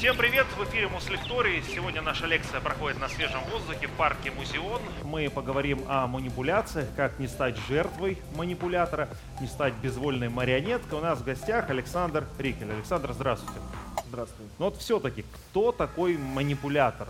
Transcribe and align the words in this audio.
Всем 0.00 0.16
привет! 0.16 0.46
В 0.56 0.64
эфире 0.64 0.88
Муслекторий. 0.88 1.62
Сегодня 1.62 2.00
наша 2.00 2.24
лекция 2.24 2.62
проходит 2.62 2.98
на 2.98 3.10
свежем 3.10 3.42
воздухе 3.52 3.86
в 3.86 3.90
парке 3.98 4.30
Музеон. 4.30 4.80
Мы 5.04 5.28
поговорим 5.28 5.84
о 5.88 6.06
манипуляциях, 6.06 6.88
как 6.96 7.18
не 7.18 7.28
стать 7.28 7.58
жертвой 7.68 8.16
манипулятора, 8.34 9.10
не 9.42 9.46
стать 9.46 9.74
безвольной 9.74 10.30
марионеткой. 10.30 11.00
У 11.00 11.02
нас 11.02 11.18
в 11.18 11.24
гостях 11.24 11.68
Александр 11.68 12.26
Рикель. 12.38 12.72
Александр, 12.72 13.12
здравствуйте. 13.12 13.60
Здравствуй. 14.08 14.46
Но 14.58 14.70
вот 14.70 14.78
все-таки, 14.78 15.22
кто 15.34 15.70
такой 15.70 16.16
манипулятор? 16.16 17.08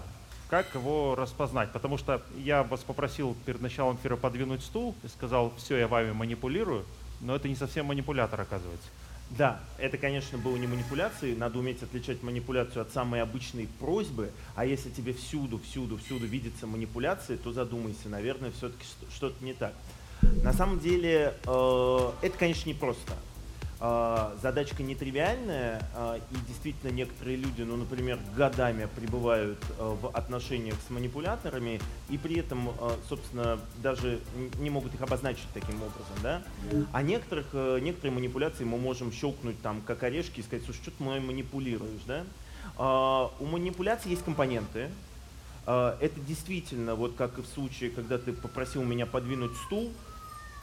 Как 0.49 0.75
его 0.75 1.15
распознать? 1.15 1.71
Потому 1.71 1.97
что 1.97 2.21
я 2.39 2.65
вас 2.65 2.81
попросил 2.81 3.37
перед 3.47 3.61
началом 3.61 3.99
эфира 3.99 4.17
подвинуть 4.17 4.65
стул 4.65 4.97
и 5.05 5.07
сказал, 5.07 5.53
все, 5.59 5.77
я 5.77 5.87
вами 5.87 6.11
манипулирую, 6.11 6.85
но 7.21 7.37
это 7.37 7.47
не 7.47 7.55
совсем 7.55 7.87
манипулятор, 7.87 8.41
оказывается. 8.41 8.89
Да, 9.31 9.61
это, 9.79 9.97
конечно, 9.97 10.39
было 10.39 10.57
не 10.57 10.67
манипуляцией. 10.67 11.37
Надо 11.37 11.59
уметь 11.59 11.83
отличать 11.83 12.23
манипуляцию 12.23 12.83
от 12.83 12.93
самой 12.93 13.23
обычной 13.23 13.69
просьбы. 13.79 14.33
А 14.57 14.65
если 14.65 14.91
тебе 14.91 15.13
всюду, 15.13 15.59
всюду, 15.59 15.99
всюду 15.99 16.27
видится 16.27 16.67
манипуляция, 16.67 17.37
то 17.37 17.53
задумайся, 17.53 18.09
наверное, 18.09 18.51
все-таки 18.51 18.85
что-то 19.15 19.43
не 19.45 19.55
так. 19.55 19.73
На 20.43 20.53
самом 20.53 20.81
деле, 20.81 21.35
э, 21.47 22.11
это, 22.23 22.39
конечно, 22.39 22.69
не 22.69 22.75
просто. 22.75 23.13
А, 23.13 23.30
задачка 23.81 24.83
нетривиальная, 24.83 25.83
а, 25.95 26.17
и 26.17 26.37
действительно 26.47 26.91
некоторые 26.91 27.39
люди, 27.39 27.63
ну, 27.63 27.77
например, 27.77 28.19
годами 28.37 28.87
пребывают 28.95 29.59
а, 29.79 29.97
в 29.97 30.09
отношениях 30.09 30.75
с 30.87 30.91
манипуляторами, 30.91 31.81
и 32.11 32.19
при 32.19 32.41
этом, 32.41 32.71
собственно, 33.09 33.59
даже 33.83 34.21
не 34.59 34.69
могут 34.69 34.95
их 34.95 35.01
обозначить 35.01 35.47
таким 35.55 35.77
образом, 35.77 36.17
да? 36.23 36.43
А 36.93 37.03
некоторых, 37.03 37.47
некоторые 37.83 38.13
манипуляции 38.13 38.65
мы 38.65 38.77
можем 38.77 39.13
щелкнуть 39.13 39.61
там, 39.63 39.81
как 39.81 40.03
орешки, 40.03 40.41
и 40.41 40.43
сказать, 40.43 40.65
слушай, 40.65 40.83
что 40.83 40.91
ты 40.91 41.03
мной 41.03 41.21
манипулируешь, 41.21 42.03
да? 42.07 42.25
У 43.41 43.47
манипуляции 43.47 44.11
есть 44.11 44.25
компоненты, 44.25 44.91
это 45.65 46.21
действительно, 46.29 46.95
вот 46.97 47.15
как 47.17 47.39
и 47.39 47.43
в 47.43 47.47
случае, 47.47 47.91
когда 47.91 48.19
ты 48.19 48.33
попросил 48.33 48.83
меня 48.83 49.07
подвинуть 49.07 49.57
стул, 49.67 49.91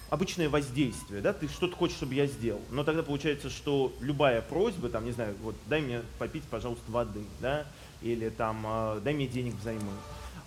обычное 0.10 0.50
воздействие, 0.50 1.22
да, 1.22 1.34
ты 1.34 1.48
что-то 1.48 1.76
хочешь, 1.76 1.98
чтобы 1.98 2.14
я 2.16 2.28
сделал, 2.28 2.62
но 2.72 2.84
тогда 2.84 3.04
получается, 3.04 3.50
что 3.50 3.94
любая 4.00 4.42
просьба, 4.42 4.90
там, 4.90 5.06
не 5.06 5.12
знаю, 5.12 5.36
вот, 5.42 5.56
дай 5.68 5.82
мне 5.82 6.02
попить, 6.20 6.44
пожалуйста, 6.44 6.90
воды, 6.92 7.24
да, 7.42 7.66
или 8.02 8.30
там, 8.30 8.64
э, 8.66 9.02
дай 9.04 9.14
мне 9.14 9.28
денег 9.28 9.56
взаймы, 9.56 9.92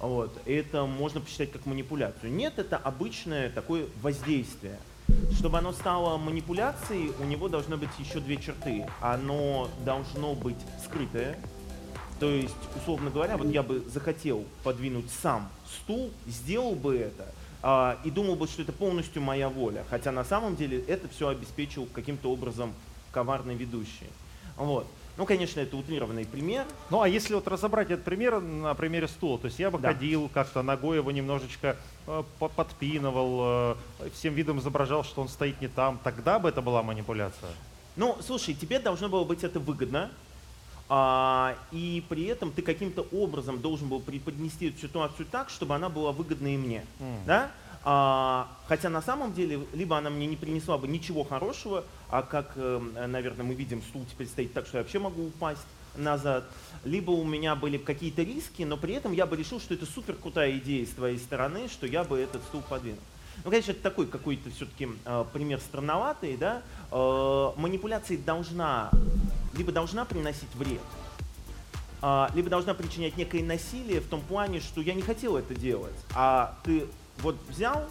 вот, 0.00 0.36
это 0.47 0.86
можно 0.86 1.20
посчитать 1.20 1.53
как 1.53 1.66
манипуляцию. 1.66 2.33
Нет, 2.33 2.58
это 2.58 2.78
обычное 2.78 3.50
такое 3.50 3.86
воздействие. 4.03 4.78
Чтобы 5.33 5.58
оно 5.58 5.72
стало 5.72 6.16
манипуляцией, 6.16 7.12
у 7.19 7.25
него 7.25 7.48
должно 7.48 7.77
быть 7.77 7.91
еще 7.98 8.20
две 8.20 8.36
черты. 8.36 8.86
Оно 9.00 9.69
должно 9.84 10.34
быть 10.34 10.56
скрытое, 10.84 11.36
то 12.20 12.31
есть, 12.31 12.55
условно 12.77 13.11
говоря, 13.11 13.36
вот 13.36 13.48
я 13.48 13.62
бы 13.62 13.81
захотел 13.92 14.44
подвинуть 14.62 15.11
сам 15.22 15.50
стул, 15.66 16.11
сделал 16.27 16.75
бы 16.75 16.97
это– 16.97 17.27
а, 17.34 17.50
и 17.62 18.11
думал 18.11 18.36
бы, 18.36 18.47
что 18.47 18.62
это 18.62 18.72
полностью 18.72 19.20
моя 19.20 19.50
воля. 19.50 19.84
Хотя 19.91 20.12
на 20.12 20.25
самом 20.25 20.56
деле 20.56 20.83
это 20.89 21.08
все 21.08 21.28
обеспечил 21.28 21.86
каким-то 21.92 22.33
образом 22.33 22.72
коварный 23.12 23.55
ведущий. 23.55 24.08
Вот. 24.56 24.86
Ну, 25.16 25.27
конечно, 25.27 25.61
это 25.61 25.77
утрированный 25.77 26.25
пример. 26.25 26.64
Ну, 26.88 27.03
а 27.03 27.08
если 27.08 27.34
вот 27.34 27.47
разобрать 27.47 27.91
этот 27.91 28.05
пример 28.05 28.41
на 28.41 28.75
примере 28.75 29.06
стула, 29.06 29.38
то 29.38 29.47
есть 29.47 29.58
я 29.58 29.70
бы 29.70 29.78
да. 29.78 29.92
ходил 29.92 30.31
как-то 30.33 30.62
ногой 30.62 30.97
его 30.97 31.11
немножечко 31.11 31.77
э, 32.06 32.22
подпинывал, 32.38 33.77
э, 34.00 34.11
всем 34.14 34.33
видом 34.33 34.61
изображал, 34.61 35.05
что 35.05 35.20
он 35.20 35.28
стоит 35.28 35.61
не 35.61 35.69
там, 35.69 36.00
тогда 36.03 36.38
бы 36.38 36.48
это 36.48 36.62
была 36.62 36.83
манипуляция? 36.83 37.50
Ну, 37.97 38.16
слушай, 38.25 38.55
тебе 38.55 38.78
должно 38.78 39.11
было 39.11 39.25
быть 39.25 39.44
это 39.44 39.61
выгодно, 39.61 40.05
а, 40.05 40.11
и 41.70 42.05
при 42.08 42.24
этом 42.24 42.50
ты 42.50 42.62
каким-то 42.62 43.06
образом 43.12 43.60
должен 43.60 43.88
был 43.88 44.00
преподнести 44.00 44.69
эту 44.69 44.81
ситуацию 44.81 45.26
так, 45.31 45.48
чтобы 45.48 45.75
она 45.75 45.88
была 45.88 46.10
выгодна 46.10 46.54
и 46.54 46.56
мне. 46.56 46.84
Mm. 46.98 47.25
Да? 47.26 47.50
А, 47.82 48.48
хотя 48.66 48.91
на 48.91 49.00
самом 49.00 49.32
деле, 49.32 49.60
либо 49.72 49.97
она 49.97 50.10
мне 50.10 50.26
не 50.26 50.37
принесла 50.37 50.76
бы 50.76 50.87
ничего 50.87 51.25
хорошего, 51.25 51.84
а 52.10 52.22
как, 52.22 52.53
э, 52.56 53.06
наверное, 53.06 53.44
мы 53.44 53.54
видим, 53.54 53.82
стул 53.82 54.04
теперь 54.10 54.26
стоит 54.26 54.53
так, 54.53 54.66
что 54.66 54.78
я 54.78 54.82
вообще 54.82 54.98
могу 54.98 55.28
упасть 55.28 55.66
назад, 55.97 56.44
либо 56.84 57.10
у 57.10 57.25
меня 57.25 57.56
были 57.56 57.78
какие-то 57.78 58.22
риски, 58.22 58.62
но 58.62 58.76
при 58.76 58.94
этом 58.94 59.12
я 59.12 59.26
бы 59.26 59.36
решил, 59.36 59.60
что 59.60 59.75
это 59.75 59.86
супер 59.86 60.15
крутая 60.15 60.59
идея 60.59 60.84
с 60.84 60.91
твоей 60.91 61.19
стороны, 61.19 61.69
что 61.69 61.86
я 61.86 62.04
бы 62.04 62.19
этот 62.19 62.42
стул 62.44 62.62
подвинул. 62.69 63.00
Ну, 63.44 63.50
конечно, 63.50 63.72
это 63.72 63.81
такой 63.82 64.06
какой-то 64.06 64.50
все-таки 64.50 64.88
э, 65.06 65.25
пример 65.32 65.60
странноватый, 65.60 66.36
да. 66.36 66.62
Э, 66.91 67.53
манипуляция 67.56 68.19
должна, 68.19 68.91
либо 69.55 69.72
должна 69.72 70.05
приносить 70.05 70.55
вред, 70.55 70.81
э, 72.03 72.27
либо 72.34 72.50
должна 72.50 72.75
причинять 72.75 73.16
некое 73.16 73.43
насилие 73.43 74.00
в 74.00 74.06
том 74.06 74.21
плане, 74.21 74.61
что 74.61 74.81
я 74.81 74.94
не 74.94 75.03
хотел 75.03 75.37
это 75.37 75.55
делать, 75.55 75.97
а 76.15 76.59
ты 76.65 76.87
вот 77.19 77.37
взял 77.49 77.84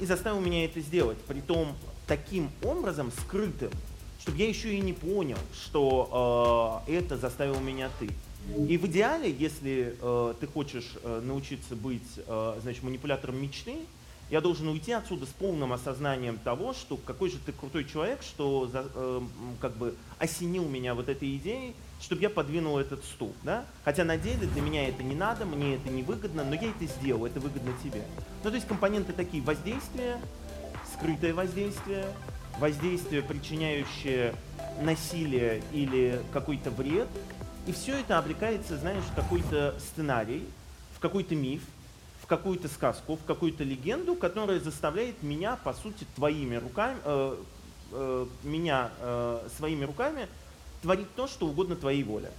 и 0.00 0.06
заставил 0.06 0.40
меня 0.40 0.64
это 0.64 0.80
сделать, 0.80 1.18
при 1.22 1.40
том 1.40 1.76
таким 2.06 2.50
образом 2.62 3.10
скрытым, 3.12 3.70
чтобы 4.20 4.38
я 4.38 4.48
еще 4.48 4.74
и 4.74 4.80
не 4.80 4.92
понял, 4.92 5.38
что 5.54 6.82
э, 6.86 6.92
это 6.92 7.16
заставил 7.16 7.60
меня 7.60 7.90
ты. 7.98 8.10
И 8.68 8.76
в 8.76 8.86
идеале, 8.86 9.30
если 9.30 9.96
э, 10.00 10.34
ты 10.40 10.46
хочешь 10.46 10.92
э, 11.02 11.20
научиться 11.24 11.76
быть, 11.76 12.02
э, 12.26 12.58
значит, 12.60 12.82
манипулятором 12.82 13.40
мечты, 13.40 13.76
я 14.32 14.40
должен 14.40 14.66
уйти 14.68 14.92
отсюда 14.92 15.26
с 15.26 15.28
полным 15.28 15.74
осознанием 15.74 16.38
того, 16.38 16.72
что 16.72 16.96
какой 16.96 17.28
же 17.28 17.36
ты 17.36 17.52
крутой 17.52 17.84
человек, 17.84 18.22
что 18.22 18.66
э, 18.72 19.20
как 19.60 19.76
бы 19.76 19.94
осенил 20.18 20.66
меня 20.66 20.94
вот 20.94 21.10
этой 21.10 21.36
идеей, 21.36 21.74
чтобы 22.00 22.22
я 22.22 22.30
подвинул 22.30 22.78
этот 22.78 23.04
стул. 23.04 23.34
Да? 23.42 23.66
Хотя 23.84 24.04
на 24.04 24.16
деле 24.16 24.46
для 24.46 24.62
меня 24.62 24.88
это 24.88 25.02
не 25.02 25.14
надо, 25.14 25.44
мне 25.44 25.74
это 25.74 25.90
не 25.90 26.02
выгодно, 26.02 26.44
но 26.44 26.54
я 26.54 26.70
это 26.70 26.86
сделал, 26.86 27.26
это 27.26 27.40
выгодно 27.40 27.74
тебе. 27.84 28.02
Ну 28.42 28.48
то 28.48 28.56
есть 28.56 28.66
компоненты 28.66 29.12
такие 29.12 29.42
воздействия, 29.42 30.18
скрытое 30.94 31.34
воздействие, 31.34 32.06
воздействие, 32.58 33.20
причиняющее 33.20 34.34
насилие 34.80 35.62
или 35.74 36.22
какой-то 36.32 36.70
вред. 36.70 37.08
И 37.66 37.72
все 37.72 38.00
это 38.00 38.18
облекается, 38.18 38.78
знаешь, 38.78 39.04
в 39.04 39.14
какой-то 39.14 39.74
сценарий, 39.78 40.42
в 40.96 41.00
какой-то 41.00 41.34
миф, 41.34 41.60
какую-то 42.36 42.68
сказку, 42.68 43.16
в 43.16 43.24
какую-то 43.26 43.62
легенду, 43.62 44.14
которая 44.14 44.58
заставляет 44.58 45.22
меня, 45.22 45.56
по 45.56 45.74
сути, 45.74 46.06
твоими 46.14 46.56
руками, 46.56 46.96
э, 47.04 47.36
э, 47.92 48.26
меня 48.42 48.90
э, 49.00 49.48
своими 49.58 49.84
руками 49.84 50.26
творить 50.80 51.14
то, 51.14 51.26
что 51.26 51.46
угодно 51.46 51.76
твоей 51.76 52.02
воле. 52.02 52.30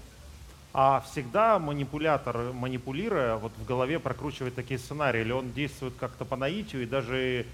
А 0.74 1.06
всегда 1.12 1.60
манипулятор, 1.60 2.54
манипулируя, 2.54 3.36
вот 3.36 3.52
в 3.56 3.66
голове 3.66 4.00
прокручивает 4.00 4.56
такие 4.56 4.80
сценарии, 4.80 5.22
или 5.22 5.32
он 5.32 5.52
действует 5.52 5.94
как-то 6.00 6.26
по 6.26 6.38
наитию 6.38 6.82
и 6.82 6.86
даже 6.88 7.46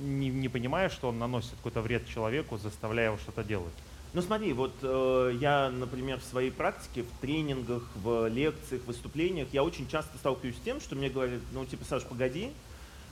не, 0.00 0.28
не 0.28 0.48
понимая, 0.48 0.90
что 0.90 1.08
он 1.08 1.18
наносит 1.18 1.50
какой-то 1.56 1.80
вред 1.80 2.06
человеку, 2.06 2.58
заставляя 2.58 3.06
его 3.06 3.16
что-то 3.18 3.42
делать? 3.42 3.74
Ну 4.14 4.22
смотри, 4.22 4.54
вот 4.54 4.72
э, 4.82 5.36
я, 5.38 5.68
например, 5.70 6.18
в 6.18 6.24
своей 6.24 6.50
практике, 6.50 7.02
в 7.02 7.20
тренингах, 7.20 7.82
в 7.96 8.28
лекциях, 8.28 8.82
выступлениях, 8.86 9.48
я 9.52 9.62
очень 9.62 9.86
часто 9.86 10.16
сталкиваюсь 10.16 10.56
с 10.56 10.60
тем, 10.60 10.80
что 10.80 10.96
мне 10.96 11.10
говорят, 11.10 11.40
ну 11.52 11.66
типа, 11.66 11.84
Саш, 11.84 12.04
погоди, 12.04 12.50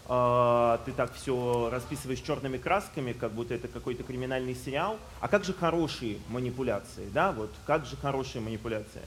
э, 0.08 0.78
ты 0.86 0.92
так 0.92 1.14
все 1.14 1.68
расписываешь 1.70 2.20
черными 2.20 2.56
красками, 2.56 3.12
как 3.12 3.32
будто 3.32 3.52
это 3.52 3.68
какой-то 3.68 4.04
криминальный 4.04 4.54
сериал, 4.54 4.98
а 5.20 5.28
как 5.28 5.44
же 5.44 5.52
хорошие 5.52 6.16
манипуляции, 6.28 7.08
да, 7.12 7.32
вот 7.32 7.50
как 7.66 7.84
же 7.84 7.96
хорошие 7.96 8.40
манипуляции? 8.40 9.02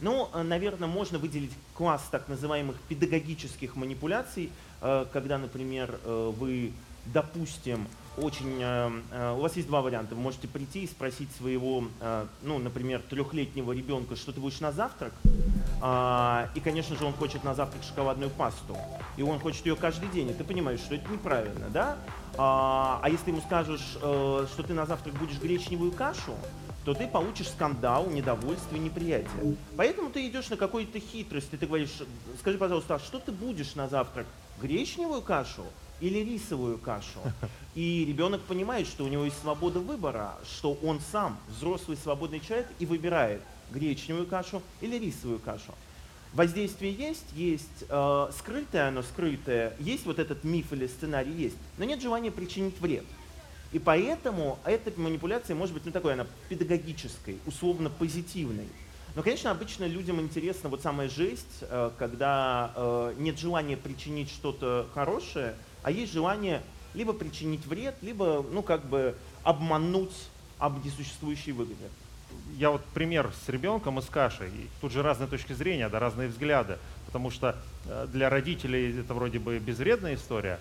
Ну, 0.00 0.30
э, 0.32 0.42
наверное, 0.42 0.88
можно 0.88 1.18
выделить 1.18 1.52
класс 1.74 2.08
так 2.10 2.28
называемых 2.28 2.76
педагогических 2.88 3.76
манипуляций, 3.76 4.50
э, 4.80 5.04
когда, 5.12 5.36
например, 5.36 5.98
э, 6.04 6.32
вы, 6.38 6.72
допустим, 7.06 7.86
очень... 8.16 8.58
Э, 8.60 8.90
э, 9.10 9.34
у 9.36 9.40
вас 9.40 9.56
есть 9.56 9.68
два 9.68 9.80
варианта. 9.80 10.14
Вы 10.14 10.20
можете 10.20 10.48
прийти 10.48 10.84
и 10.84 10.86
спросить 10.86 11.28
своего, 11.36 11.84
э, 12.00 12.26
ну, 12.42 12.58
например, 12.58 13.02
трехлетнего 13.08 13.72
ребенка, 13.72 14.16
что 14.16 14.32
ты 14.32 14.40
будешь 14.40 14.60
на 14.60 14.72
завтрак. 14.72 15.12
А, 15.80 16.48
и, 16.54 16.60
конечно 16.60 16.96
же, 16.96 17.04
он 17.04 17.12
хочет 17.12 17.44
на 17.44 17.54
завтрак 17.54 17.82
шоколадную 17.82 18.30
пасту. 18.30 18.76
И 19.16 19.22
он 19.22 19.38
хочет 19.40 19.66
ее 19.66 19.76
каждый 19.76 20.08
день. 20.08 20.30
И 20.30 20.34
ты 20.34 20.44
понимаешь, 20.44 20.80
что 20.80 20.94
это 20.94 21.10
неправильно, 21.10 21.68
да? 21.68 21.96
А, 22.36 23.00
а 23.02 23.10
если 23.10 23.30
ему 23.30 23.40
скажешь, 23.40 23.96
что 23.98 24.62
ты 24.66 24.74
на 24.74 24.86
завтрак 24.86 25.14
будешь 25.16 25.38
гречневую 25.38 25.92
кашу, 25.92 26.34
то 26.84 26.94
ты 26.94 27.06
получишь 27.06 27.48
скандал, 27.48 28.08
недовольство 28.10 28.76
и 28.76 28.78
неприятие. 28.78 29.56
Поэтому 29.76 30.10
ты 30.10 30.26
идешь 30.28 30.50
на 30.50 30.56
какую-то 30.56 31.00
хитрость, 31.00 31.52
и 31.52 31.56
ты 31.56 31.66
говоришь, 31.66 32.02
скажи, 32.40 32.58
пожалуйста, 32.58 32.96
а 32.96 32.98
что 32.98 33.18
ты 33.18 33.32
будешь 33.32 33.74
на 33.74 33.88
завтрак? 33.88 34.26
Гречневую 34.60 35.22
кашу? 35.22 35.64
Или 36.00 36.18
рисовую 36.18 36.78
кашу. 36.78 37.20
И 37.74 38.04
ребенок 38.04 38.40
понимает, 38.42 38.86
что 38.86 39.04
у 39.04 39.08
него 39.08 39.24
есть 39.24 39.40
свобода 39.40 39.80
выбора, 39.80 40.36
что 40.48 40.74
он 40.82 41.00
сам 41.12 41.38
взрослый 41.48 41.96
свободный 41.96 42.40
человек 42.40 42.68
и 42.78 42.86
выбирает 42.86 43.40
гречневую 43.70 44.26
кашу 44.26 44.62
или 44.80 44.96
рисовую 44.96 45.40
кашу. 45.40 45.74
Воздействие 46.34 46.92
есть, 46.92 47.26
есть 47.34 47.84
э, 47.88 48.30
скрытое, 48.36 48.88
оно 48.88 49.02
скрытое, 49.02 49.76
есть 49.78 50.04
вот 50.04 50.18
этот 50.18 50.42
миф 50.42 50.72
или 50.72 50.86
сценарий 50.88 51.32
есть, 51.32 51.56
но 51.78 51.84
нет 51.84 52.02
желания 52.02 52.32
причинить 52.32 52.80
вред. 52.80 53.04
И 53.72 53.78
поэтому 53.78 54.58
эта 54.64 54.92
манипуляция 55.00 55.56
может 55.56 55.74
быть, 55.74 55.84
ну 55.84 55.92
такой, 55.92 56.14
она 56.14 56.26
педагогической, 56.48 57.38
условно 57.46 57.88
позитивной. 57.88 58.68
Но, 59.14 59.22
конечно, 59.22 59.52
обычно 59.52 59.84
людям 59.84 60.20
интересна 60.20 60.68
вот 60.68 60.82
самая 60.82 61.08
жесть, 61.08 61.62
э, 61.62 61.90
когда 61.98 62.72
э, 62.74 63.14
нет 63.18 63.38
желания 63.38 63.76
причинить 63.76 64.28
что-то 64.28 64.88
хорошее, 64.92 65.54
а 65.84 65.90
есть 65.90 66.12
желание 66.12 66.62
либо 66.94 67.12
причинить 67.12 67.64
вред, 67.66 67.94
либо, 68.02 68.44
ну, 68.50 68.62
как 68.62 68.84
бы 68.84 69.14
обмануть 69.42 70.28
об 70.58 70.84
несуществующей 70.84 71.52
выгоде. 71.52 71.88
Я 72.56 72.70
вот 72.70 72.84
пример 72.94 73.30
с 73.44 73.48
ребенком 73.48 73.98
и 73.98 74.02
с 74.02 74.06
кашей. 74.06 74.50
Тут 74.80 74.92
же 74.92 75.02
разные 75.02 75.28
точки 75.28 75.52
зрения, 75.52 75.88
да, 75.88 75.98
разные 75.98 76.28
взгляды. 76.28 76.78
Потому 77.06 77.30
что 77.30 77.56
э, 77.86 78.06
для 78.12 78.30
родителей 78.30 78.98
это 78.98 79.14
вроде 79.14 79.38
бы 79.38 79.58
безвредная 79.58 80.14
история, 80.14 80.58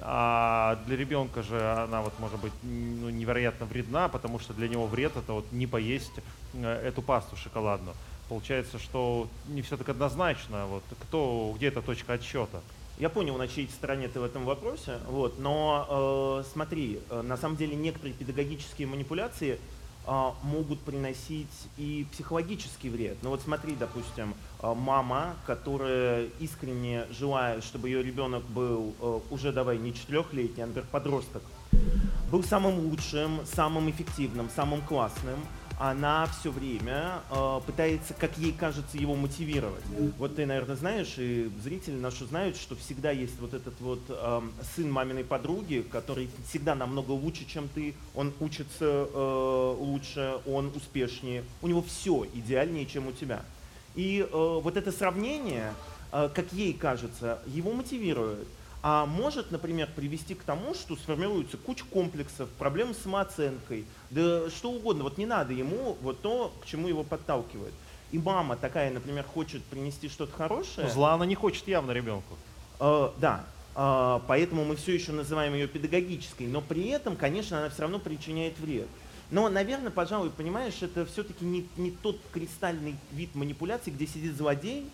а 0.00 0.78
для 0.86 0.96
ребенка 0.96 1.42
же 1.42 1.58
она 1.58 2.02
вот 2.02 2.12
может 2.18 2.38
быть 2.38 2.52
ну, 2.62 3.08
невероятно 3.08 3.66
вредна, 3.66 4.08
потому 4.08 4.38
что 4.38 4.52
для 4.52 4.68
него 4.68 4.86
вред 4.86 5.16
это 5.16 5.32
вот 5.32 5.50
не 5.52 5.66
поесть 5.66 6.12
э, 6.52 6.88
эту 6.88 7.02
пасту 7.02 7.36
шоколадную. 7.36 7.96
Получается, 8.28 8.78
что 8.78 9.28
не 9.46 9.62
все 9.62 9.76
так 9.76 9.88
однозначно. 9.88 10.66
Вот 10.66 10.84
кто, 11.00 11.54
где 11.56 11.68
эта 11.68 11.80
точка 11.80 12.14
отсчета? 12.14 12.60
Я 12.98 13.10
понял, 13.10 13.36
на 13.36 13.46
чьей 13.46 13.68
стороне 13.68 14.08
ты 14.08 14.20
в 14.20 14.24
этом 14.24 14.46
вопросе, 14.46 14.98
вот, 15.06 15.38
но 15.38 16.40
э, 16.40 16.50
смотри, 16.50 16.98
э, 17.10 17.20
на 17.20 17.36
самом 17.36 17.58
деле 17.58 17.76
некоторые 17.76 18.14
педагогические 18.14 18.88
манипуляции 18.88 19.58
э, 20.06 20.30
могут 20.42 20.80
приносить 20.80 21.68
и 21.76 22.06
психологический 22.10 22.88
вред. 22.88 23.18
Ну 23.20 23.28
вот 23.28 23.42
смотри, 23.42 23.76
допустим, 23.78 24.34
э, 24.62 24.72
мама, 24.74 25.36
которая 25.46 26.28
искренне 26.40 27.04
желает, 27.10 27.64
чтобы 27.64 27.90
ее 27.90 28.02
ребенок 28.02 28.42
был 28.44 28.94
уже, 29.30 29.52
давай, 29.52 29.76
не 29.76 29.92
четырехлетний, 29.92 30.64
а, 30.64 30.66
например, 30.66 30.88
подросток, 30.90 31.42
был 32.32 32.42
самым 32.42 32.78
лучшим, 32.78 33.40
самым 33.44 33.90
эффективным, 33.90 34.48
самым 34.56 34.80
классным, 34.80 35.38
она 35.78 36.26
все 36.26 36.50
время 36.50 37.20
э, 37.30 37.60
пытается, 37.66 38.14
как 38.14 38.38
ей 38.38 38.52
кажется, 38.52 38.96
его 38.96 39.14
мотивировать. 39.14 39.84
Вот 40.18 40.36
ты, 40.36 40.46
наверное, 40.46 40.76
знаешь, 40.76 41.14
и 41.18 41.50
зрители 41.62 41.96
наши 41.96 42.24
знают, 42.24 42.56
что 42.56 42.76
всегда 42.76 43.10
есть 43.10 43.38
вот 43.40 43.52
этот 43.52 43.78
вот 43.80 44.00
э, 44.08 44.40
сын 44.74 44.90
маминой 44.90 45.24
подруги, 45.24 45.84
который 45.90 46.30
всегда 46.48 46.74
намного 46.74 47.12
лучше, 47.12 47.46
чем 47.46 47.68
ты, 47.68 47.94
он 48.14 48.32
учится 48.40 49.06
э, 49.12 49.76
лучше, 49.78 50.38
он 50.46 50.72
успешнее, 50.74 51.44
у 51.60 51.68
него 51.68 51.82
все 51.82 52.26
идеальнее, 52.32 52.86
чем 52.86 53.08
у 53.08 53.12
тебя. 53.12 53.42
И 53.94 54.20
э, 54.20 54.60
вот 54.62 54.76
это 54.78 54.92
сравнение, 54.92 55.74
э, 56.10 56.30
как 56.34 56.52
ей 56.54 56.72
кажется, 56.72 57.40
его 57.46 57.72
мотивирует 57.72 58.48
а 58.88 59.04
может, 59.04 59.50
например, 59.50 59.88
привести 59.96 60.36
к 60.36 60.44
тому, 60.44 60.72
что 60.72 60.94
сформируется 60.94 61.56
куча 61.56 61.84
комплексов, 61.90 62.48
проблем 62.50 62.94
с 62.94 62.98
самооценкой, 62.98 63.84
да 64.10 64.48
что 64.48 64.70
угодно. 64.70 65.02
Вот 65.02 65.18
не 65.18 65.26
надо 65.26 65.52
ему 65.52 65.98
вот 66.02 66.20
то, 66.20 66.54
к 66.62 66.66
чему 66.66 66.86
его 66.86 67.02
подталкивает. 67.02 67.74
И 68.12 68.18
мама 68.18 68.54
такая, 68.54 68.92
например, 68.92 69.24
хочет 69.24 69.64
принести 69.64 70.08
что-то 70.08 70.36
хорошее. 70.36 70.88
Зла 70.88 71.14
она 71.14 71.26
не 71.26 71.34
хочет 71.34 71.66
явно 71.66 71.90
ребенку. 71.90 72.36
Э, 72.78 73.10
да, 73.18 73.44
э, 73.74 74.20
поэтому 74.28 74.64
мы 74.64 74.76
все 74.76 74.94
еще 74.94 75.10
называем 75.10 75.54
ее 75.54 75.66
педагогической, 75.66 76.46
но 76.46 76.60
при 76.60 76.86
этом, 76.90 77.16
конечно, 77.16 77.58
она 77.58 77.70
все 77.70 77.82
равно 77.82 77.98
причиняет 77.98 78.56
вред. 78.60 78.86
Но, 79.32 79.48
наверное, 79.48 79.90
пожалуй, 79.90 80.30
понимаешь, 80.30 80.80
это 80.80 81.04
все-таки 81.06 81.44
не, 81.44 81.66
не 81.76 81.90
тот 81.90 82.20
кристальный 82.30 82.94
вид 83.10 83.34
манипуляции, 83.34 83.90
где 83.90 84.06
сидит 84.06 84.36
злодей 84.36 84.88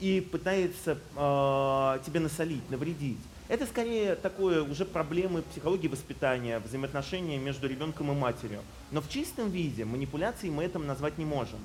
и 0.00 0.20
пытается 0.20 0.98
э, 1.14 1.98
тебе 2.04 2.18
насолить, 2.18 2.68
навредить. 2.70 3.18
Это 3.48 3.64
скорее 3.66 4.16
такое 4.16 4.62
уже 4.62 4.84
проблемы 4.84 5.42
психологии 5.42 5.86
воспитания, 5.86 6.58
взаимоотношения 6.58 7.38
между 7.38 7.68
ребенком 7.68 8.10
и 8.10 8.14
матерью. 8.14 8.60
Но 8.90 9.00
в 9.00 9.08
чистом 9.08 9.50
виде 9.50 9.84
манипуляции 9.84 10.50
мы 10.50 10.64
это 10.64 10.80
назвать 10.80 11.16
не 11.16 11.24
можем. 11.24 11.60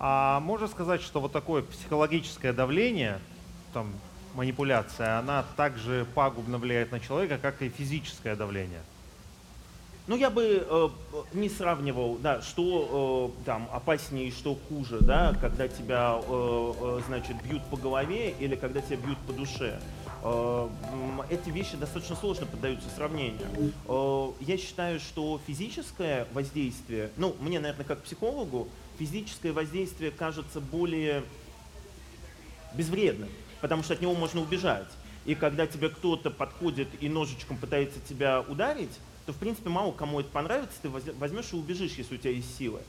А 0.00 0.40
можно 0.40 0.66
сказать, 0.66 1.02
что 1.02 1.20
вот 1.20 1.30
такое 1.30 1.62
психологическое 1.62 2.52
давление, 2.52 3.20
там, 3.72 3.92
манипуляция, 4.34 5.18
она 5.18 5.44
также 5.56 6.06
пагубно 6.14 6.58
влияет 6.58 6.90
на 6.90 6.98
человека, 6.98 7.38
как 7.38 7.62
и 7.62 7.68
физическое 7.68 8.34
давление? 8.34 8.80
Ну, 10.06 10.16
я 10.16 10.30
бы 10.30 10.66
э, 10.68 10.88
не 11.34 11.48
сравнивал, 11.48 12.16
да, 12.16 12.42
что 12.42 13.32
э, 13.38 13.44
там 13.44 13.68
опаснее 13.72 14.28
и 14.28 14.32
что 14.32 14.58
хуже, 14.68 14.98
да, 15.00 15.36
когда 15.40 15.68
тебя, 15.68 16.18
э, 16.20 16.72
э, 16.80 17.00
значит, 17.06 17.40
бьют 17.44 17.62
по 17.66 17.76
голове 17.76 18.34
или 18.40 18.56
когда 18.56 18.80
тебя 18.80 18.96
бьют 18.96 19.18
по 19.18 19.32
душе. 19.32 19.78
Э, 20.22 20.68
эти 21.30 21.50
вещи 21.50 21.76
достаточно 21.76 22.16
сложно 22.16 22.46
поддаются 22.46 22.88
сравнению. 22.90 23.46
Э, 23.88 24.30
я 24.40 24.58
считаю, 24.58 25.00
что 25.00 25.40
физическое 25.46 26.26
воздействие, 26.32 27.10
ну, 27.16 27.36
мне, 27.40 27.60
наверное, 27.60 27.84
как 27.84 28.02
психологу, 28.02 28.68
физическое 28.98 29.52
воздействие 29.52 30.10
кажется 30.10 30.60
более 30.60 31.24
безвредным, 32.74 33.28
потому 33.60 33.82
что 33.82 33.94
от 33.94 34.00
него 34.00 34.14
можно 34.14 34.40
убежать. 34.40 34.88
И 35.24 35.34
когда 35.34 35.66
тебе 35.66 35.90
кто-то 35.90 36.30
подходит 36.30 36.88
и 37.00 37.08
ножичком 37.08 37.56
пытается 37.56 38.00
тебя 38.00 38.40
ударить, 38.40 38.92
то, 39.26 39.32
в 39.32 39.36
принципе, 39.36 39.68
мало 39.68 39.92
кому 39.92 40.20
это 40.20 40.30
понравится, 40.30 40.76
ты 40.82 40.88
возьмешь 40.88 41.52
и 41.52 41.56
убежишь, 41.56 41.92
если 41.96 42.14
у 42.14 42.18
тебя 42.18 42.32
есть 42.32 42.56
силы. 42.56 42.80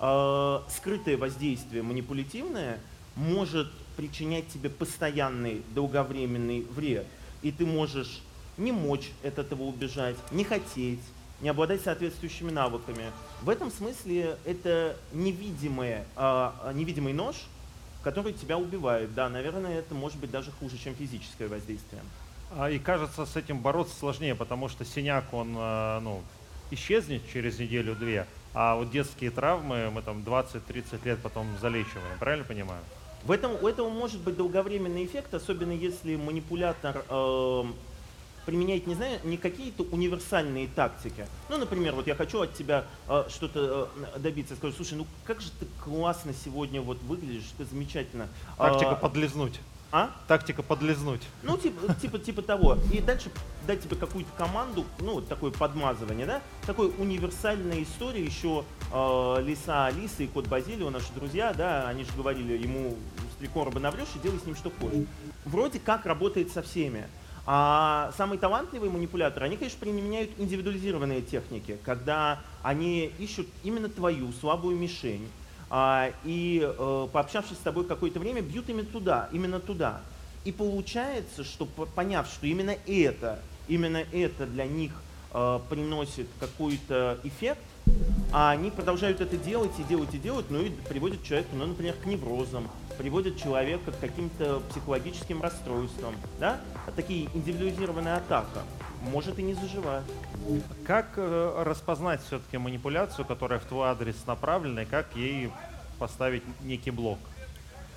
Э, 0.00 0.60
скрытое 0.68 1.16
воздействие 1.16 1.82
манипулятивное 1.82 2.80
может 3.20 3.70
причинять 3.96 4.48
тебе 4.48 4.70
постоянный 4.70 5.62
долговременный 5.74 6.62
вред. 6.62 7.06
И 7.42 7.52
ты 7.52 7.66
можешь 7.66 8.22
не 8.56 8.72
мочь 8.72 9.10
от 9.22 9.38
этого 9.38 9.64
убежать, 9.64 10.16
не 10.32 10.44
хотеть, 10.44 11.00
не 11.40 11.48
обладать 11.48 11.82
соответствующими 11.82 12.50
навыками. 12.50 13.04
В 13.42 13.48
этом 13.48 13.70
смысле 13.70 14.36
это 14.44 14.96
невидимое, 15.12 16.04
э, 16.16 16.72
невидимый 16.74 17.12
нож, 17.12 17.36
который 18.02 18.32
тебя 18.32 18.56
убивает. 18.58 19.14
Да, 19.14 19.28
наверное, 19.28 19.78
это 19.78 19.94
может 19.94 20.18
быть 20.18 20.30
даже 20.30 20.50
хуже, 20.52 20.78
чем 20.78 20.94
физическое 20.94 21.48
воздействие. 21.48 22.02
А, 22.52 22.70
и 22.70 22.78
кажется, 22.78 23.26
с 23.26 23.36
этим 23.36 23.60
бороться 23.60 23.94
сложнее, 23.98 24.34
потому 24.34 24.68
что 24.68 24.84
синяк, 24.84 25.32
он 25.32 25.52
ну, 25.52 26.22
исчезнет 26.70 27.22
через 27.32 27.58
неделю-две, 27.58 28.26
а 28.54 28.74
вот 28.76 28.90
детские 28.90 29.30
травмы 29.30 29.90
мы 29.90 30.02
там 30.02 30.20
20-30 30.20 31.04
лет 31.04 31.20
потом 31.22 31.46
залечиваем, 31.60 32.18
правильно 32.18 32.44
понимаю? 32.44 32.82
В 33.24 33.32
этом, 33.32 33.52
у 33.62 33.68
этого 33.68 33.88
может 33.88 34.20
быть 34.20 34.36
долговременный 34.36 35.04
эффект, 35.04 35.34
особенно 35.34 35.72
если 35.72 36.16
манипулятор 36.16 37.04
э, 37.08 37.64
применяет, 38.46 38.86
не 38.86 38.94
знаю, 38.94 39.20
не 39.24 39.36
какие-то 39.36 39.82
универсальные 39.82 40.68
тактики. 40.68 41.26
Ну, 41.48 41.58
например, 41.58 41.94
вот 41.94 42.06
я 42.06 42.14
хочу 42.14 42.40
от 42.40 42.54
тебя 42.54 42.84
э, 43.08 43.24
что-то 43.28 43.90
э, 44.14 44.18
добиться. 44.18 44.56
Скажу, 44.56 44.74
слушай, 44.74 44.94
ну 44.94 45.06
как 45.24 45.40
же 45.40 45.50
ты 45.58 45.66
классно 45.84 46.32
сегодня 46.32 46.80
вот 46.80 47.02
выглядишь, 47.02 47.52
ты 47.58 47.64
замечательно. 47.64 48.28
Тактика 48.56 48.92
а, 48.92 48.96
подлизнуть. 48.96 49.60
А? 49.92 50.10
Тактика 50.28 50.62
подлизнуть. 50.62 51.22
Ну, 51.42 51.56
типа, 51.58 51.94
типа, 51.94 52.18
типа 52.18 52.42
того. 52.42 52.78
И 52.92 53.00
дальше 53.00 53.30
дать 53.66 53.82
тебе 53.82 53.96
какую-то 53.96 54.30
команду, 54.38 54.84
ну, 55.00 55.14
вот 55.14 55.28
такое 55.28 55.50
подмазывание, 55.50 56.26
да? 56.26 56.40
Такой 56.64 56.92
универсальная 56.98 57.82
история 57.82 58.24
еще 58.24 58.64
э, 58.92 59.42
Лиса 59.42 59.86
Алиса 59.86 60.22
и 60.22 60.28
Кот 60.28 60.46
Базилио, 60.46 60.90
наши 60.90 61.12
друзья, 61.12 61.52
да, 61.52 61.88
они 61.88 62.04
же 62.04 62.10
говорили 62.16 62.56
ему, 62.56 62.96
три 63.40 63.48
короба 63.48 63.80
наврешь 63.80 64.08
и 64.14 64.18
делай 64.20 64.38
с 64.38 64.46
ним 64.46 64.54
что 64.54 64.70
хочешь. 64.70 65.06
Вроде 65.44 65.80
как 65.80 66.06
работает 66.06 66.52
со 66.52 66.62
всеми. 66.62 67.06
А 67.46 68.12
самые 68.16 68.38
талантливые 68.38 68.92
манипуляторы, 68.92 69.46
они, 69.46 69.56
конечно, 69.56 69.80
применяют 69.80 70.30
индивидуализированные 70.38 71.22
техники, 71.22 71.78
когда 71.84 72.40
они 72.62 73.12
ищут 73.18 73.48
именно 73.64 73.88
твою 73.88 74.30
слабую 74.40 74.76
мишень, 74.76 75.26
и 76.24 76.60
э, 76.62 77.08
пообщавшись 77.12 77.56
с 77.56 77.60
тобой 77.60 77.84
какое-то 77.84 78.18
время, 78.18 78.42
бьют 78.42 78.68
именно 78.68 78.86
туда, 78.86 79.28
именно 79.32 79.60
туда. 79.60 80.00
И 80.44 80.52
получается, 80.52 81.44
что 81.44 81.66
поняв, 81.66 82.26
что 82.26 82.46
именно 82.46 82.74
это, 82.86 83.38
именно 83.68 84.04
это 84.12 84.46
для 84.46 84.66
них 84.66 84.92
э, 85.32 85.60
приносит 85.68 86.26
какой-то 86.40 87.18
эффект, 87.22 87.60
а 88.32 88.50
они 88.50 88.70
продолжают 88.70 89.20
это 89.20 89.36
делать 89.36 89.72
и 89.78 89.82
делать 89.84 90.14
и 90.14 90.18
делать, 90.18 90.46
ну 90.50 90.60
и 90.60 90.70
приводят 90.70 91.22
человека, 91.22 91.50
ну, 91.52 91.66
например, 91.66 91.94
к 91.94 92.06
неврозам, 92.06 92.68
приводят 92.98 93.36
человека 93.38 93.92
к 93.92 93.98
каким-то 93.98 94.62
психологическим 94.70 95.42
расстройствам, 95.42 96.14
да? 96.38 96.60
А 96.86 96.92
такие 96.92 97.28
индивидуализированная 97.34 98.16
атака 98.16 98.62
может 99.02 99.38
и 99.38 99.42
не 99.42 99.54
заживать. 99.54 100.04
Как 100.86 101.12
э, 101.16 101.62
распознать 101.64 102.22
все-таки 102.22 102.58
манипуляцию, 102.58 103.24
которая 103.24 103.58
в 103.58 103.64
твой 103.64 103.88
адрес 103.88 104.16
направлена, 104.26 104.82
и 104.82 104.86
как 104.86 105.14
ей 105.14 105.50
поставить 105.98 106.42
некий 106.62 106.90
блок? 106.90 107.18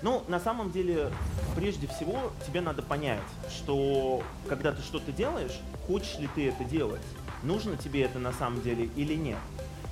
Ну, 0.02 0.24
на 0.28 0.40
самом 0.40 0.72
деле, 0.72 1.12
прежде 1.56 1.88
всего, 1.88 2.34
тебе 2.46 2.60
надо 2.60 2.82
понять, 2.82 3.22
что 3.50 4.22
когда 4.50 4.74
ты 4.74 4.82
что-то 4.82 5.14
делаешь, 5.14 5.60
хочешь 5.88 6.20
ли 6.20 6.28
ты 6.36 6.50
это 6.50 6.66
делать, 6.66 7.02
нужно 7.42 7.78
тебе 7.78 8.04
это 8.04 8.20
на 8.20 8.34
самом 8.34 8.62
деле 8.62 8.90
или 8.98 9.16
нет. 9.16 9.40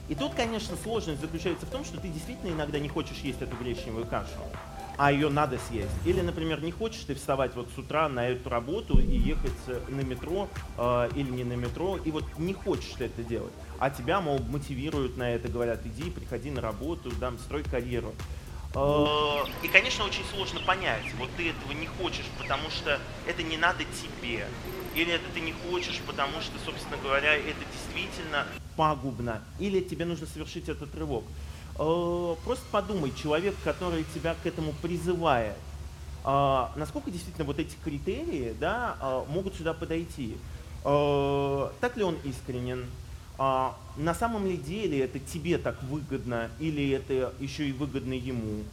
И 0.10 0.16
тут, 0.16 0.34
конечно, 0.34 0.76
сложность 0.84 1.22
заключается 1.22 1.66
в 1.66 1.70
том, 1.70 1.86
что 1.86 1.98
ты 1.98 2.10
действительно 2.10 2.52
иногда 2.52 2.80
не 2.80 2.90
хочешь 2.90 3.20
есть 3.20 3.42
эту 3.42 3.56
гречневую 3.56 4.06
кашу 4.06 4.28
а 4.98 5.12
ее 5.12 5.30
надо 5.30 5.58
съесть. 5.70 5.92
Или, 6.06 6.22
например, 6.22 6.62
не 6.62 6.72
хочешь 6.72 7.04
ты 7.06 7.16
вставать 7.16 7.56
вот 7.56 7.70
с 7.76 7.78
утра 7.78 8.10
на 8.10 8.28
эту 8.28 8.50
работу 8.50 9.00
и 9.00 9.18
ехать 9.18 9.52
на 9.90 10.02
метро 10.02 10.50
э, 10.78 11.10
или 11.16 11.30
не 11.30 11.44
на 11.44 11.54
метро, 11.54 11.98
и 11.98 12.12
вот 12.12 12.26
не 12.38 12.54
хочешь 12.54 12.94
ты 12.98 13.06
это 13.06 13.24
делать. 13.24 13.54
А 13.80 13.90
тебя, 13.90 14.22
мол, 14.22 14.40
мотивируют 14.40 15.18
на 15.18 15.32
это, 15.32 15.48
говорят, 15.48 15.86
иди, 15.86 16.10
приходи 16.12 16.52
на 16.52 16.62
работу, 16.62 17.12
дам, 17.20 17.40
строй 17.40 17.64
карьеру. 17.64 18.14
Э, 18.76 19.44
и, 19.64 19.68
конечно, 19.68 20.06
очень 20.06 20.24
сложно 20.34 20.60
понять, 20.62 21.04
вот 21.18 21.30
ты 21.36 21.50
этого 21.50 21.72
не 21.74 21.88
хочешь, 21.88 22.26
потому 22.38 22.70
что 22.70 23.00
это 23.28 23.44
не 23.44 23.58
надо 23.58 23.84
тебе. 23.84 24.46
Или 24.96 25.14
это 25.14 25.26
ты 25.34 25.40
не 25.40 25.54
хочешь, 25.54 26.00
потому 26.06 26.42
что, 26.42 26.58
собственно 26.66 26.98
говоря, 27.02 27.36
это 27.36 27.60
действительно 27.74 28.46
пагубно. 28.76 29.42
Или 29.60 29.82
тебе 29.82 30.06
нужно 30.06 30.28
совершить 30.28 30.70
этот 30.70 30.94
рывок. 30.96 31.24
Э, 31.84 32.36
просто 32.46 32.64
подумай, 32.72 33.12
человек, 33.12 33.56
который 33.64 34.06
тебя 34.14 34.36
к 34.36 34.46
этому 34.46 34.72
призывает, 34.84 35.56
э, 36.24 36.66
насколько 36.76 37.10
действительно 37.10 37.46
вот 37.46 37.58
эти 37.58 37.76
критерии 37.84 38.56
да, 38.60 39.24
могут 39.28 39.56
сюда 39.56 39.74
подойти. 39.74 40.38
Так 40.84 41.96
ли 41.96 42.04
он 42.04 42.16
искренен? 42.24 42.86
на 43.38 44.14
самом 44.14 44.46
ли 44.46 44.56
деле 44.56 45.00
это 45.00 45.18
тебе 45.18 45.58
так 45.58 45.82
выгодно 45.84 46.50
или 46.60 46.92
это 46.92 47.34
еще 47.40 47.68
и 47.68 47.72
выгодно 47.72 48.14
ему? 48.14 48.64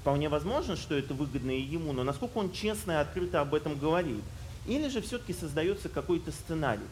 Вполне 0.00 0.30
возможно, 0.30 0.76
что 0.76 0.94
это 0.94 1.12
выгодно 1.12 1.50
и 1.50 1.60
ему, 1.60 1.92
но 1.92 2.04
насколько 2.04 2.38
он 2.38 2.50
честно 2.50 2.92
и 2.92 2.94
открыто 2.94 3.42
об 3.42 3.54
этом 3.54 3.78
говорит? 3.78 4.22
Или 4.66 4.88
же 4.88 5.02
все-таки 5.02 5.34
создается 5.34 5.90
какой-то 5.90 6.32
сценарий? 6.32 6.86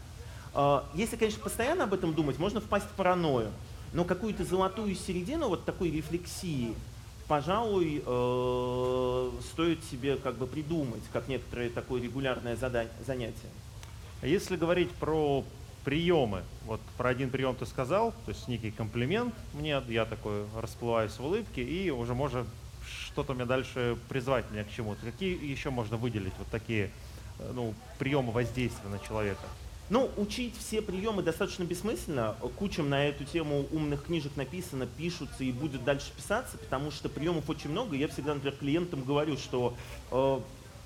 Если, 0.95 1.17
конечно, 1.17 1.43
постоянно 1.43 1.85
об 1.85 1.95
этом 1.95 2.12
думать, 2.12 2.38
можно 2.38 2.61
впасть 2.61 2.87
в 2.87 2.97
паранойю, 2.97 3.50
но 3.92 4.04
какую-то 4.04 4.44
золотую 4.44 4.94
середину 4.94 5.49
вот 5.49 5.64
такой 5.64 5.90
рефлексии, 5.90 6.75
пожалуй, 7.28 8.02
э, 8.04 9.30
стоит 9.52 9.84
себе 9.84 10.16
как 10.16 10.37
бы 10.37 10.46
придумать, 10.46 11.02
как 11.12 11.28
некоторое 11.28 11.70
такое 11.70 12.00
регулярное 12.02 12.56
занятие. 12.56 13.50
А 14.22 14.26
если 14.26 14.56
говорить 14.56 14.90
про 14.92 15.44
приемы. 15.84 16.42
Вот 16.64 16.80
про 16.96 17.11
один 17.11 17.30
прием 17.30 17.54
ты 17.54 17.66
сказал, 17.66 18.12
то 18.25 18.30
есть 18.30 18.49
некий 18.49 18.70
комплимент 18.70 19.34
мне, 19.52 19.80
я 19.88 20.04
такой 20.04 20.44
расплываюсь 20.56 21.12
в 21.12 21.25
улыбке, 21.25 21.62
и 21.62 21.90
уже 21.90 22.14
можно 22.14 22.46
что-то 23.06 23.34
мне 23.34 23.44
дальше 23.44 23.96
призвать 24.08 24.50
меня 24.50 24.64
к 24.64 24.70
чему-то. 24.70 25.04
Какие 25.04 25.44
еще 25.44 25.70
можно 25.70 25.96
выделить 25.96 26.34
вот 26.38 26.49
такие 26.49 26.90
э, 27.38 27.52
ну, 27.54 27.75
приемы 27.99 28.32
воздействия 28.32 28.88
на 28.88 28.99
человека? 28.99 29.42
Ну, 29.92 30.11
учить 30.16 30.54
все 30.58 30.80
приемы 30.80 31.22
достаточно 31.22 31.64
бессмысленно. 31.64 32.34
Кучам 32.56 32.88
на 32.88 33.04
эту 33.04 33.25
тему 33.25 33.66
умных 33.70 34.06
книжек 34.06 34.34
написано, 34.37 34.87
пишутся 34.87 35.44
и 35.44 35.52
будет 35.52 35.84
дальше 35.84 36.12
писаться, 36.16 36.56
потому 36.56 36.90
что 36.90 37.11
приемов 37.11 37.50
очень 37.50 37.68
много. 37.68 37.94
Я 37.94 38.08
всегда, 38.08 38.32
например, 38.32 38.56
клиентам 38.56 39.02
говорю, 39.02 39.37
что 39.37 39.76
э, 40.11 40.40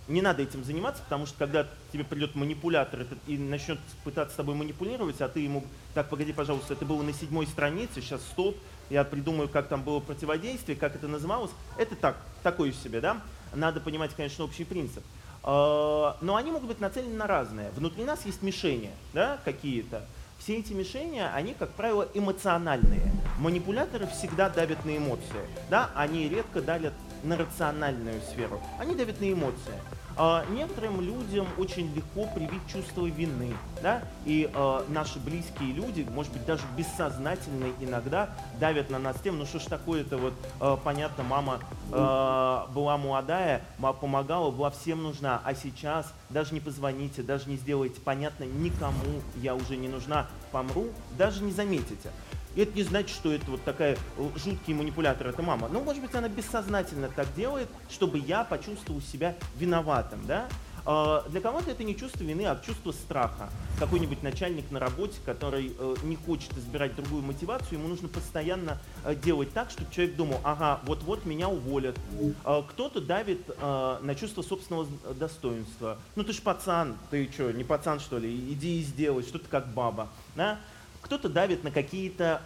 не 0.08 0.22
надо 0.22 0.42
этим 0.42 0.64
заниматься, 0.64 1.04
потому 1.04 1.26
что 1.26 1.38
когда 1.38 1.68
тебе 1.92 2.02
придет 2.02 2.34
манипулятор 2.34 3.06
и 3.28 3.38
начнет 3.38 3.78
пытаться 4.02 4.34
с 4.34 4.36
тобой 4.38 4.56
манипулировать, 4.56 5.20
а 5.20 5.28
ты 5.28 5.38
ему, 5.38 5.62
так, 5.94 6.08
погоди, 6.08 6.32
пожалуйста, 6.32 6.72
это 6.72 6.84
было 6.84 7.02
на 7.02 7.12
седьмой 7.12 7.46
странице, 7.46 8.00
сейчас 8.00 8.20
стоп, 8.22 8.56
я 8.90 9.04
придумаю, 9.04 9.48
как 9.48 9.68
там 9.68 9.84
было 9.84 10.00
противодействие, 10.00 10.76
как 10.76 10.96
это 10.96 11.06
называлось, 11.06 11.52
это 11.78 11.94
так, 11.94 12.20
такое 12.42 12.72
себе, 12.72 13.00
да? 13.00 13.22
Надо 13.54 13.80
понимать, 13.80 14.10
конечно, 14.16 14.42
общий 14.42 14.64
принцип. 14.64 15.04
А, 15.46 16.16
но 16.20 16.34
они 16.34 16.50
могут 16.50 16.68
быть 16.68 16.80
нацелены 16.80 17.14
на 17.14 17.26
разное. 17.28 17.70
Внутри 17.70 18.04
нас 18.04 18.26
есть 18.26 18.42
мишени, 18.42 18.90
да, 19.14 19.38
какие-то. 19.44 20.04
Все 20.38 20.56
эти 20.58 20.72
мишени, 20.72 21.20
они, 21.20 21.54
как 21.54 21.70
правило, 21.70 22.08
эмоциональные. 22.12 23.12
Манипуляторы 23.38 24.06
всегда 24.08 24.50
давят 24.50 24.84
на 24.84 24.96
эмоции, 24.96 25.46
да, 25.70 25.90
они 25.94 26.28
редко 26.28 26.60
давят 26.60 26.92
на 27.23 27.37
рациональную 27.37 28.20
сферу, 28.23 28.61
они 28.78 28.94
давят 28.94 29.20
на 29.20 29.32
эмоции. 29.32 29.75
А, 30.18 30.46
некоторым 30.50 31.02
людям 31.02 31.46
очень 31.58 31.94
легко 31.94 32.26
привить 32.35 32.66
чувство 32.73 33.04
вины, 33.04 33.54
да, 33.82 34.02
и 34.25 34.50
э, 34.52 34.85
наши 34.88 35.18
близкие 35.18 35.73
люди, 35.75 36.06
может 36.11 36.32
быть, 36.32 36.46
даже 36.46 36.62
бессознательно 36.75 37.66
иногда 37.80 38.30
давят 38.58 38.88
на 38.88 38.99
нас 38.99 39.16
тем, 39.23 39.38
ну 39.38 39.44
что 39.44 39.58
ж 39.58 39.64
такое-то, 39.64 40.16
вот, 40.16 40.32
э, 40.58 40.76
понятно, 40.82 41.23
мама 41.23 41.61
э, 41.92 42.62
была 42.73 42.96
молодая, 42.96 43.61
помогала, 44.00 44.50
была 44.50 44.70
всем 44.70 45.02
нужна, 45.02 45.42
а 45.44 45.54
сейчас 45.54 46.11
даже 46.30 46.54
не 46.54 46.61
позвоните, 46.61 47.23
даже 47.23 47.50
не 47.50 47.56
сделаете, 47.56 48.00
понятно, 48.00 48.44
никому 48.44 49.20
я 49.35 49.54
уже 49.54 49.76
не 49.76 49.88
нужна, 49.88 50.28
помру, 50.50 50.87
даже 51.18 51.44
не 51.44 51.52
заметите. 51.52 52.11
И 52.56 52.62
это 52.62 52.75
не 52.75 52.82
значит, 52.82 53.10
что 53.10 53.30
это 53.30 53.50
вот 53.50 53.62
такая 53.64 53.98
э, 54.16 54.28
жуткий 54.36 54.72
манипулятор, 54.72 55.28
это 55.28 55.42
мама. 55.42 55.68
Ну, 55.68 55.82
может 55.82 56.02
быть, 56.02 56.14
она 56.14 56.28
бессознательно 56.28 57.08
так 57.14 57.32
делает, 57.34 57.68
чтобы 57.90 58.18
я 58.18 58.44
почувствовал 58.44 59.02
себя 59.02 59.36
виноватым, 59.56 60.26
да? 60.26 60.48
А, 60.86 61.28
для 61.28 61.40
кого-то 61.42 61.70
это 61.70 61.84
не 61.84 61.94
чувство 61.94 62.22
вины, 62.22 62.46
а 62.46 62.58
чувство 62.64 62.92
страха. 62.92 63.50
Какой-нибудь 63.78 64.22
начальник 64.22 64.70
на 64.70 64.80
работе, 64.80 65.18
который 65.26 65.75
э, 65.78 65.96
не 66.04 66.16
хочет 66.16 66.56
избирать 66.56 66.96
другую 66.96 67.22
мотивацию, 67.22 67.78
ему 67.78 67.88
нужно 67.88 68.08
постоянно 68.08 68.78
э, 69.04 69.14
делать 69.16 69.52
так, 69.52 69.70
чтобы 69.70 69.92
человек 69.92 70.16
думал, 70.16 70.40
ага, 70.42 70.80
вот-вот 70.84 71.26
меня 71.26 71.50
уволят. 71.50 71.98
А, 72.44 72.62
кто-то 72.62 73.02
давит 73.02 73.46
на 73.60 74.14
чувство 74.18 74.42
собственного 74.42 74.86
достоинства. 75.14 75.98
Ну 76.14 76.25
ты 76.25 76.32
ж 76.32 76.40
пацан, 76.40 76.96
ты 77.10 77.28
что, 77.30 77.52
не 77.52 77.64
пацан 77.64 78.00
что 78.00 78.18
ли? 78.18 78.34
Иди 78.34 78.80
и 78.80 78.82
сделай, 78.82 79.22
что 79.25 79.38
ты 79.38 79.46
как 79.48 79.68
баба. 79.75 80.08
Да? 80.36 80.58
Кто-то 81.06 81.28
давит 81.28 81.62
на 81.62 81.70
какие-то 81.70 82.42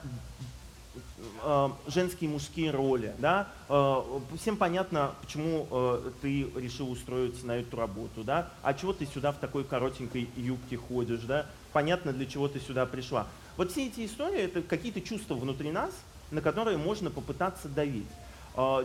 э, 1.43 1.69
женские 1.89 2.29
и 2.29 2.33
мужские 2.33 2.71
роли. 2.71 3.15
Да? 3.19 3.49
Э, 3.71 4.03
всем 4.37 4.59
понятно, 4.59 5.15
почему 5.23 5.67
э, 5.71 6.11
ты 6.21 6.43
решил 6.57 6.91
устроиться 6.91 7.47
на 7.47 7.57
эту 7.57 7.77
работу. 7.79 8.23
Да? 8.23 8.51
А 8.63 8.75
чего 8.75 8.93
ты 8.93 9.07
сюда 9.07 9.33
в 9.33 9.39
такой 9.39 9.65
коротенькой 9.65 10.29
юбке 10.37 10.77
ходишь? 10.77 11.23
Да? 11.23 11.47
Понятно, 11.73 12.13
для 12.13 12.27
чего 12.27 12.49
ты 12.49 12.61
сюда 12.61 12.85
пришла. 12.85 13.27
Вот 13.57 13.73
все 13.73 13.87
эти 13.87 14.05
истории– 14.05 14.41
это 14.43 14.61
какие-то 14.61 15.01
чувства 15.01 15.35
внутри 15.35 15.73
нас, 15.73 15.93
на 16.31 16.43
которые 16.43 16.77
можно 16.77 17.11
попытаться 17.11 17.69
давить. 17.69 18.07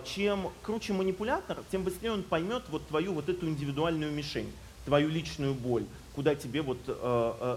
Чем 0.05 0.51
круче 0.62 0.94
манипулятор, 0.94 1.58
тем 1.72 1.84
быстрее 1.84 2.12
он 2.12 2.24
поймет 2.24 2.63
вот 2.70 2.88
твою 2.88 3.13
вот 3.13 3.29
эту 3.29 3.48
индивидуальную 3.48 4.12
мишень, 4.12 4.51
твою 4.86 5.10
личную 5.10 5.53
боль, 5.53 5.86
куда 6.13 6.36
тебе 6.36 6.62
вот 6.62 6.77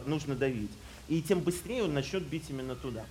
нужно 0.07 0.35
давить 0.35 0.71
и 1.09 1.23
тем 1.23 1.41
быстрее 1.41 1.85
он 1.85 1.95
начнет 1.95 2.23
бить 2.23 2.45
именно 2.51 2.75
туда. 2.75 3.05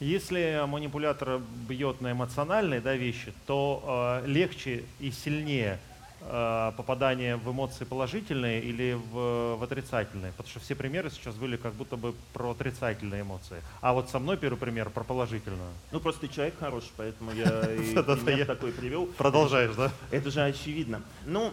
Если 0.00 0.64
манипулятор 0.66 1.40
бьет 1.68 2.00
на 2.00 2.12
эмоциональные 2.12 2.80
да, 2.80 2.96
вещи, 2.96 3.32
то 3.46 4.20
э, 4.24 4.26
легче 4.26 4.82
и 4.98 5.12
сильнее 5.12 5.78
э, 6.22 6.72
попадание 6.76 7.36
в 7.36 7.48
эмоции 7.48 7.84
положительные 7.84 8.60
или 8.62 8.94
в, 8.94 9.58
в 9.58 9.62
отрицательные. 9.62 10.32
Потому 10.32 10.50
что 10.50 10.58
все 10.58 10.74
примеры 10.74 11.08
сейчас 11.08 11.36
были 11.36 11.56
как 11.56 11.74
будто 11.74 11.96
бы 11.96 12.14
про 12.32 12.50
отрицательные 12.50 13.22
эмоции. 13.22 13.62
А 13.80 13.92
вот 13.92 14.10
со 14.10 14.18
мной 14.18 14.36
первый 14.36 14.58
пример 14.58 14.90
про 14.90 15.04
положительную. 15.04 15.70
Ну 15.92 16.00
просто 16.00 16.22
ты 16.22 16.34
человек 16.34 16.58
хороший, 16.58 16.90
поэтому 16.96 17.30
я 17.32 18.44
такой 18.46 18.72
привел. 18.72 19.06
Продолжаешь, 19.06 19.76
да? 19.76 19.92
Это 20.10 20.32
же 20.32 20.42
очевидно. 20.42 21.00
Ну, 21.26 21.52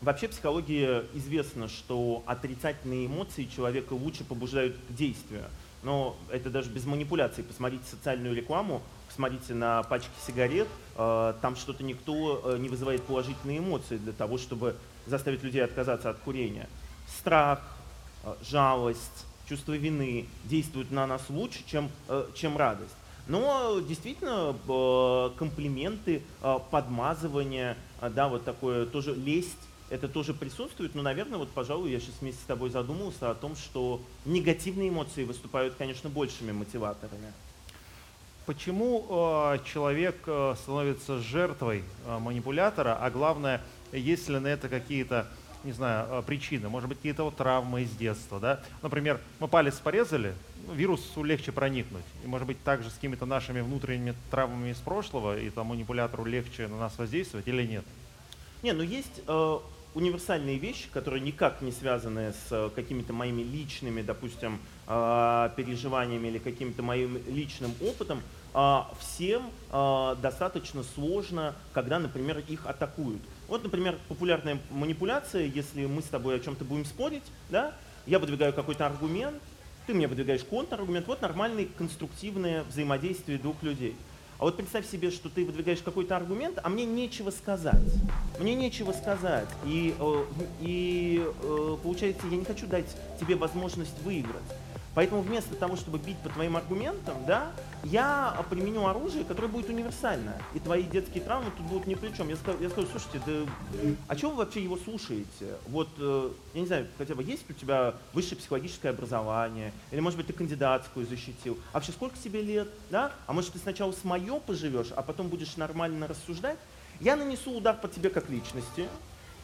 Вообще 0.00 0.28
в 0.28 0.30
психологии 0.30 1.02
известно, 1.12 1.68
что 1.68 2.22
отрицательные 2.24 3.06
эмоции 3.06 3.44
человека 3.44 3.92
лучше 3.92 4.24
побуждают 4.24 4.74
к 4.88 4.94
действию. 4.94 5.44
Но 5.82 6.16
это 6.30 6.48
даже 6.48 6.70
без 6.70 6.86
манипуляций. 6.86 7.44
Посмотрите 7.44 7.84
социальную 7.84 8.34
рекламу, 8.34 8.80
посмотрите 9.08 9.52
на 9.52 9.82
пачки 9.82 10.10
сигарет, 10.26 10.68
э, 10.96 11.34
там 11.42 11.54
что-то 11.54 11.84
никто 11.84 12.40
э, 12.44 12.56
не 12.58 12.70
вызывает 12.70 13.02
положительные 13.02 13.58
эмоции 13.58 13.98
для 13.98 14.14
того, 14.14 14.38
чтобы 14.38 14.74
заставить 15.06 15.42
людей 15.42 15.62
отказаться 15.62 16.08
от 16.08 16.18
курения. 16.18 16.66
Страх, 17.18 17.60
э, 18.24 18.34
жалость, 18.42 19.26
чувство 19.46 19.74
вины 19.74 20.26
действуют 20.44 20.90
на 20.90 21.06
нас 21.06 21.22
лучше, 21.28 21.58
чем, 21.66 21.90
чем 22.34 22.56
радость. 22.56 22.94
Но 23.26 23.80
действительно 23.80 24.54
комплименты, 25.36 26.22
подмазывание, 26.70 27.76
да, 28.00 28.28
вот 28.28 28.44
такое 28.44 28.86
тоже 28.86 29.14
лесть 29.14 29.58
это 29.90 30.08
тоже 30.08 30.32
присутствует, 30.32 30.94
но, 30.94 31.02
наверное, 31.02 31.38
вот, 31.38 31.50
пожалуй, 31.50 31.90
я 31.90 32.00
сейчас 32.00 32.14
вместе 32.20 32.40
с 32.40 32.46
тобой 32.46 32.70
задумался 32.70 33.30
о 33.30 33.34
том, 33.34 33.56
что 33.56 34.00
негативные 34.24 34.88
эмоции 34.88 35.24
выступают, 35.24 35.74
конечно, 35.76 36.08
большими 36.08 36.52
мотиваторами. 36.52 37.32
Почему 38.46 39.06
э, 39.08 39.58
человек 39.64 40.16
э, 40.26 40.54
становится 40.62 41.18
жертвой 41.18 41.84
э, 42.06 42.18
манипулятора, 42.18 42.96
а 43.00 43.10
главное, 43.10 43.60
есть 43.92 44.28
ли 44.28 44.38
на 44.38 44.46
это 44.46 44.68
какие-то, 44.68 45.26
не 45.64 45.72
знаю, 45.72 46.06
э, 46.10 46.22
причины, 46.22 46.68
может 46.68 46.88
быть, 46.88 46.98
какие-то 46.98 47.24
вот 47.24 47.36
травмы 47.36 47.82
из 47.82 47.90
детства, 47.90 48.40
да? 48.40 48.60
Например, 48.82 49.20
мы 49.40 49.48
палец 49.48 49.74
порезали, 49.78 50.34
ну, 50.66 50.72
вирусу 50.72 51.22
легче 51.22 51.52
проникнуть. 51.52 52.04
И, 52.24 52.26
может 52.28 52.46
быть, 52.46 52.62
также 52.64 52.90
с 52.90 52.94
какими-то 52.94 53.26
нашими 53.26 53.60
внутренними 53.60 54.14
травмами 54.30 54.70
из 54.70 54.78
прошлого, 54.78 55.38
и 55.38 55.50
там 55.50 55.66
манипулятору 55.66 56.24
легче 56.24 56.68
на 56.68 56.78
нас 56.78 56.96
воздействовать 56.96 57.46
или 57.46 57.64
нет? 57.64 57.84
Не, 58.62 58.72
ну 58.72 58.82
есть 58.82 59.22
э, 59.26 59.58
универсальные 59.94 60.58
вещи, 60.58 60.88
которые 60.92 61.20
никак 61.20 61.62
не 61.62 61.72
связаны 61.72 62.32
с 62.32 62.52
э, 62.52 62.70
какими-то 62.74 63.12
моими 63.12 63.42
личными, 63.42 64.02
допустим, 64.02 64.60
э, 64.86 65.50
переживаниями 65.56 66.28
или 66.28 66.38
каким-то 66.38 66.82
моим 66.82 67.20
личным 67.28 67.72
опытом, 67.80 68.22
а 68.52 68.92
всем 69.00 69.50
э, 69.70 70.16
достаточно 70.22 70.82
сложно, 70.82 71.54
когда, 71.72 71.98
например, 71.98 72.42
их 72.48 72.66
атакуют. 72.66 73.22
Вот, 73.48 73.64
например, 73.64 73.98
популярная 74.08 74.58
манипуляция, 74.70 75.46
если 75.46 75.86
мы 75.86 76.02
с 76.02 76.06
тобой 76.06 76.36
о 76.36 76.40
чем-то 76.40 76.64
будем 76.64 76.84
спорить, 76.84 77.24
да, 77.48 77.74
я 78.06 78.18
выдвигаю 78.18 78.52
какой-то 78.52 78.86
аргумент, 78.86 79.36
ты 79.86 79.94
мне 79.94 80.06
выдвигаешь 80.06 80.44
контраргумент, 80.44 81.06
вот 81.08 81.20
нормальное 81.20 81.66
конструктивное 81.76 82.62
взаимодействие 82.64 83.38
двух 83.38 83.62
людей. 83.62 83.96
А 84.40 84.44
вот 84.44 84.56
представь 84.56 84.88
себе, 84.88 85.10
что 85.10 85.28
ты 85.28 85.44
выдвигаешь 85.44 85.82
какой-то 85.82 86.16
аргумент, 86.16 86.58
а 86.62 86.70
мне 86.70 86.86
нечего 86.86 87.28
сказать. 87.28 87.92
Мне 88.38 88.54
нечего 88.54 88.92
сказать. 88.92 89.48
И, 89.66 89.94
э, 90.00 90.24
и 90.62 91.22
э, 91.42 91.76
получается, 91.82 92.26
я 92.26 92.38
не 92.38 92.46
хочу 92.46 92.66
дать 92.66 92.86
тебе 93.20 93.36
возможность 93.36 94.02
выиграть. 94.02 94.40
Поэтому 95.00 95.22
вместо 95.22 95.54
того, 95.54 95.76
чтобы 95.76 95.96
бить 95.96 96.18
по 96.18 96.28
твоим 96.28 96.58
аргументам, 96.58 97.16
да, 97.26 97.52
я 97.84 98.44
применю 98.50 98.86
оружие, 98.86 99.24
которое 99.24 99.48
будет 99.48 99.70
универсальное. 99.70 100.38
И 100.52 100.58
твои 100.58 100.82
детские 100.82 101.24
травмы 101.24 101.50
тут 101.56 101.64
будут 101.68 101.86
ни 101.86 101.94
при 101.94 102.14
чем. 102.14 102.28
Я 102.28 102.36
скажу, 102.36 102.58
я 102.60 102.68
скажу 102.68 102.86
слушайте, 102.86 103.22
да, 103.24 103.94
а 104.08 104.14
чего 104.14 104.32
вы 104.32 104.36
вообще 104.36 104.62
его 104.62 104.76
слушаете? 104.76 105.56
Вот, 105.68 105.88
э, 105.96 106.30
я 106.52 106.60
не 106.60 106.66
знаю, 106.66 106.86
хотя 106.98 107.14
бы 107.14 107.22
есть 107.22 107.48
у 107.48 107.54
тебя 107.54 107.94
высшее 108.12 108.36
психологическое 108.36 108.90
образование, 108.90 109.72
или, 109.90 110.00
может 110.00 110.18
быть, 110.18 110.26
ты 110.26 110.34
кандидатскую 110.34 111.06
защитил. 111.06 111.56
А 111.72 111.76
вообще 111.76 111.92
сколько 111.92 112.18
тебе 112.18 112.42
лет, 112.42 112.68
да? 112.90 113.12
А 113.26 113.32
может, 113.32 113.54
ты 113.54 113.58
сначала 113.58 113.92
с 113.92 114.04
мое 114.04 114.38
поживешь, 114.38 114.88
а 114.94 115.00
потом 115.00 115.28
будешь 115.28 115.56
нормально 115.56 116.08
рассуждать? 116.08 116.58
Я 117.00 117.16
нанесу 117.16 117.52
удар 117.52 117.74
по 117.74 117.88
тебе 117.88 118.10
как 118.10 118.28
личности, 118.28 118.86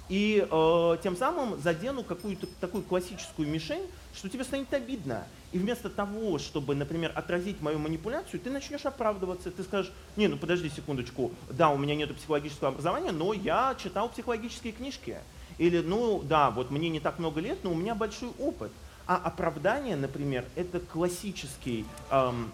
и 0.08 0.46
э, 0.48 0.96
тем 1.02 1.16
самым 1.16 1.60
задену 1.60 2.04
какую-то 2.04 2.46
такую 2.60 2.84
классическую 2.84 3.48
мишень, 3.48 3.82
что 4.14 4.28
тебе 4.28 4.44
станет 4.44 4.72
обидно. 4.72 5.26
И 5.52 5.58
вместо 5.58 5.88
того, 5.88 6.38
чтобы, 6.38 6.74
например, 6.74 7.12
отразить 7.14 7.60
мою 7.60 7.78
манипуляцию, 7.78 8.40
ты 8.40 8.50
начнешь 8.50 8.84
оправдываться. 8.84 9.50
Ты 9.50 9.62
скажешь, 9.62 9.92
не, 10.16 10.28
ну 10.28 10.36
подожди 10.36 10.68
секундочку, 10.68 11.32
да, 11.50 11.70
у 11.70 11.78
меня 11.78 11.94
нет 11.94 12.14
психологического 12.14 12.68
образования, 12.68 13.12
но 13.12 13.32
я 13.32 13.74
читал 13.82 14.08
психологические 14.08 14.72
книжки. 14.72 15.18
Или, 15.58 15.80
ну 15.80 16.22
да, 16.22 16.50
вот 16.50 16.70
мне 16.70 16.88
не 16.88 17.00
так 17.00 17.18
много 17.18 17.40
лет, 17.40 17.58
но 17.62 17.72
у 17.72 17.74
меня 17.74 17.94
большой 17.94 18.30
опыт. 18.38 18.70
А 19.06 19.16
оправдание, 19.16 19.96
например, 19.96 20.44
это 20.56 20.80
классический, 20.80 21.84
эм, 22.10 22.50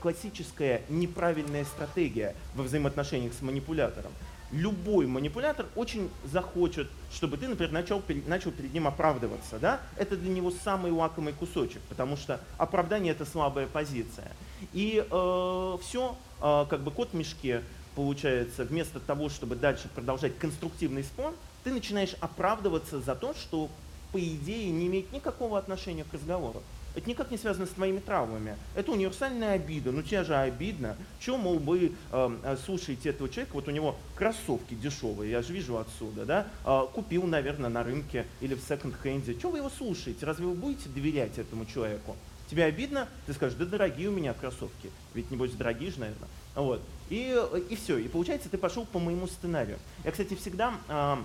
классическая 0.00 0.82
неправильная 0.88 1.64
стратегия 1.64 2.34
во 2.54 2.62
взаимоотношениях 2.62 3.32
с 3.32 3.42
манипулятором 3.42 4.12
любой 4.52 5.06
манипулятор 5.06 5.66
очень 5.76 6.10
захочет, 6.24 6.88
чтобы 7.12 7.36
ты, 7.36 7.48
например, 7.48 7.72
начал, 7.72 8.02
начал 8.26 8.50
перед 8.50 8.72
ним 8.72 8.86
оправдываться. 8.86 9.58
Да? 9.58 9.80
Это 9.96 10.16
для 10.16 10.30
него 10.30 10.50
самый 10.50 10.90
лакомый 10.90 11.32
кусочек, 11.32 11.80
потому 11.88 12.16
что 12.16 12.40
оправдание– 12.56 13.12
это 13.14 13.24
слабая 13.24 13.66
позиция. 13.66 14.32
И 14.72 15.04
э, 15.08 15.78
все, 15.82 16.16
э, 16.40 16.66
как 16.68 16.80
бы 16.80 16.90
кот 16.90 17.10
в 17.10 17.14
мешке, 17.14 17.62
получается, 17.94 18.64
вместо 18.64 19.00
того, 19.00 19.28
чтобы 19.28 19.56
дальше 19.56 19.88
продолжать 19.94 20.38
конструктивный 20.38 21.04
спор, 21.04 21.34
ты 21.64 21.72
начинаешь 21.72 22.14
оправдываться 22.20 23.00
за 23.00 23.14
то, 23.14 23.34
что, 23.34 23.68
по 24.12 24.20
идее, 24.20 24.70
не 24.70 24.86
имеет 24.86 25.12
никакого 25.12 25.58
отношения 25.58 26.04
к 26.04 26.14
разговору. 26.14 26.62
Это 26.94 27.08
никак 27.08 27.30
не 27.30 27.38
связано 27.38 27.66
с 27.66 27.70
твоими 27.70 28.00
травмами. 28.00 28.56
Это 28.74 28.92
универсальная 28.92 29.52
обида. 29.52 29.92
Ну 29.92 30.02
тебе 30.02 30.24
же 30.24 30.34
обидно. 30.34 30.96
Чего, 31.20 31.36
мол, 31.36 31.58
вы 31.58 31.92
э, 32.10 32.56
слушаете 32.64 33.10
этого 33.10 33.28
человека, 33.28 33.54
вот 33.54 33.68
у 33.68 33.70
него 33.70 33.96
кроссовки 34.16 34.74
дешевые, 34.74 35.30
я 35.30 35.42
же 35.42 35.52
вижу 35.52 35.78
отсюда, 35.78 36.24
да? 36.24 36.46
Э, 36.64 36.86
купил, 36.92 37.24
наверное, 37.24 37.70
на 37.70 37.84
рынке 37.84 38.26
или 38.40 38.54
в 38.54 38.60
секонд-хенде. 38.60 39.38
Чего 39.38 39.52
вы 39.52 39.58
его 39.58 39.70
слушаете? 39.70 40.26
Разве 40.26 40.46
вы 40.46 40.54
будете 40.54 40.88
доверять 40.88 41.38
этому 41.38 41.66
человеку? 41.66 42.16
Тебе 42.50 42.64
обидно? 42.64 43.08
Ты 43.26 43.34
скажешь, 43.34 43.58
да 43.58 43.66
дорогие 43.66 44.08
у 44.08 44.12
меня 44.12 44.32
кроссовки. 44.32 44.90
Ведь, 45.14 45.30
небось, 45.30 45.52
дорогие 45.52 45.90
же, 45.90 46.00
наверное. 46.00 46.28
Вот. 46.54 46.82
И, 47.10 47.36
и 47.68 47.76
все. 47.76 47.98
И 47.98 48.08
получается, 48.08 48.48
ты 48.48 48.56
пошел 48.56 48.86
по 48.86 48.98
моему 48.98 49.26
сценарию. 49.26 49.78
Я, 50.02 50.10
кстати, 50.10 50.34
всегда 50.34 50.74
э, 50.88 51.16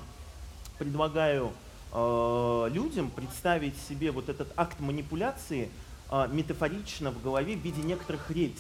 предлагаю 0.78 1.54
Э, 1.96 2.70
людям 2.72 3.12
представить 3.12 3.76
себе 3.88 4.12
вот 4.12 4.28
этот 4.28 4.52
акт 4.58 4.80
манипуляции 4.80 5.70
э, 6.10 6.28
метафорично 6.32 7.12
в 7.12 7.22
голове 7.22 7.56
в 7.56 7.60
виде 7.60 7.84
некоторых 7.84 8.32
рельс. 8.32 8.60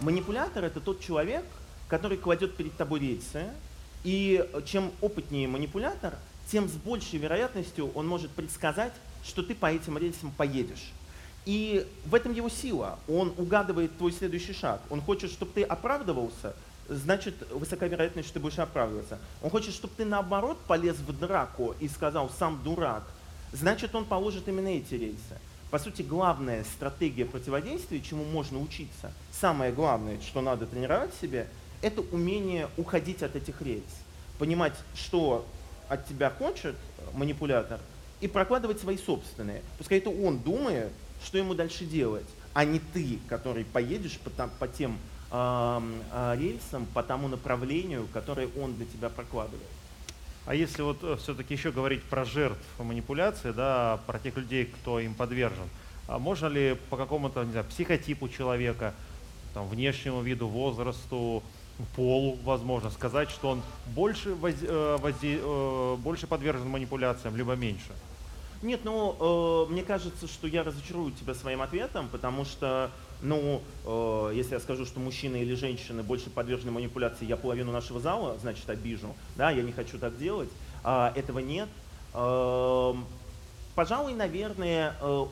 Манипулятор– 0.00 0.64
это 0.66 0.80
тот 0.80 1.00
человек, 1.00 1.44
который 1.88 2.18
кладет 2.18 2.54
перед 2.54 2.76
тобой 2.76 3.00
рельсы, 3.00 3.48
и 4.02 4.46
чем 4.66 4.92
опытнее 5.00 5.48
манипулятор, 5.48 6.14
тем 6.50 6.68
с 6.68 6.72
большей 6.72 7.18
вероятностью 7.18 7.90
он 7.94 8.06
может 8.06 8.30
предсказать, 8.32 8.92
что 9.24 9.42
ты 9.42 9.54
по 9.54 9.72
этим 9.72 9.96
рельсам 9.96 10.30
поедешь. 10.30 10.92
И 11.46 11.86
в 12.04 12.14
этом 12.14 12.34
его 12.34 12.50
сила. 12.50 12.98
Он 13.08 13.32
угадывает 13.38 13.96
твой 13.96 14.12
следующий 14.12 14.52
шаг. 14.52 14.82
Он 14.90 15.00
хочет, 15.00 15.30
чтобы 15.30 15.52
ты 15.52 15.62
оправдывался, 15.62 16.54
значит 16.88 17.34
высока 17.50 17.86
вероятность, 17.86 18.28
что 18.28 18.34
ты 18.34 18.40
будешь 18.40 18.58
оправдываться. 18.58 19.18
Он 19.42 19.50
хочет, 19.50 19.74
чтобы 19.74 19.94
ты 19.96 20.04
наоборот 20.04 20.58
полез 20.66 20.96
в 20.96 21.18
драку 21.18 21.74
и 21.80 21.88
сказал 21.88 22.30
«сам 22.30 22.62
дурак», 22.62 23.04
значит 23.52 23.94
он 23.94 24.04
положит 24.04 24.48
именно 24.48 24.68
эти 24.68 24.94
рельсы. 24.94 25.38
По 25.70 25.78
сути, 25.78 26.02
главная 26.02 26.64
стратегия 26.64 27.24
противодействия, 27.24 28.00
чему 28.00 28.24
можно 28.24 28.60
учиться, 28.60 29.12
самое 29.32 29.72
главное, 29.72 30.20
что 30.20 30.40
надо 30.40 30.66
тренировать 30.66 31.12
себе, 31.20 31.48
это 31.82 32.00
умение 32.00 32.68
уходить 32.76 33.22
от 33.22 33.34
этих 33.34 33.60
рельс. 33.60 33.82
Понимать, 34.38 34.74
что 34.94 35.44
от 35.88 36.06
тебя 36.06 36.30
хочет 36.30 36.76
манипулятор, 37.12 37.80
и 38.20 38.28
прокладывать 38.28 38.80
свои 38.80 38.96
собственные. 38.96 39.62
Пускай 39.76 39.98
это 39.98 40.08
он 40.08 40.38
думает, 40.38 40.90
что 41.22 41.36
ему 41.36 41.54
дальше 41.54 41.84
делать, 41.84 42.26
а 42.54 42.64
не 42.64 42.78
ты, 42.78 43.18
который 43.28 43.64
поедешь 43.64 44.18
по, 44.18 44.30
там, 44.30 44.50
по 44.58 44.66
тем 44.68 44.98
рельсам, 45.30 46.86
по 46.94 47.02
тому 47.02 47.28
направлению, 47.28 48.06
которое 48.12 48.48
он 48.56 48.74
для 48.74 48.86
тебя 48.86 49.08
прокладывает. 49.08 49.66
А 50.46 50.54
если 50.54 50.82
вот 50.82 50.98
э, 51.02 51.16
все-таки 51.16 51.54
еще 51.54 51.72
говорить 51.72 52.02
про 52.02 52.24
жертв 52.24 52.62
манипуляции, 52.78 53.50
да, 53.50 53.98
про 54.06 54.18
тех 54.18 54.36
людей, 54.36 54.66
кто 54.66 55.00
им 55.00 55.14
подвержен, 55.14 55.68
а 56.06 56.18
можно 56.18 56.46
ли 56.46 56.76
по 56.90 56.98
какому-то 56.98 57.44
не 57.44 57.52
знаю, 57.52 57.66
психотипу 57.66 58.28
человека, 58.28 58.92
там, 59.54 59.66
внешнему 59.68 60.20
виду, 60.20 60.46
возрасту, 60.48 61.42
полу, 61.96 62.38
возможно, 62.44 62.90
сказать, 62.90 63.30
что 63.30 63.50
он 63.50 63.62
больше, 63.86 64.34
воз, 64.34 64.54
э, 64.60 64.96
возде, 65.00 65.38
э, 65.40 65.96
больше 65.98 66.26
подвержен 66.26 66.68
манипуляциям, 66.68 67.36
либо 67.36 67.54
меньше? 67.54 67.92
Нет, 68.62 68.80
ну, 68.84 69.66
э, 69.68 69.72
мне 69.72 69.82
кажется, 69.82 70.26
что 70.26 70.46
я 70.46 70.62
разочарую 70.62 71.12
тебя 71.12 71.34
своим 71.34 71.62
ответом, 71.62 72.08
потому 72.08 72.44
что 72.44 72.90
ну, 73.24 73.62
э, 73.84 74.32
если 74.34 74.54
я 74.54 74.60
скажу, 74.60 74.84
что 74.84 75.00
мужчины 75.00 75.38
или 75.38 75.54
женщины 75.54 76.02
больше 76.02 76.30
подвержены 76.30 76.70
манипуляции, 76.70 77.24
я 77.24 77.36
половину 77.36 77.72
нашего 77.72 77.98
зала, 77.98 78.36
значит, 78.40 78.68
обижу. 78.68 79.14
Да, 79.36 79.50
я 79.50 79.62
не 79.62 79.72
хочу 79.72 79.98
так 79.98 80.16
делать. 80.18 80.50
Э, 80.84 81.10
этого 81.14 81.38
нет. 81.38 81.68
Э, 82.12 82.94
пожалуй, 83.74 84.14
наверное, 84.14 84.94
э, 85.00 85.26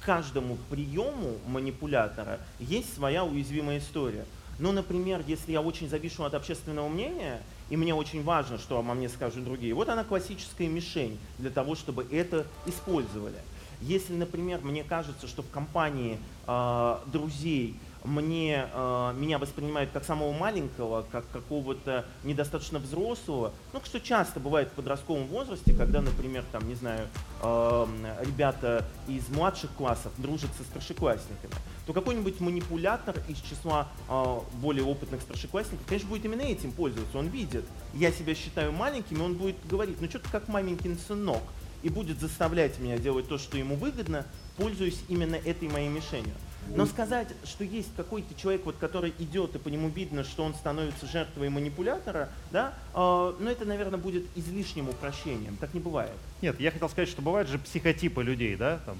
каждому 0.00 0.56
приему 0.70 1.36
манипулятора 1.46 2.38
есть 2.60 2.94
своя 2.94 3.24
уязвимая 3.24 3.78
история. 3.78 4.24
Ну, 4.58 4.70
например, 4.70 5.22
если 5.26 5.52
я 5.52 5.60
очень 5.60 5.88
завишу 5.88 6.24
от 6.24 6.34
общественного 6.34 6.88
мнения, 6.88 7.40
и 7.70 7.76
мне 7.76 7.94
очень 7.94 8.22
важно, 8.22 8.58
что 8.58 8.78
обо 8.78 8.94
мне 8.94 9.08
скажут 9.08 9.44
другие, 9.44 9.74
вот 9.74 9.88
она 9.88 10.04
классическая 10.04 10.68
мишень 10.68 11.18
для 11.38 11.50
того, 11.50 11.74
чтобы 11.74 12.06
это 12.12 12.46
использовали. 12.66 13.38
Если, 13.82 14.14
например, 14.14 14.60
мне 14.62 14.84
кажется, 14.84 15.26
что 15.26 15.42
в 15.42 15.50
компании 15.50 16.18
э, 16.46 16.98
друзей 17.06 17.76
мне, 18.04 18.66
э, 18.72 19.14
меня 19.16 19.38
воспринимают 19.38 19.90
как 19.92 20.04
самого 20.04 20.32
маленького, 20.32 21.04
как 21.10 21.28
какого-то 21.30 22.04
недостаточно 22.24 22.78
взрослого, 22.78 23.52
ну, 23.72 23.80
что 23.84 24.00
часто 24.00 24.40
бывает 24.40 24.68
в 24.68 24.72
подростковом 24.72 25.26
возрасте, 25.26 25.72
когда, 25.72 26.00
например, 26.00 26.44
там, 26.52 26.68
не 26.68 26.74
знаю, 26.74 27.06
э, 27.42 27.86
ребята 28.24 28.84
из 29.08 29.28
младших 29.28 29.70
классов 29.72 30.12
дружат 30.18 30.50
со 30.56 30.64
старшеклассниками, 30.64 31.52
то 31.86 31.92
какой-нибудь 31.92 32.40
манипулятор 32.40 33.16
из 33.28 33.38
числа 33.40 33.88
э, 34.08 34.38
более 34.54 34.84
опытных 34.84 35.22
старшеклассников, 35.22 35.84
конечно, 35.86 36.08
будет 36.08 36.24
именно 36.24 36.42
этим 36.42 36.72
пользоваться. 36.72 37.18
Он 37.18 37.28
видит, 37.28 37.64
я 37.94 38.12
себя 38.12 38.34
считаю 38.34 38.72
маленьким, 38.72 39.18
и 39.18 39.20
он 39.20 39.34
будет 39.34 39.56
говорить, 39.68 40.00
ну, 40.00 40.08
что-то 40.08 40.28
как 40.30 40.48
маменькин 40.48 40.98
сынок, 40.98 41.42
и 41.82 41.88
будет 41.88 42.20
заставлять 42.20 42.78
меня 42.78 42.98
делать 42.98 43.28
то, 43.28 43.38
что 43.38 43.56
ему 43.56 43.76
выгодно, 43.76 44.26
пользуясь 44.56 45.00
именно 45.08 45.36
этой 45.36 45.68
моей 45.68 45.88
мишенью. 45.88 46.34
Но 46.68 46.86
сказать, 46.86 47.28
что 47.44 47.64
есть 47.64 47.90
какой-то 47.96 48.34
человек, 48.34 48.64
вот, 48.64 48.76
который 48.76 49.12
идет, 49.18 49.56
и 49.56 49.58
по 49.58 49.68
нему 49.68 49.88
видно, 49.88 50.24
что 50.24 50.44
он 50.44 50.54
становится 50.54 51.06
жертвой 51.06 51.48
манипулятора, 51.48 52.28
да, 52.50 52.74
э, 52.94 53.34
ну 53.38 53.50
это, 53.50 53.64
наверное, 53.64 53.98
будет 53.98 54.24
излишним 54.36 54.88
упрощением. 54.88 55.56
Так 55.56 55.74
не 55.74 55.80
бывает. 55.80 56.12
Нет, 56.40 56.58
я 56.60 56.70
хотел 56.70 56.88
сказать, 56.88 57.08
что 57.08 57.20
бывают 57.20 57.48
же 57.48 57.58
психотипы 57.58 58.22
людей, 58.22 58.56
да, 58.56 58.78
там, 58.86 58.96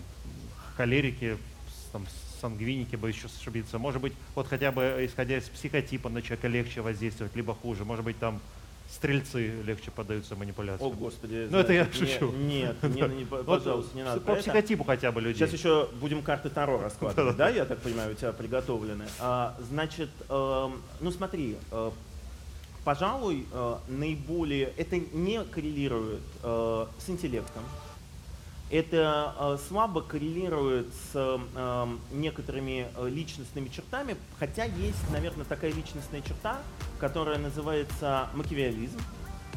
холерики, 0.76 1.38
там, 1.92 2.04
сангвиники, 2.40 2.96
бы 2.96 3.08
еще 3.08 3.28
ошибиться. 3.28 3.78
Может 3.78 4.02
быть, 4.02 4.12
вот 4.34 4.48
хотя 4.48 4.72
бы 4.72 4.98
исходя 5.08 5.38
из 5.38 5.44
психотипа 5.44 6.08
на 6.08 6.20
человека 6.20 6.48
легче 6.48 6.82
воздействовать, 6.82 7.34
либо 7.36 7.54
хуже. 7.54 7.84
Может 7.84 8.04
быть, 8.04 8.18
там 8.18 8.40
стрельцы 8.92 9.62
легче 9.64 9.90
поддаются 9.90 10.36
манипуляции. 10.36 10.84
О, 10.84 10.90
Господи. 10.90 11.48
Ну, 11.50 11.58
это 11.58 11.72
я 11.72 11.90
шучу. 11.90 12.30
Нет, 12.32 12.82
не, 12.82 13.00
не, 13.16 13.24
пожалуйста, 13.24 13.96
не 13.96 14.04
надо. 14.04 14.20
По 14.20 14.36
психотипу 14.36 14.84
хотя 14.84 15.10
бы 15.12 15.20
людей. 15.20 15.38
Сейчас 15.38 15.52
еще 15.52 15.88
будем 16.00 16.22
карты 16.22 16.50
Таро 16.50 16.78
раскладывать, 16.82 17.36
да, 17.36 17.48
я 17.48 17.64
так 17.64 17.78
понимаю, 17.78 18.12
у 18.12 18.14
тебя 18.14 18.32
приготовлены. 18.32 19.06
А, 19.18 19.56
значит, 19.68 20.10
э, 20.28 20.70
ну 21.00 21.10
смотри, 21.10 21.56
э, 21.70 21.90
пожалуй, 22.84 23.46
э, 23.50 23.76
наиболее, 23.88 24.72
это 24.76 24.98
не 24.98 25.42
коррелирует 25.44 26.22
э, 26.42 26.86
с 26.98 27.08
интеллектом, 27.08 27.62
это 28.72 29.34
э, 29.38 29.58
слабо 29.68 30.00
коррелирует 30.00 30.86
с 30.94 31.10
э, 31.14 31.86
некоторыми 32.10 32.86
э, 32.96 33.08
личностными 33.08 33.68
чертами, 33.68 34.16
хотя 34.38 34.64
есть, 34.64 35.10
наверное, 35.12 35.44
такая 35.44 35.72
личностная 35.72 36.22
черта, 36.22 36.58
которая 36.98 37.36
называется 37.36 38.30
макиавиализм 38.34 38.98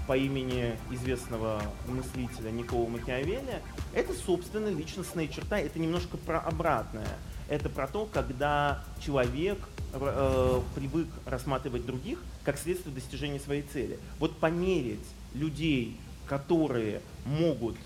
по 0.06 0.18
имени 0.18 0.78
известного 0.92 1.62
мыслителя 1.88 2.52
Никола 2.52 2.90
Макиавелли. 2.90 3.62
Это, 3.94 4.14
собственно, 4.14 4.68
личностная 4.68 5.30
черта, 5.30 5.60
это 5.60 5.80
немножко 5.80 6.18
про 6.18 6.40
обратное. 6.40 7.08
Это 7.48 7.70
про 7.70 7.88
то, 7.88 8.10
когда 8.12 8.84
человек 9.00 9.60
э, 9.94 10.62
привык 10.76 11.08
рассматривать 11.26 11.86
других 11.86 12.20
как 12.44 12.58
средство 12.58 12.92
достижения 12.92 13.40
своей 13.40 13.62
цели. 13.62 13.98
Вот 14.20 14.36
померить 14.40 15.08
людей, 15.34 15.98
которые 16.28 17.02
могут 17.26 17.78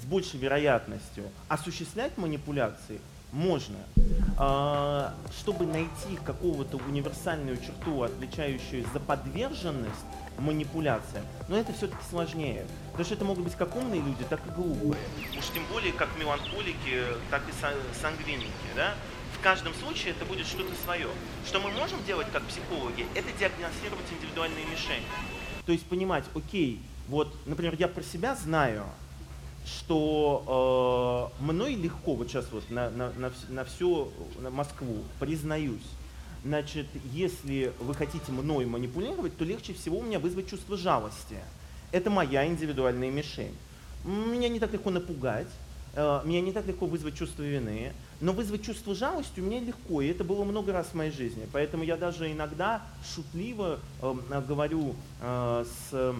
с 0.00 0.04
большей 0.04 0.38
вероятностью 0.38 1.24
осуществлять 1.48 2.16
манипуляции, 2.18 3.00
можно. 3.32 3.76
А, 4.38 5.14
чтобы 5.38 5.66
найти 5.66 6.16
какого-то 6.24 6.76
универсальную 6.76 7.56
черту, 7.56 8.02
отличающую 8.02 8.84
за 8.92 9.00
подверженность 9.00 10.06
манипуляциям, 10.38 11.24
но 11.48 11.56
это 11.56 11.72
все-таки 11.72 12.02
сложнее. 12.08 12.66
Потому 12.90 13.04
что 13.04 13.14
это 13.14 13.24
могут 13.24 13.44
быть 13.44 13.54
как 13.54 13.74
умные 13.74 14.00
люди, 14.00 14.24
так 14.28 14.40
и 14.46 14.50
глупые. 14.50 15.02
Уж 15.38 15.44
тем 15.54 15.64
более 15.72 15.92
как 15.92 16.08
меланхолики, 16.18 17.02
так 17.30 17.42
и 17.48 17.52
сангвиники. 18.00 18.50
Да? 18.74 18.94
В 19.38 19.42
каждом 19.42 19.74
случае 19.74 20.12
это 20.12 20.24
будет 20.24 20.46
что-то 20.46 20.72
свое. 20.84 21.08
Что 21.46 21.60
мы 21.60 21.70
можем 21.70 22.02
делать 22.04 22.26
как 22.32 22.42
психологи, 22.44 23.06
это 23.14 23.28
диагностировать 23.38 24.06
индивидуальные 24.12 24.64
мишени. 24.66 25.04
То 25.64 25.72
есть 25.72 25.86
понимать, 25.86 26.24
окей, 26.34 26.80
вот, 27.08 27.34
например, 27.46 27.74
я 27.78 27.88
про 27.88 28.02
себя 28.02 28.34
знаю, 28.34 28.84
что 29.66 31.32
э, 31.40 31.42
мной 31.42 31.74
легко, 31.74 32.14
вот 32.14 32.28
сейчас 32.28 32.46
вот 32.52 32.70
на, 32.70 32.88
на, 32.90 33.10
на, 33.12 33.32
на 33.48 33.64
всю 33.64 34.12
на 34.40 34.50
Москву, 34.50 34.98
признаюсь, 35.18 35.82
значит, 36.44 36.86
если 37.12 37.72
вы 37.80 37.94
хотите 37.94 38.30
мной 38.30 38.64
манипулировать, 38.66 39.36
то 39.36 39.44
легче 39.44 39.74
всего 39.74 39.98
у 39.98 40.02
меня 40.02 40.20
вызвать 40.20 40.48
чувство 40.48 40.76
жалости. 40.76 41.36
Это 41.90 42.10
моя 42.10 42.46
индивидуальная 42.46 43.10
мишень. 43.10 43.54
Меня 44.04 44.48
не 44.48 44.60
так 44.60 44.72
легко 44.72 44.90
напугать, 44.90 45.48
э, 45.94 46.20
меня 46.24 46.40
не 46.40 46.52
так 46.52 46.66
легко 46.66 46.86
вызвать 46.86 47.16
чувство 47.16 47.42
вины, 47.42 47.92
но 48.20 48.32
вызвать 48.32 48.64
чувство 48.64 48.94
жалости 48.94 49.40
у 49.40 49.42
меня 49.42 49.60
легко, 49.60 50.00
и 50.00 50.06
это 50.06 50.22
было 50.22 50.44
много 50.44 50.72
раз 50.72 50.86
в 50.88 50.94
моей 50.94 51.10
жизни. 51.10 51.48
Поэтому 51.52 51.82
я 51.82 51.96
даже 51.96 52.30
иногда 52.30 52.82
шутливо 53.14 53.80
э, 54.00 54.42
говорю 54.46 54.94
э, 55.20 55.64
с 55.90 56.14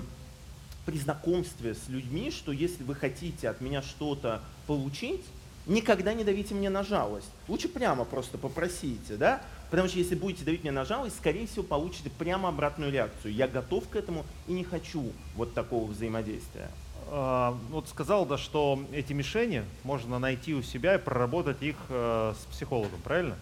при 0.86 0.96
знакомстве 0.98 1.74
с 1.74 1.88
людьми, 1.88 2.30
что 2.30 2.52
если 2.52 2.84
вы 2.84 2.94
хотите 2.94 3.48
от 3.48 3.60
меня 3.60 3.82
что-то 3.82 4.40
получить, 4.66 5.24
никогда 5.66 6.14
не 6.14 6.24
давите 6.24 6.54
мне 6.54 6.70
на 6.70 6.84
жалость. 6.84 7.28
Лучше 7.48 7.68
прямо 7.68 8.04
просто 8.04 8.38
попросите, 8.38 9.16
да? 9.16 9.42
Потому 9.70 9.88
что 9.88 9.98
если 9.98 10.14
будете 10.14 10.44
давить 10.44 10.62
мне 10.62 10.70
на 10.70 10.84
жалость, 10.84 11.16
скорее 11.16 11.46
всего, 11.48 11.64
получите 11.64 12.08
прямо 12.08 12.48
обратную 12.48 12.92
реакцию. 12.92 13.34
Я 13.34 13.48
готов 13.48 13.88
к 13.88 13.96
этому 13.96 14.24
и 14.46 14.52
не 14.52 14.62
хочу 14.62 15.12
вот 15.34 15.54
такого 15.54 15.90
взаимодействия. 15.90 16.70
А, 17.08 17.56
вот 17.70 17.88
сказал, 17.88 18.26
да, 18.26 18.38
что 18.38 18.80
эти 18.92 19.12
мишени 19.12 19.64
можно 19.82 20.20
найти 20.20 20.54
у 20.54 20.62
себя 20.62 20.94
и 20.94 20.98
проработать 20.98 21.62
их 21.62 21.76
э, 21.88 22.34
с 22.40 22.44
психологом, 22.52 23.00
правильно? 23.02 23.36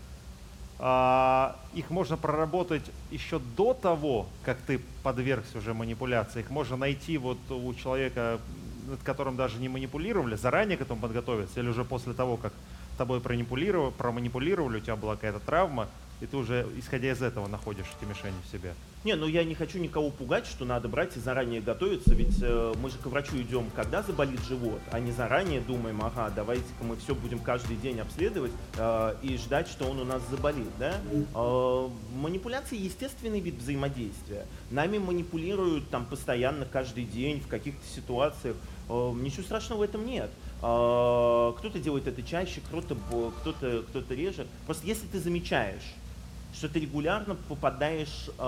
А, 0.79 1.57
их 1.73 1.91
можно 1.91 2.17
проработать 2.17 2.91
еще 3.11 3.39
до 3.39 3.75
того, 3.75 4.27
как 4.45 4.59
ты 4.59 4.81
подвергся 5.03 5.59
уже 5.59 5.73
манипуляции. 5.73 6.41
Их 6.41 6.51
можно 6.51 6.77
найти 6.77 7.17
вот 7.17 7.39
у 7.51 7.73
человека, 7.75 8.41
над 8.89 9.03
которым 9.03 9.37
даже 9.37 9.59
не 9.61 9.69
манипулировали, 9.69 10.35
заранее 10.35 10.77
к 10.77 10.81
этому 10.81 11.01
подготовиться, 11.01 11.61
или 11.61 11.69
уже 11.69 11.85
после 11.85 12.13
того, 12.13 12.37
как 12.37 12.53
тобой 12.99 13.21
проманипулировали, 13.21 13.93
проманипулировали, 13.93 14.79
у 14.79 14.81
тебя 14.81 14.97
была 14.97 15.15
какая-то 15.15 15.41
травма, 15.41 15.89
и 16.25 16.27
ты 16.27 16.37
уже, 16.39 16.67
исходя 16.79 17.13
из 17.13 17.23
этого, 17.23 17.47
находишь 17.47 17.87
эти 17.99 18.09
мишени 18.09 18.35
в 18.47 18.51
себе. 18.51 18.73
Не, 19.05 19.15
ну 19.17 19.27
я 19.27 19.45
не 19.45 19.55
хочу 19.55 19.79
никого 19.79 20.09
пугать, 20.09 20.47
что 20.47 20.65
надо 20.65 20.89
брать 20.89 21.15
и 21.19 21.21
заранее 21.21 21.61
готовиться, 21.61 22.15
ведь 22.15 22.39
э, 22.43 22.73
мы 22.81 22.89
же 22.89 22.97
к 22.97 23.05
врачу 23.05 23.37
идем, 23.37 23.71
когда 23.77 24.03
заболит 24.03 24.41
живот, 24.49 24.81
а 24.91 24.99
не 24.99 25.13
заранее 25.13 25.61
думаем, 25.61 26.03
ага, 26.03 26.33
давайте-ка 26.35 26.83
мы 26.83 26.97
все 26.97 27.15
будем 27.15 27.41
каждый 27.41 27.77
день 27.77 28.01
обследовать 28.01 28.53
э, 28.79 29.15
и 29.23 29.37
ждать, 29.37 29.69
что 29.69 29.85
он 29.85 30.01
у 30.01 30.05
нас 30.05 30.23
заболит, 30.31 30.71
да? 30.79 30.95
Э, 31.35 31.89
манипуляции 32.17 32.79
естественный 32.79 33.41
вид 33.41 33.57
взаимодействия. 33.57 34.47
Нами 34.71 34.97
манипулируют 34.97 35.91
там 35.91 36.07
постоянно, 36.07 36.65
каждый 36.65 37.05
день, 37.05 37.43
в 37.43 37.49
каких-то 37.49 37.87
ситуациях. 37.95 38.57
Э, 38.89 39.13
ничего 39.15 39.43
страшного 39.43 39.81
в 39.81 39.83
этом 39.83 40.07
нет. 40.07 40.31
Э, 40.63 41.53
кто-то 41.59 41.79
делает 41.79 42.09
это 42.09 42.23
чаще, 42.23 42.63
кто-то 42.67 42.97
кто-то 43.41 43.85
кто-то 43.91 44.15
реже. 44.15 44.47
Просто 44.65 44.87
если 44.87 45.07
ты 45.09 45.21
замечаешь, 45.21 45.95
что 46.57 46.69
ты 46.69 46.81
регулярно 46.81 47.37
попадаешь, 47.49 48.31
э, 48.39 48.43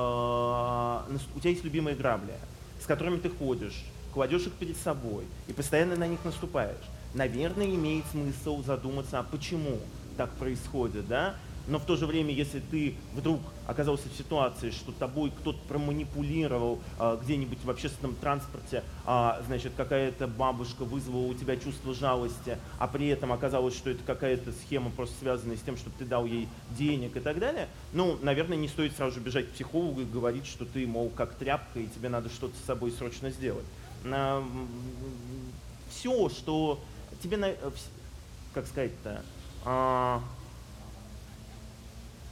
у 1.34 1.40
тебя 1.40 1.50
есть 1.50 1.64
любимые 1.64 1.96
грабли, 1.96 2.34
с 2.80 2.86
которыми 2.86 3.18
ты 3.18 3.28
ходишь, 3.28 3.84
кладешь 4.14 4.46
их 4.46 4.52
перед 4.52 4.76
собой 4.76 5.24
и 5.48 5.52
постоянно 5.52 5.96
на 5.96 6.06
них 6.06 6.20
наступаешь. 6.24 6.76
Наверное, 7.14 7.66
имеет 7.66 8.04
смысл 8.10 8.62
задуматься, 8.62 9.18
а 9.18 9.22
почему 9.22 9.78
так 10.16 10.30
происходит, 10.32 11.06
да? 11.08 11.34
Но 11.68 11.78
в 11.78 11.84
то 11.84 11.96
же 11.96 12.06
время, 12.06 12.32
если 12.32 12.60
ты 12.60 12.94
вдруг 13.14 13.40
оказался 13.66 14.08
в 14.08 14.16
ситуации, 14.16 14.70
что 14.70 14.92
тобой 14.92 15.30
кто-то 15.30 15.58
проманипулировал 15.68 16.80
а, 16.98 17.16
где-нибудь 17.16 17.58
в 17.64 17.70
общественном 17.70 18.14
транспорте, 18.14 18.84
а, 19.04 19.42
значит, 19.46 19.72
какая-то 19.76 20.28
бабушка 20.28 20.84
вызвала 20.84 21.26
у 21.26 21.34
тебя 21.34 21.56
чувство 21.56 21.94
жалости, 21.94 22.58
а 22.78 22.86
при 22.86 23.08
этом 23.08 23.32
оказалось, 23.32 23.76
что 23.76 23.90
это 23.90 24.02
какая-то 24.04 24.52
схема 24.52 24.90
просто 24.90 25.16
связанная 25.20 25.56
с 25.56 25.60
тем, 25.60 25.76
чтобы 25.76 25.96
ты 25.98 26.04
дал 26.04 26.24
ей 26.24 26.48
денег 26.70 27.16
и 27.16 27.20
так 27.20 27.38
далее, 27.38 27.68
ну, 27.92 28.18
наверное, 28.22 28.56
не 28.56 28.68
стоит 28.68 28.96
сразу 28.96 29.16
же 29.16 29.20
бежать 29.20 29.48
к 29.48 29.52
психологу 29.52 30.02
и 30.02 30.04
говорить, 30.04 30.46
что 30.46 30.64
ты, 30.64 30.86
мол, 30.86 31.10
как 31.10 31.34
тряпка, 31.34 31.80
и 31.80 31.86
тебе 31.88 32.08
надо 32.08 32.28
что-то 32.28 32.54
с 32.56 32.66
собой 32.66 32.92
срочно 32.92 33.30
сделать. 33.30 33.66
А, 34.04 34.44
все, 35.90 36.28
что 36.28 36.80
тебе, 37.22 37.56
как 38.54 38.66
сказать-то, 38.66 39.22
а, 39.64 40.22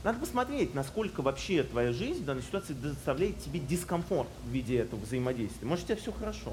надо 0.05 0.21
посмотреть, 0.21 0.75
насколько 0.75 1.23
вообще 1.23 1.63
твоя 1.63 1.93
жизнь 1.93 2.23
в 2.23 2.25
данной 2.27 2.43
ситуации 2.43 2.75
доставляет 2.75 3.41
тебе 3.41 3.59
дискомфорт 3.59 4.29
в 4.45 4.51
виде 4.51 4.77
этого 4.77 5.01
взаимодействия. 5.01 5.67
Может, 5.67 5.85
у 5.85 5.89
тебя 5.89 5.97
все 5.97 6.13
хорошо. 6.13 6.53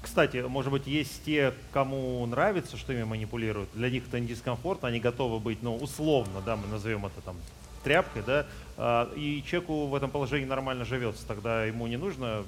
Кстати, 0.00 0.38
может 0.38 0.72
быть, 0.72 0.86
есть 0.86 1.24
те, 1.24 1.52
кому 1.72 2.24
нравится, 2.26 2.76
что 2.76 2.92
ими 2.92 3.04
манипулируют. 3.04 3.68
Для 3.74 3.90
них 3.90 4.04
это 4.08 4.18
не 4.20 4.26
дискомфорт, 4.28 4.84
они 4.84 5.00
готовы 5.00 5.38
быть, 5.40 5.62
ну, 5.62 5.76
условно, 5.76 6.40
да, 6.46 6.56
мы 6.56 6.66
назовем 6.68 7.04
это 7.04 7.20
там 7.20 7.36
тряпкой, 7.84 8.22
да, 8.24 8.46
а, 8.76 9.12
и 9.14 9.42
человеку 9.44 9.86
в 9.86 9.94
этом 9.94 10.10
положении 10.10 10.46
нормально 10.46 10.84
живется, 10.84 11.26
тогда 11.26 11.64
ему 11.64 11.88
не 11.88 11.96
нужно 11.96 12.44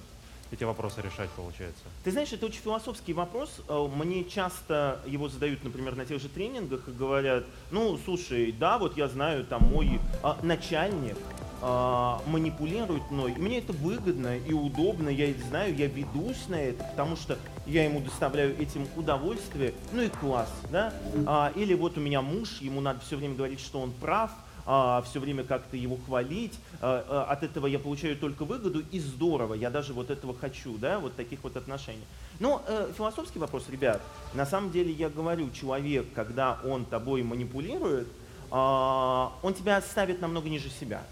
эти 0.54 0.64
вопросы 0.64 1.02
решать, 1.02 1.30
получается? 1.30 1.82
Ты 2.02 2.10
знаешь, 2.10 2.32
это 2.32 2.46
очень 2.46 2.60
философский 2.60 3.12
вопрос. 3.12 3.60
Э, 3.68 3.88
мне 3.94 4.24
часто 4.24 5.00
его 5.06 5.28
задают, 5.28 5.62
например, 5.64 5.96
на 5.96 6.06
тех 6.06 6.20
же 6.20 6.28
тренингах 6.28 6.88
и 6.88 6.92
говорят, 6.92 7.44
ну, 7.70 7.98
слушай, 8.04 8.52
да, 8.52 8.78
вот 8.78 8.96
я 8.96 9.08
знаю, 9.08 9.44
там 9.44 9.62
мой 9.64 10.00
а, 10.22 10.38
начальник 10.42 11.16
а, 11.60 12.20
манипулирует 12.26 13.10
мной. 13.10 13.34
Мне 13.36 13.58
это 13.58 13.72
выгодно 13.72 14.36
и 14.36 14.52
удобно, 14.52 15.08
я 15.08 15.30
это 15.30 15.42
знаю, 15.46 15.74
я 15.76 15.86
ведусь 15.86 16.48
на 16.48 16.56
это, 16.56 16.84
потому 16.84 17.16
что 17.16 17.38
я 17.66 17.84
ему 17.84 18.00
доставляю 18.00 18.58
этим 18.60 18.86
удовольствие, 18.96 19.74
ну 19.92 20.02
и 20.02 20.08
класс, 20.08 20.50
да. 20.70 20.92
А, 21.26 21.52
или 21.54 21.74
вот 21.74 21.98
у 21.98 22.00
меня 22.00 22.22
муж, 22.22 22.60
ему 22.60 22.80
надо 22.80 23.00
все 23.00 23.16
время 23.16 23.34
говорить, 23.34 23.60
что 23.60 23.80
он 23.80 23.92
прав, 23.92 24.30
а, 24.66 25.02
все 25.02 25.20
время 25.20 25.44
как-то 25.44 25.76
его 25.76 25.96
хвалить. 25.96 26.58
А, 26.80 27.04
а, 27.08 27.32
от 27.32 27.42
этого 27.42 27.66
я 27.66 27.78
получаю 27.78 28.16
только 28.16 28.44
выгоду, 28.44 28.82
и 28.90 28.98
здорово, 28.98 29.54
я 29.54 29.70
даже 29.70 29.92
вот 29.92 30.10
этого 30.10 30.34
хочу, 30.34 30.78
да, 30.78 30.98
вот 30.98 31.16
таких 31.16 31.42
вот 31.42 31.56
отношений. 31.56 32.04
Но 32.40 32.62
э, 32.66 32.90
философский 32.96 33.38
вопрос, 33.38 33.68
ребят, 33.68 34.02
на 34.34 34.44
самом 34.44 34.72
деле 34.72 34.90
я 34.92 35.08
говорю, 35.08 35.50
человек, 35.50 36.06
когда 36.14 36.58
он 36.64 36.84
тобой 36.84 37.22
манипулирует, 37.22 38.08
он 38.50 39.54
тебя 39.54 39.80
ставит 39.80 40.20
намного 40.20 40.48
ниже 40.48 40.68
себя. 40.68 41.02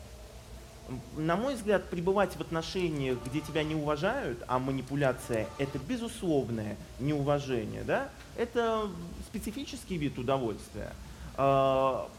На 1.17 1.37
мой 1.37 1.55
взгляд, 1.55 1.89
пребывать 1.91 2.37
в 2.37 2.41
отношениях, 2.41 3.19
где 3.25 3.41
тебя 3.41 3.65
не 3.65 3.75
уважают, 3.75 4.43
а 4.47 4.59
манипуляция– 4.59 5.49
это 5.59 5.79
безусловное 5.79 6.77
неуважение, 7.01 7.83
да? 7.85 8.11
это 8.37 8.89
специфический 9.27 9.97
вид 9.97 10.19
удовольствия. 10.19 10.93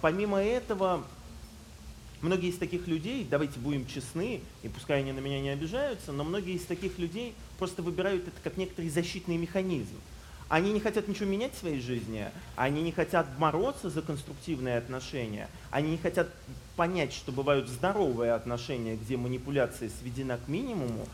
Помимо 0.02 0.42
этого, 0.42 1.04
Многие 2.24 2.52
из 2.52 2.58
таких 2.58 2.88
людей, 2.88 3.28
давайте 3.30 3.60
будем 3.60 3.86
честны, 3.86 4.40
и 4.64 4.70
пускай 4.70 5.00
они 5.00 5.12
на 5.12 5.20
меня 5.20 5.42
не 5.42 5.50
обижаются, 5.50 6.14
но 6.14 6.24
многие 6.24 6.54
из 6.54 6.64
таких 6.64 6.98
людей 6.98 7.36
просто 7.60 7.82
выбирают 7.82 8.26
это 8.26 8.38
как 8.42 8.56
некоторый 8.56 8.88
защитный 8.90 9.36
механизм. 9.36 9.96
Они 10.48 10.72
не 10.72 10.80
хотят 10.80 11.10
ничего 11.10 11.26
менять 11.26 11.54
в 11.54 11.58
своей 11.58 11.82
жизни, 11.82 12.32
они 12.56 12.82
не 12.82 12.94
хотят 12.94 13.28
бороться 13.38 13.90
за 13.90 14.02
конструктивные 14.02 14.78
отношения, 14.78 15.50
они 15.70 15.92
не 15.92 15.98
хотят 15.98 16.30
понять, 16.78 17.12
что 17.12 17.34
бывают 17.34 17.68
здоровые 17.68 18.32
отношения, 18.32 18.96
где 18.96 19.18
манипуляция 19.18 19.92
сведена 20.00 20.38
к 20.38 20.48
минимуму, 20.48 21.06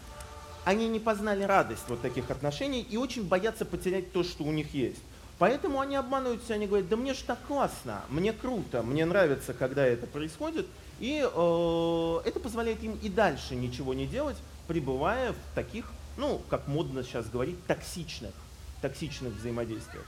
они 0.64 0.88
не 0.90 1.00
познали 1.00 1.42
радость 1.42 1.86
вот 1.88 2.04
таких 2.04 2.30
отношений 2.30 2.86
и 2.88 2.98
очень 2.98 3.28
боятся 3.28 3.66
потерять 3.66 4.12
то, 4.12 4.24
что 4.24 4.44
у 4.44 4.52
них 4.52 4.76
есть. 4.76 5.02
Поэтому 5.40 5.80
они 5.80 5.96
обманываются, 5.96 6.54
они 6.54 6.68
говорят, 6.68 6.88
да 6.88 6.98
мне 6.98 7.16
же 7.16 7.24
так 7.24 7.40
классно, 7.48 8.04
мне 8.10 8.32
круто, 8.32 8.84
мне 8.84 9.06
нравится, 9.06 9.56
когда 9.56 9.88
это 9.88 10.06
происходит, 10.06 10.68
и 11.00 11.22
э, 11.22 12.20
это 12.26 12.40
позволяет 12.40 12.84
им 12.84 12.98
и 13.02 13.10
дальше 13.10 13.56
ничего 13.56 13.94
не 13.94 14.06
делать, 14.06 14.38
пребывая 14.68 15.34
в 15.34 15.56
таких, 15.56 15.86
ну, 16.18 16.42
как 16.50 16.68
модно 16.68 17.04
сейчас 17.04 17.30
говорить, 17.30 17.64
токсичных, 17.66 18.34
токсичных 18.82 19.34
взаимодействиях. 19.34 20.06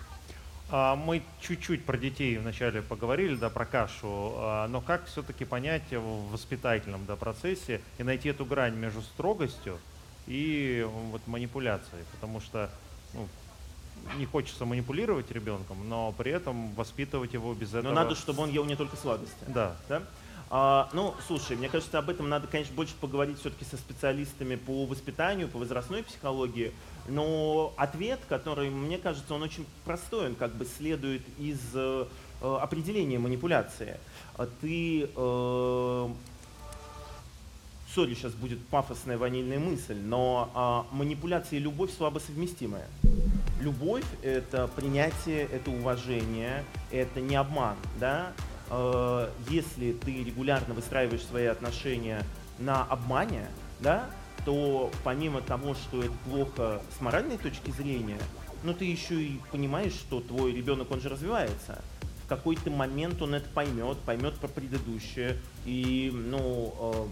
А, 0.74 0.96
мы 0.96 1.22
чуть-чуть 1.42 1.86
про 1.86 1.98
детей 1.98 2.38
вначале 2.38 2.82
поговорили, 2.82 3.36
да, 3.36 3.50
про 3.50 3.66
кашу, 3.66 4.34
а, 4.36 4.68
но 4.70 4.80
как 4.80 5.06
все-таки 5.08 5.44
понять 5.44 5.92
в 5.92 6.32
воспитательном 6.32 7.06
да, 7.06 7.18
процессе 7.18 7.82
и 7.98 8.04
найти 8.04 8.30
эту 8.30 8.46
грань 8.46 8.76
между 8.76 9.02
строгостью 9.02 9.78
и 10.28 10.88
вот 11.12 11.26
манипуляцией, 11.28 12.06
потому 12.14 12.40
что 12.40 12.70
ну, 13.14 13.28
не 14.18 14.26
хочется 14.26 14.66
манипулировать 14.66 15.30
ребенком, 15.32 15.90
но 15.90 16.14
при 16.14 16.32
этом 16.32 16.74
воспитывать 16.74 17.34
его 17.34 17.54
без 17.54 17.70
этого. 17.70 17.90
Но 17.90 17.94
надо, 17.94 18.16
чтобы 18.16 18.44
он 18.44 18.50
ел 18.50 18.64
не 18.66 18.76
только 18.76 18.96
сладости. 18.96 19.44
Да. 19.48 19.76
да? 19.90 20.04
А, 20.54 20.90
ну, 20.92 21.14
слушай, 21.28 21.56
мне 21.56 21.70
кажется, 21.70 21.98
об 21.98 22.10
этом 22.10 22.28
надо, 22.28 22.46
конечно, 22.46 22.76
больше 22.76 22.94
поговорить 23.00 23.40
все-таки 23.40 23.64
со 23.64 23.78
специалистами 23.78 24.56
по 24.56 24.86
воспитанию, 24.86 25.48
по 25.48 25.58
возрастной 25.58 26.04
психологии. 26.04 26.74
Но 27.08 27.74
ответ, 27.78 28.20
который, 28.28 28.70
мне 28.70 28.98
кажется, 28.98 29.34
он 29.34 29.44
очень 29.44 29.66
простой, 29.86 30.28
он 30.28 30.36
как 30.36 30.54
бы 30.54 30.66
следует 30.66 31.22
из 31.40 31.58
э, 31.74 32.06
определения 32.42 33.18
манипуляции. 33.18 33.98
Ты 34.60 35.10
э, 35.16 36.10
сори, 37.96 38.14
сейчас 38.14 38.34
будет 38.34 38.60
пафосная 38.68 39.18
ванильная 39.18 39.60
мысль, 39.60 39.98
но 39.98 40.50
а, 40.54 40.86
манипуляция 40.92 41.60
и 41.60 41.62
любовь 41.62 41.96
слабо 41.96 42.20
совместимая. 42.20 42.88
Любовь— 43.60 44.06
это 44.22 44.68
принятие, 44.68 45.44
это 45.44 45.72
уважение, 45.72 46.64
это 46.92 47.22
не 47.22 47.36
обман, 47.36 47.76
да? 48.00 48.34
А, 48.72 49.30
если 49.50 49.92
ты 49.92 50.24
регулярно 50.24 50.74
выстраиваешь 50.74 51.24
свои 51.26 51.46
отношения 51.46 52.24
на 52.58 52.84
обмане, 52.84 53.48
да, 53.82 54.10
то 54.46 54.90
помимо 55.04 55.42
того, 55.42 55.76
что 55.76 56.02
это 56.02 56.14
плохо 56.26 56.82
с 56.98 57.02
моральной 57.02 57.38
точки 57.38 57.70
зрения, 57.72 58.20
но 58.64 58.74
ты 58.74 58.86
еще 58.86 59.22
и 59.22 59.40
понимаешь, 59.52 59.94
что 59.94 60.22
твой 60.22 60.54
ребенок, 60.54 60.90
он 60.90 61.02
же 61.02 61.10
развивается. 61.10 61.82
В 62.24 62.28
какой-то 62.28 62.72
момент 62.72 63.22
он 63.22 63.36
это 63.36 63.50
поймет, 63.50 63.98
поймет 64.00 64.36
про 64.36 64.48
предыдущее, 64.48 65.38
и, 65.66 66.10
ну, 66.14 66.74
а, 66.80 67.10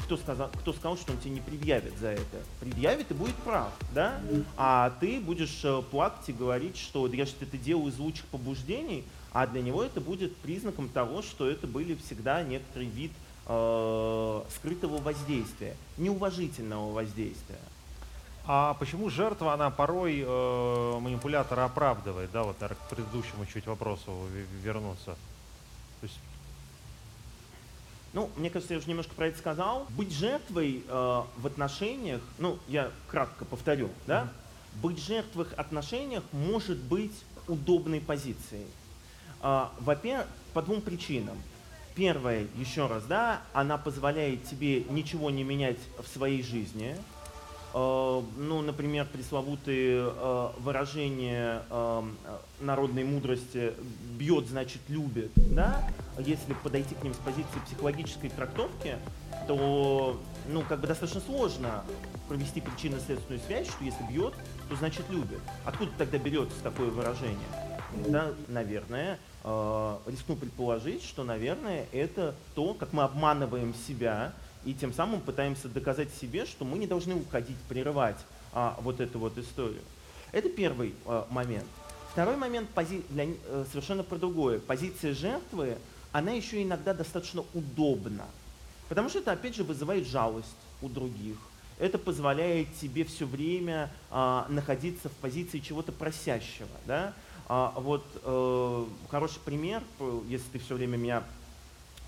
кто 0.00 0.18
сказал, 0.18 0.50
кто 0.54 0.72
сказал, 0.74 0.98
что 0.98 1.12
он 1.12 1.18
тебе 1.18 1.30
не 1.30 1.40
предъявит 1.40 1.96
за 1.98 2.08
это? 2.08 2.38
Предъявит 2.60 3.10
и 3.10 3.14
будет 3.14 3.34
прав, 3.36 3.72
да? 3.94 4.20
А 4.58 4.92
ты 5.00 5.18
будешь 5.18 5.60
э, 5.64 5.82
плакать 5.90 6.28
и 6.28 6.32
говорить, 6.32 6.76
что 6.76 7.06
я 7.06 7.24
же 7.24 7.32
это 7.40 7.56
делаю 7.56 7.88
из 7.88 7.98
лучших 7.98 8.26
побуждений, 8.26 9.04
а 9.32 9.46
для 9.46 9.62
него 9.62 9.82
это 9.82 10.00
будет 10.00 10.36
признаком 10.36 10.88
того, 10.88 11.22
что 11.22 11.48
это 11.48 11.66
были 11.66 11.94
всегда 11.94 12.42
некоторый 12.42 12.86
вид 12.86 13.12
э, 13.46 14.42
скрытого 14.56 14.98
воздействия, 14.98 15.76
неуважительного 15.96 16.92
воздействия. 16.92 17.58
А 18.46 18.74
почему 18.74 19.10
жертва, 19.10 19.52
она 19.52 19.70
порой 19.70 20.24
э, 20.26 20.98
манипулятора 21.00 21.66
оправдывает, 21.66 22.30
да, 22.32 22.44
вот 22.44 22.56
к 22.56 22.88
предыдущему 22.88 23.44
чуть 23.46 23.66
вопросу 23.66 24.12
вернуться? 24.62 25.16
То 26.00 26.04
есть 26.04 26.18
ну, 28.14 28.30
мне 28.36 28.48
кажется, 28.48 28.74
я 28.74 28.78
уже 28.78 28.88
немножко 28.88 29.14
про 29.14 29.26
это 29.26 29.38
сказал. 29.38 29.86
Быть 29.90 30.12
жертвой 30.12 30.82
э, 30.88 31.22
в 31.36 31.46
отношениях, 31.46 32.22
ну, 32.38 32.58
я 32.66 32.90
кратко 33.08 33.44
повторю, 33.44 33.90
да, 34.06 34.22
mm-hmm. 34.22 34.80
быть 34.80 34.98
жертвой 34.98 35.44
в 35.44 35.52
отношениях 35.58 36.24
может 36.32 36.78
быть 36.78 37.12
удобной 37.46 38.00
позицией. 38.00 38.66
Э, 39.42 39.66
во-первых, 39.80 40.26
по 40.54 40.62
двум 40.62 40.80
причинам. 40.80 41.36
Первое, 41.94 42.46
еще 42.56 42.86
раз, 42.86 43.04
да, 43.04 43.40
она 43.52 43.76
позволяет 43.76 44.44
тебе 44.44 44.84
ничего 44.84 45.30
не 45.30 45.42
менять 45.42 45.78
в 45.98 46.06
своей 46.06 46.42
жизни, 46.42 46.96
Э, 47.74 48.22
ну, 48.36 48.62
например, 48.62 49.06
пресловутые 49.06 50.10
э, 50.10 50.48
выражения 50.58 51.62
народной 52.60 53.04
мудрости 53.04 53.74
«бьет, 54.18 54.48
значит, 54.48 54.80
любит», 54.88 55.30
да? 55.36 55.88
Если 56.18 56.54
подойти 56.54 56.94
к 56.94 57.02
ним 57.04 57.14
с 57.14 57.18
позиции 57.18 57.58
психологической 57.66 58.30
трактовки, 58.30 58.96
то, 59.46 60.20
ну, 60.48 60.62
как 60.62 60.80
бы 60.80 60.86
достаточно 60.86 61.20
сложно 61.20 61.84
провести 62.28 62.60
причинно-следственную 62.60 63.40
связь, 63.46 63.68
что 63.68 63.84
если 63.84 64.02
бьет, 64.10 64.34
то 64.68 64.76
значит 64.76 65.04
любит. 65.08 65.40
Откуда 65.64 65.90
тогда 65.96 66.18
берется 66.18 66.60
такое 66.62 66.90
выражение? 66.90 67.38
Да, 68.08 68.32
наверное, 68.48 69.18
рискну 69.44 70.36
предположить, 70.36 71.02
что, 71.04 71.24
наверное, 71.24 71.86
это 71.92 72.34
то, 72.54 72.74
как 72.74 72.92
мы 72.92 73.04
обманываем 73.04 73.74
себя, 73.86 74.32
и 74.64 74.74
тем 74.74 74.92
самым 74.92 75.20
пытаемся 75.20 75.68
доказать 75.68 76.12
себе, 76.14 76.44
что 76.44 76.64
мы 76.64 76.78
не 76.78 76.86
должны 76.86 77.14
уходить, 77.14 77.56
прерывать 77.68 78.18
а, 78.52 78.76
вот 78.82 79.00
эту 79.00 79.18
вот 79.18 79.38
историю. 79.38 79.80
Это 80.32 80.48
первый 80.48 80.94
а, 81.06 81.26
момент. 81.30 81.64
Второй 82.12 82.36
момент 82.36 82.68
пози 82.70 83.02
для, 83.08 83.24
а, 83.46 83.64
совершенно 83.70 84.02
про 84.02 84.16
другое. 84.16 84.58
Позиция 84.58 85.14
жертвы, 85.14 85.78
она 86.12 86.32
еще 86.32 86.62
иногда 86.62 86.92
достаточно 86.94 87.44
удобна, 87.54 88.26
потому 88.88 89.08
что 89.08 89.20
это 89.20 89.32
опять 89.32 89.54
же 89.54 89.64
вызывает 89.64 90.06
жалость 90.06 90.48
у 90.82 90.88
других. 90.88 91.36
Это 91.78 91.96
позволяет 91.96 92.74
тебе 92.80 93.04
все 93.04 93.24
время 93.24 93.90
а, 94.10 94.46
находиться 94.48 95.08
в 95.08 95.12
позиции 95.12 95.60
чего-то 95.60 95.92
просящего. 95.92 96.68
Да? 96.86 97.14
А, 97.48 97.72
вот 97.76 98.04
э, 98.22 98.84
хороший 99.10 99.40
пример, 99.40 99.82
если 100.28 100.46
ты 100.52 100.58
все 100.58 100.74
время 100.74 100.96
меня 100.96 101.22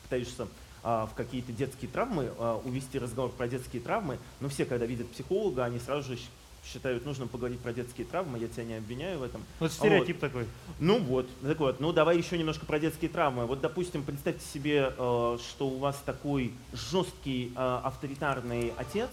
пытаешься 0.02 0.48
а, 0.82 1.06
в 1.06 1.14
какие-то 1.14 1.52
детские 1.52 1.90
травмы, 1.90 2.30
а, 2.38 2.60
увести 2.64 2.98
разговор 2.98 3.30
про 3.30 3.48
детские 3.48 3.80
травмы, 3.80 4.18
но 4.40 4.48
все, 4.48 4.64
когда 4.64 4.86
видят 4.86 5.08
психолога, 5.10 5.64
они 5.64 5.78
сразу 5.78 6.14
же 6.14 6.18
считают 6.64 7.06
нужным 7.06 7.28
поговорить 7.28 7.60
про 7.60 7.72
детские 7.72 8.06
травмы, 8.06 8.38
я 8.38 8.48
тебя 8.48 8.64
не 8.64 8.74
обвиняю 8.74 9.18
в 9.18 9.22
этом. 9.22 9.42
Вот 9.60 9.72
стереотип 9.72 10.20
вот. 10.20 10.20
такой. 10.20 10.46
Ну 10.78 10.98
вот, 10.98 11.28
так 11.42 11.58
вот, 11.58 11.80
ну 11.80 11.92
давай 11.92 12.18
еще 12.18 12.36
немножко 12.36 12.66
про 12.66 12.78
детские 12.78 13.10
травмы. 13.10 13.46
Вот, 13.46 13.60
допустим, 13.60 14.02
представьте 14.02 14.44
себе, 14.46 14.92
э, 14.96 15.38
что 15.38 15.68
у 15.68 15.78
вас 15.78 16.00
такой 16.04 16.52
жесткий 16.72 17.52
э, 17.56 17.80
авторитарный 17.84 18.72
отец, 18.76 19.10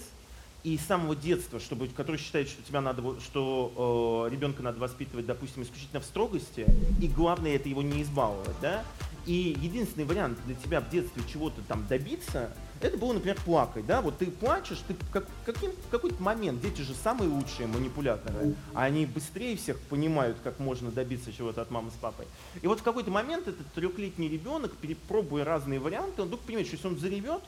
и 0.67 0.77
с 0.77 0.85
самого 0.85 1.15
детства, 1.15 1.61
чтобы, 1.61 1.87
который 1.87 2.17
считает, 2.17 2.49
что 2.49 2.61
тебя 2.61 2.81
надо, 2.81 3.01
что 3.21 4.27
э, 4.27 4.33
ребенка 4.33 4.61
надо 4.61 4.79
воспитывать, 4.79 5.25
допустим, 5.25 5.63
исключительно 5.63 6.01
в 6.01 6.03
строгости, 6.03 6.65
и 7.01 7.07
главное 7.07 7.55
это 7.55 7.69
его 7.69 7.81
не 7.81 8.01
избаловать, 8.03 8.55
да? 8.61 8.83
И 9.25 9.55
единственный 9.61 10.03
вариант 10.03 10.37
для 10.45 10.55
тебя 10.55 10.81
в 10.81 10.89
детстве 10.89 11.23
чего-то 11.31 11.61
там 11.69 11.87
добиться, 11.87 12.51
это 12.81 12.97
было, 12.97 13.13
например, 13.13 13.37
плакать, 13.45 13.85
да, 13.85 14.01
вот 14.01 14.17
ты 14.17 14.25
плачешь, 14.25 14.79
ты 14.85 14.97
как, 15.13 15.25
каким, 15.45 15.71
в 15.71 15.89
какой-то 15.89 16.21
момент, 16.21 16.61
дети 16.61 16.81
же 16.81 16.93
самые 16.93 17.29
лучшие 17.29 17.67
манипуляторы, 17.67 18.53
а 18.73 18.83
они 18.83 19.05
быстрее 19.05 19.55
всех 19.55 19.79
понимают, 19.79 20.35
как 20.43 20.59
можно 20.59 20.91
добиться 20.91 21.31
чего-то 21.31 21.61
от 21.61 21.71
мамы 21.71 21.91
с 21.91 21.99
папой. 22.01 22.25
И 22.61 22.67
вот 22.67 22.81
в 22.81 22.83
какой-то 22.83 23.09
момент 23.09 23.47
этот 23.47 23.71
трехлетний 23.71 24.27
ребенок, 24.27 24.75
перепробуя 24.75 25.45
разные 25.45 25.79
варианты, 25.79 26.23
он 26.23 26.27
вдруг 26.27 26.41
понимает, 26.41 26.67
что 26.67 26.75
если 26.75 26.87
он 26.89 26.99
заревет, 26.99 27.41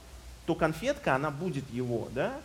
то 0.46 0.56
конфетка, 0.56 1.16
она 1.16 1.32
будет 1.32 1.70
его, 1.70 2.08
да, 2.16 2.40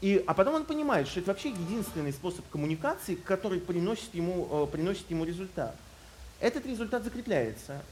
и, 0.00 0.22
а 0.26 0.34
потом 0.34 0.54
он 0.54 0.64
понимает, 0.64 1.08
что 1.08 1.20
это 1.20 1.30
вообще 1.30 1.50
единственный 1.50 2.12
способ 2.12 2.46
коммуникации, 2.50 3.14
который 3.14 3.60
приносит 3.60 4.14
ему, 4.14 4.48
э, 4.50 4.66
приносит 4.70 5.10
ему 5.10 5.24
результат. 5.24 5.74
Этот 6.40 6.66
результат 6.66 7.04
закрепляется. 7.04 7.82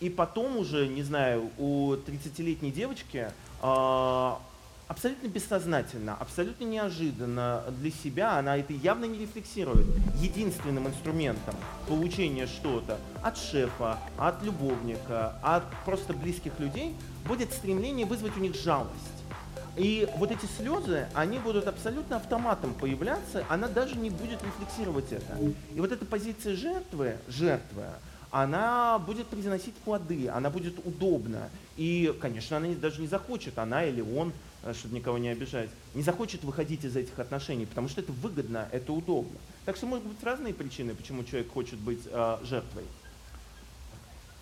И 0.00 0.10
потом 0.10 0.58
уже, 0.58 0.86
не 0.88 1.02
знаю, 1.02 1.50
у 1.56 1.94
30-летней 1.94 2.70
девочки 2.70 3.30
э, 3.62 4.32
абсолютно 4.88 5.28
бессознательно, 5.28 6.16
абсолютно 6.20 6.64
неожиданно 6.64 7.64
для 7.80 7.90
себя, 7.90 8.38
она 8.38 8.58
это 8.58 8.74
явно 8.74 9.06
не 9.06 9.18
рефлексирует. 9.18 9.86
Единственным 10.20 10.88
инструментом 10.88 11.54
получения 11.88 12.46
что-то 12.46 12.98
от 13.22 13.38
шефа, 13.38 13.98
от 14.18 14.42
любовника, 14.42 15.38
от 15.42 15.64
просто 15.86 16.12
близких 16.12 16.58
людей 16.58 16.94
будет 17.26 17.52
стремление 17.52 18.04
вызвать 18.04 18.36
у 18.36 18.40
них 18.40 18.54
жалость. 18.54 19.13
И 19.76 20.08
вот 20.16 20.30
эти 20.30 20.46
слезы, 20.46 21.06
они 21.14 21.38
будут 21.38 21.66
абсолютно 21.66 22.16
автоматом 22.16 22.74
появляться, 22.74 23.44
она 23.48 23.68
даже 23.68 23.96
не 23.96 24.10
будет 24.10 24.40
рефлексировать 24.42 25.12
это. 25.12 25.36
И 25.74 25.80
вот 25.80 25.90
эта 25.90 26.04
позиция 26.04 26.54
жертвы, 26.54 27.16
жертвы, 27.28 27.84
она 28.30 28.98
будет 28.98 29.28
приносить 29.28 29.74
плоды, 29.76 30.28
она 30.28 30.50
будет 30.50 30.84
удобна. 30.84 31.50
И, 31.76 32.12
конечно, 32.20 32.56
она 32.56 32.68
даже 32.74 33.00
не 33.00 33.06
захочет, 33.06 33.58
она 33.58 33.84
или 33.84 34.00
он, 34.00 34.32
э, 34.64 34.74
чтобы 34.74 34.96
никого 34.96 35.18
не 35.18 35.28
обижать, 35.28 35.70
не 35.94 36.02
захочет 36.02 36.42
выходить 36.42 36.84
из 36.84 36.96
этих 36.96 37.16
отношений, 37.18 37.64
потому 37.64 37.88
что 37.88 38.00
это 38.00 38.10
выгодно, 38.10 38.68
это 38.72 38.92
удобно. 38.92 39.38
Так 39.64 39.76
что, 39.76 39.86
может 39.86 40.04
быть, 40.04 40.22
разные 40.24 40.52
причины, 40.52 40.94
почему 40.94 41.22
человек 41.22 41.52
хочет 41.52 41.78
быть 41.78 42.00
э, 42.06 42.38
жертвой. 42.42 42.84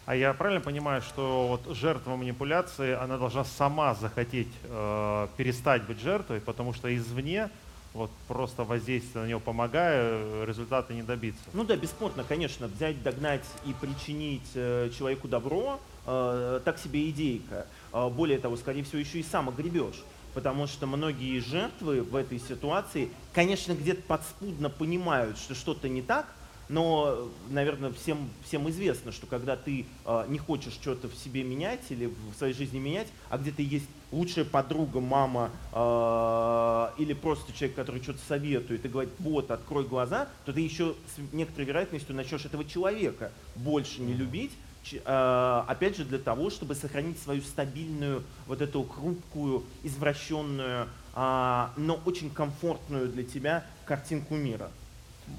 А 0.05 0.17
я 0.17 0.35
правильно 0.35 0.61
понимаю, 0.61 1.01
что 1.01 1.47
вот 1.49 1.77
жертва 1.77 2.17
манипуляции, 2.17 2.93
она 2.93 3.19
должна 3.19 3.45
сама 3.45 3.95
захотеть 3.95 4.49
э, 4.65 5.29
перестать 5.37 5.85
быть 5.85 6.01
жертвой, 6.01 6.41
потому 6.41 6.73
что 6.73 6.95
извне 6.95 7.51
вот 7.95 8.11
просто 8.27 8.65
воздействие 8.65 9.25
на 9.25 9.29
него 9.29 9.41
помогая, 9.41 10.45
результата 10.45 10.93
не 10.95 11.03
добиться. 11.03 11.43
Ну 11.53 11.65
да, 11.65 11.77
бесспорно, 11.77 12.25
конечно, 12.25 12.67
взять, 12.67 13.03
догнать 13.03 13.45
и 13.65 13.75
причинить 13.75 14.51
э, 14.55 14.91
человеку 14.97 15.29
добро, 15.29 15.79
э, 16.07 16.61
так 16.65 16.79
себе 16.79 17.09
идейка. 17.11 17.67
Э, 17.93 18.09
более 18.09 18.39
того, 18.39 18.57
скорее 18.57 18.83
всего, 18.83 18.99
еще 18.99 19.21
и 19.21 19.23
сам 19.23 19.49
огребешь. 19.49 20.03
Потому 20.35 20.67
что 20.67 20.87
многие 20.87 21.39
жертвы 21.41 22.03
в 22.03 22.17
этой 22.17 22.39
ситуации, 22.39 23.11
конечно, 23.35 23.73
где-то 23.75 24.03
подспудно 24.03 24.71
понимают, 24.71 25.37
что 25.37 25.55
что-то 25.55 25.89
не 25.89 26.01
так, 26.01 26.27
но, 26.73 27.29
наверное, 27.51 27.93
всем, 27.93 28.31
всем 28.47 28.69
известно, 28.71 29.13
что 29.13 29.27
когда 29.27 29.57
ты 29.57 29.85
э, 30.07 30.25
не 30.29 30.39
хочешь 30.39 30.73
что-то 30.73 31.07
в 31.07 31.15
себе 31.15 31.45
менять 31.45 31.83
или 31.91 32.07
в 32.07 32.35
своей 32.39 32.55
жизни 32.55 32.79
менять, 32.79 33.09
а 33.29 33.37
где-то 33.37 33.61
есть 33.61 33.85
лучшая 34.11 34.47
подруга, 34.47 35.01
мама 35.01 35.51
э, 35.71 37.03
или 37.03 37.13
просто 37.13 37.53
человек, 37.53 37.77
который 37.77 38.03
что-то 38.03 38.21
советует 38.27 38.87
и 38.87 38.89
говорит, 38.89 39.13
вот, 39.19 39.51
открой 39.51 39.85
глаза, 39.85 40.29
то 40.47 40.55
ты 40.55 40.61
еще 40.61 40.95
с 41.15 41.35
некоторой 41.35 41.67
вероятностью 41.67 42.17
начнешь 42.17 42.47
этого 42.47 42.65
человека 42.65 43.33
больше 43.55 44.01
не 44.01 44.15
любить, 44.15 44.53
э, 44.93 45.65
опять 45.69 45.99
же, 45.99 46.07
для 46.07 46.19
того, 46.19 46.49
чтобы 46.49 46.75
сохранить 46.75 47.21
свою 47.21 47.43
стабильную, 47.43 48.23
вот 48.47 48.63
эту 48.63 48.83
хрупкую, 48.85 49.65
извращенную, 49.83 50.89
э, 51.15 51.67
но 51.77 52.01
очень 52.07 52.31
комфортную 52.31 53.09
для 53.09 53.25
тебя 53.25 53.67
картинку 53.85 54.37
мира 54.37 54.71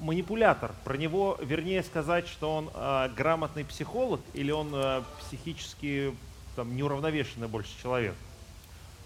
манипулятор. 0.01 0.73
Про 0.83 0.97
него, 0.97 1.37
вернее 1.41 1.83
сказать, 1.83 2.27
что 2.27 2.55
он 2.55 2.69
э, 2.73 3.09
грамотный 3.15 3.65
психолог 3.65 4.21
или 4.33 4.51
он 4.51 4.69
э, 4.73 5.01
психически 5.19 6.15
там, 6.55 6.75
неуравновешенный 6.75 7.47
больше 7.47 7.71
человек? 7.81 8.15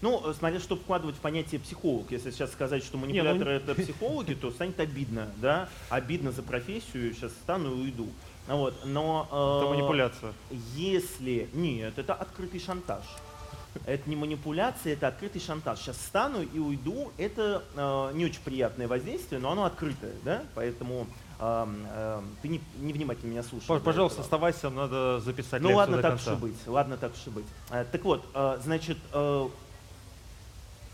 Ну, 0.00 0.30
э, 0.30 0.34
смотря 0.34 0.60
что 0.60 0.76
вкладывать 0.76 1.16
в 1.16 1.20
понятие 1.20 1.60
психолог. 1.60 2.10
Если 2.10 2.30
сейчас 2.30 2.52
сказать, 2.52 2.84
что 2.84 2.98
манипуляторы 2.98 3.54
Не, 3.54 3.58
ну... 3.58 3.72
это 3.72 3.74
психологи, 3.82 4.34
то 4.34 4.50
станет 4.50 4.78
обидно, 4.80 5.30
да? 5.36 5.68
Обидно 5.88 6.32
за 6.32 6.42
профессию, 6.42 7.12
сейчас 7.14 7.32
стану 7.32 7.70
и 7.70 7.80
уйду. 7.82 8.08
Вот, 8.46 8.74
но... 8.84 9.28
Э, 9.30 9.64
это 9.64 9.74
манипуляция. 9.74 10.32
Если... 10.74 11.48
Нет, 11.52 11.98
это 11.98 12.14
открытый 12.14 12.60
шантаж. 12.60 13.04
Это 13.86 14.08
не 14.08 14.16
манипуляция, 14.16 14.94
это 14.94 15.08
открытый 15.08 15.40
шантаж. 15.40 15.78
Сейчас 15.78 15.96
встану 15.96 16.42
и 16.42 16.58
уйду. 16.58 17.12
Это 17.18 17.62
э, 17.74 18.10
не 18.14 18.24
очень 18.26 18.40
приятное 18.44 18.88
воздействие, 18.88 19.40
но 19.40 19.52
оно 19.52 19.64
открытое, 19.64 20.12
да? 20.24 20.42
Поэтому 20.54 21.06
э, 21.38 21.66
э, 21.90 22.20
ты 22.42 22.48
не, 22.48 22.60
невнимательно 22.80 23.30
меня 23.30 23.42
слушаешь. 23.42 23.82
Пожалуйста, 23.82 24.22
оставайся, 24.22 24.70
надо 24.70 25.20
записать 25.20 25.62
Ну 25.62 25.74
ладно, 25.74 26.02
так 26.02 26.16
уж 26.16 26.26
и 26.26 26.34
быть. 26.34 26.56
Ладно, 26.66 26.96
так 26.96 27.12
уж 27.12 27.26
и 27.26 27.30
быть. 27.30 27.46
Э, 27.70 27.84
так 27.90 28.04
вот, 28.04 28.24
э, 28.34 28.58
значит, 28.62 28.98
э, 29.12 29.48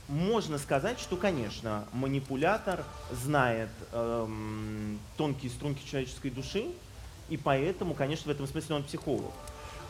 можно 0.08 0.58
сказать, 0.58 1.00
что, 1.00 1.16
конечно, 1.16 1.86
манипулятор 1.92 2.84
знает 3.10 3.70
э, 3.92 4.26
тонкие 5.16 5.50
струнки 5.50 5.86
человеческой 5.88 6.30
души, 6.30 6.66
и 7.30 7.36
поэтому, 7.36 7.94
конечно, 7.94 8.30
в 8.30 8.34
этом 8.34 8.46
смысле 8.46 8.76
он 8.76 8.82
психолог. 8.82 9.32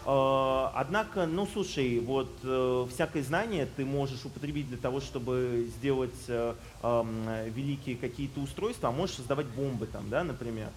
Э, 0.07 0.69
однако, 0.75 1.27
ну 1.27 1.47
слушай, 1.47 1.99
вот 2.01 2.31
э, 2.43 2.87
всякое 2.91 3.23
знание 3.23 3.67
ты 3.77 3.85
можешь 3.85 4.25
употребить 4.25 4.69
для 4.69 4.77
того, 4.77 5.01
чтобы 5.01 5.69
сделать 5.77 6.15
э, 6.29 6.55
э, 6.83 7.51
великие 7.55 7.97
какие-то 7.97 8.41
устройства, 8.41 8.91
а 8.91 8.93
можешь 8.93 9.17
создавать 9.17 9.47
бомбы 9.47 9.87
там, 9.87 10.09
да, 10.11 10.25
например. 10.25 10.69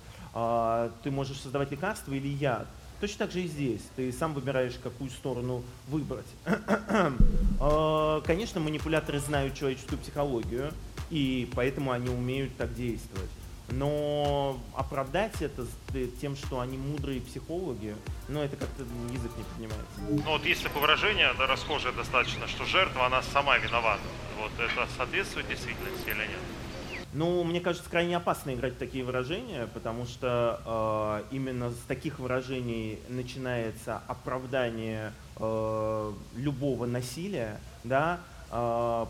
Ты 1.01 1.09
можешь 1.09 1.39
создавать 1.39 1.71
лекарства 1.71 2.13
или 2.13 2.27
яд. 2.27 2.67
Точно 2.99 3.25
так 3.25 3.31
же 3.31 3.41
и 3.41 3.47
здесь. 3.47 3.81
Ты 3.95 4.11
сам 4.11 4.35
выбираешь, 4.35 4.73
какую 4.83 5.09
сторону 5.09 5.63
выбрать. 5.87 6.27
конечно, 8.25 8.59
манипуляторы 8.59 9.19
знают 9.19 9.55
человеческую 9.55 9.97
психологию, 9.97 10.71
и 11.09 11.49
поэтому 11.55 11.91
они 11.91 12.09
умеют 12.09 12.55
так 12.55 12.75
действовать. 12.75 13.31
Но 13.69 14.59
оправдать 14.75 15.41
это 15.41 15.65
тем, 16.21 16.35
что 16.35 16.61
они 16.61 16.77
мудрые 16.77 17.19
психологи, 17.19 17.95
ну 18.29 18.41
это 18.41 18.55
как-то 18.55 18.83
язык 19.11 19.31
не 19.37 19.43
поднимается. 19.43 19.99
Ну 20.07 20.31
вот 20.31 20.45
есть 20.45 20.63
такое 20.63 20.81
выражение, 20.81 21.33
да, 21.37 21.47
расхожее 21.47 21.93
достаточно, 21.93 22.47
что 22.47 22.65
жертва, 22.65 23.07
она 23.07 23.21
сама 23.21 23.57
виновата. 23.57 24.01
Вот 24.39 24.51
это 24.57 24.87
соответствует 24.95 25.47
действительности 25.49 26.09
или 26.09 26.19
нет? 26.19 26.39
Ну, 27.13 27.43
мне 27.43 27.61
кажется, 27.61 27.89
крайне 27.89 28.17
опасно 28.17 28.53
играть 28.53 28.75
в 28.75 28.77
такие 28.77 29.03
выражения, 29.03 29.67
потому 29.73 30.05
что 30.05 31.23
э, 31.31 31.35
именно 31.35 31.71
с 31.71 31.79
таких 31.87 32.19
выражений 32.19 32.99
начинается 33.07 34.01
оправдание 34.07 35.13
э, 35.37 36.13
любого 36.35 36.85
насилия, 36.85 37.59
да, 37.83 38.19
э, 38.51 39.05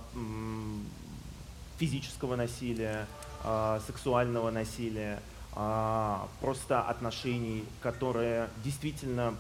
физического 1.79 2.35
насилия, 2.35 3.07
э, 3.09 3.16
сексуального 3.85 4.51
насилия, 4.51 5.19
э, 5.55 6.17
просто 6.39 6.81
отношений, 6.81 7.63
которые 7.81 8.49
действительно 8.63 9.35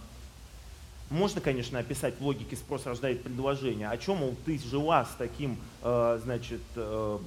можно, 1.09 1.39
конечно, 1.39 1.79
описать 1.79 2.19
в 2.19 2.23
логике 2.23 2.57
спрос 2.57 2.85
рождает 2.85 3.23
предложение. 3.23 3.89
О 3.89 3.97
чем, 3.97 4.17
мол, 4.17 4.35
ты 4.45 4.59
жила 4.59 5.05
с 5.05 5.15
таким, 5.17 5.57
э, 5.81 6.19
значит, 6.21 6.59
э, 6.75 7.19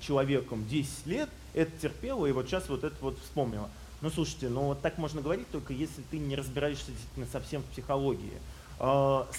человеком 0.00 0.66
10 0.66 1.06
лет, 1.06 1.28
это 1.54 1.70
терпела, 1.80 2.26
и 2.26 2.32
вот 2.32 2.46
сейчас 2.46 2.68
вот 2.68 2.82
это 2.82 2.96
вот 3.00 3.18
вспомнила. 3.20 3.68
Ну, 4.00 4.10
слушайте, 4.10 4.48
ну 4.48 4.62
вот 4.62 4.80
так 4.80 4.98
можно 4.98 5.20
говорить, 5.20 5.48
только 5.50 5.72
если 5.72 6.02
ты 6.10 6.18
не 6.18 6.34
разбираешься 6.34 6.90
действительно 6.90 7.26
совсем 7.26 7.62
в 7.62 7.66
психологии. 7.66 8.32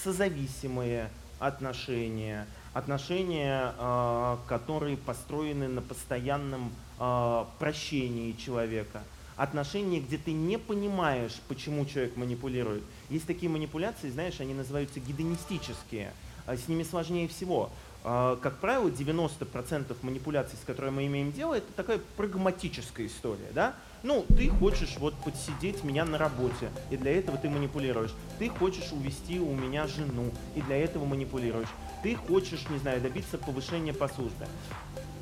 Созависимые 0.03 1.09
отношения, 1.39 2.45
отношения, 2.73 3.73
э, 3.77 4.37
которые 4.47 4.97
построены 4.97 5.67
на 5.67 5.81
постоянном 5.81 6.71
э, 6.99 7.45
прощении 7.59 8.33
человека, 8.33 9.03
отношения, 9.35 9.99
где 9.99 10.17
ты 10.17 10.31
не 10.31 10.57
понимаешь, 10.57 11.41
почему 11.47 11.85
человек 11.85 12.15
манипулирует. 12.15 12.83
Есть 13.09 13.27
такие 13.27 13.49
манипуляции, 13.49 14.09
знаешь, 14.09 14.39
они 14.39 14.53
называются 14.53 14.99
гедонистические. 14.99 16.13
А 16.45 16.57
с 16.57 16.67
ними 16.67 16.83
сложнее 16.83 17.27
всего. 17.27 17.69
Как 18.03 18.57
правило, 18.57 18.89
90% 18.89 19.95
манипуляций, 20.01 20.57
с 20.57 20.65
которыми 20.65 20.95
мы 20.95 21.05
имеем 21.05 21.31
дело, 21.31 21.53
это 21.53 21.71
такая 21.73 21.99
прагматическая 22.17 23.05
история. 23.05 23.49
Да? 23.53 23.75
Ну, 24.01 24.25
ты 24.27 24.49
хочешь 24.49 24.97
вот 24.97 25.13
подсидеть 25.23 25.83
меня 25.83 26.03
на 26.03 26.17
работе, 26.17 26.71
и 26.89 26.97
для 26.97 27.15
этого 27.15 27.37
ты 27.37 27.47
манипулируешь. 27.47 28.11
Ты 28.39 28.49
хочешь 28.49 28.91
увести 28.91 29.39
у 29.39 29.53
меня 29.53 29.85
жену, 29.85 30.31
и 30.55 30.61
для 30.61 30.77
этого 30.77 31.05
манипулируешь 31.05 31.69
ты 32.01 32.15
хочешь, 32.15 32.67
не 32.69 32.79
знаю, 32.79 33.01
добиться 33.01 33.37
повышения 33.37 33.93
по 33.93 34.07
службе. 34.07 34.47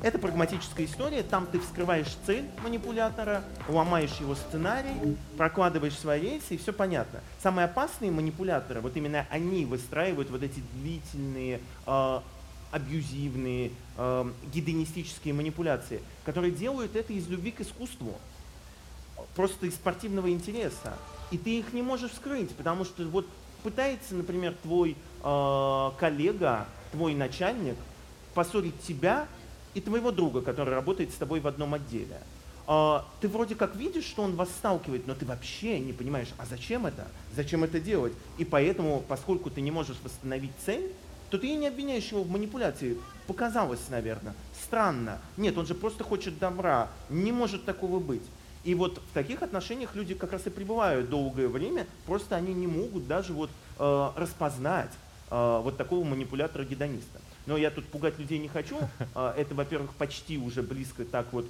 Это 0.02 0.18
прагматическая 0.18 0.86
история, 0.86 1.22
там 1.22 1.46
ты 1.46 1.60
вскрываешь 1.60 2.16
цель 2.24 2.46
манипулятора, 2.62 3.44
ломаешь 3.68 4.16
его 4.18 4.34
сценарий, 4.34 5.16
прокладываешь 5.36 5.98
свои 5.98 6.22
рейсы, 6.22 6.54
и 6.54 6.56
все 6.56 6.72
понятно. 6.72 7.20
Самые 7.42 7.66
опасные 7.66 8.10
манипуляторы, 8.10 8.80
вот 8.80 8.96
именно 8.96 9.26
они 9.30 9.66
выстраивают 9.66 10.30
вот 10.30 10.42
эти 10.42 10.62
длительные, 10.72 11.60
э, 11.86 12.20
абьюзивные, 12.70 13.72
э, 13.98 14.32
гедонистические 14.54 15.34
манипуляции, 15.34 16.00
которые 16.24 16.52
делают 16.52 16.96
это 16.96 17.12
из 17.12 17.28
любви 17.28 17.50
к 17.50 17.60
искусству, 17.60 18.14
просто 19.36 19.66
из 19.66 19.74
спортивного 19.74 20.30
интереса. 20.30 20.94
И 21.30 21.36
ты 21.36 21.58
их 21.58 21.74
не 21.74 21.82
можешь 21.82 22.12
вскрыть, 22.12 22.54
потому 22.56 22.86
что 22.86 23.06
вот 23.06 23.26
пытается, 23.60 24.14
например, 24.14 24.54
твой 24.62 24.96
э, 25.22 25.90
коллега, 25.98 26.66
твой 26.92 27.14
начальник 27.14 27.76
поссорить 28.34 28.80
тебя 28.82 29.26
и 29.74 29.80
твоего 29.80 30.10
друга, 30.10 30.42
который 30.42 30.74
работает 30.74 31.10
с 31.10 31.16
тобой 31.16 31.40
в 31.40 31.46
одном 31.46 31.74
отделе. 31.74 32.20
Э, 32.66 33.00
ты 33.20 33.28
вроде 33.28 33.54
как 33.54 33.76
видишь, 33.76 34.04
что 34.04 34.22
он 34.22 34.36
вас 34.36 34.48
сталкивает, 34.48 35.06
но 35.06 35.14
ты 35.14 35.26
вообще 35.26 35.78
не 35.80 35.92
понимаешь, 35.92 36.28
а 36.38 36.46
зачем 36.46 36.86
это? 36.86 37.06
Зачем 37.34 37.64
это 37.64 37.80
делать? 37.80 38.12
И 38.38 38.44
поэтому, 38.44 39.02
поскольку 39.06 39.50
ты 39.50 39.60
не 39.60 39.70
можешь 39.70 39.96
восстановить 40.02 40.52
цель, 40.64 40.92
то 41.30 41.38
ты 41.38 41.48
и 41.48 41.56
не 41.56 41.68
обвиняешь 41.68 42.10
его 42.10 42.22
в 42.22 42.30
манипуляции. 42.30 42.98
Показалось, 43.26 43.88
наверное. 43.88 44.34
Странно. 44.64 45.20
Нет, 45.36 45.56
он 45.56 45.66
же 45.66 45.74
просто 45.74 46.02
хочет 46.02 46.38
добра. 46.38 46.88
Не 47.08 47.30
может 47.30 47.64
такого 47.64 48.00
быть. 48.00 48.22
И 48.64 48.74
вот 48.74 48.98
в 48.98 49.14
таких 49.14 49.42
отношениях 49.42 49.94
люди 49.94 50.14
как 50.14 50.32
раз 50.32 50.46
и 50.46 50.50
пребывают 50.50 51.08
долгое 51.08 51.48
время, 51.48 51.86
просто 52.06 52.36
они 52.36 52.52
не 52.52 52.66
могут 52.66 53.06
даже 53.06 53.32
вот 53.32 53.50
э, 53.78 54.10
распознать 54.16 54.90
э, 55.30 55.60
вот 55.62 55.76
такого 55.78 56.04
манипулятора-гедониста. 56.04 57.20
Но 57.46 57.56
я 57.56 57.70
тут 57.70 57.86
пугать 57.86 58.18
людей 58.18 58.38
не 58.38 58.48
хочу. 58.48 58.78
Э, 59.14 59.32
это, 59.36 59.54
во-первых, 59.54 59.94
почти 59.94 60.36
уже 60.36 60.62
близко 60.62 61.04
так 61.04 61.32
вот 61.32 61.46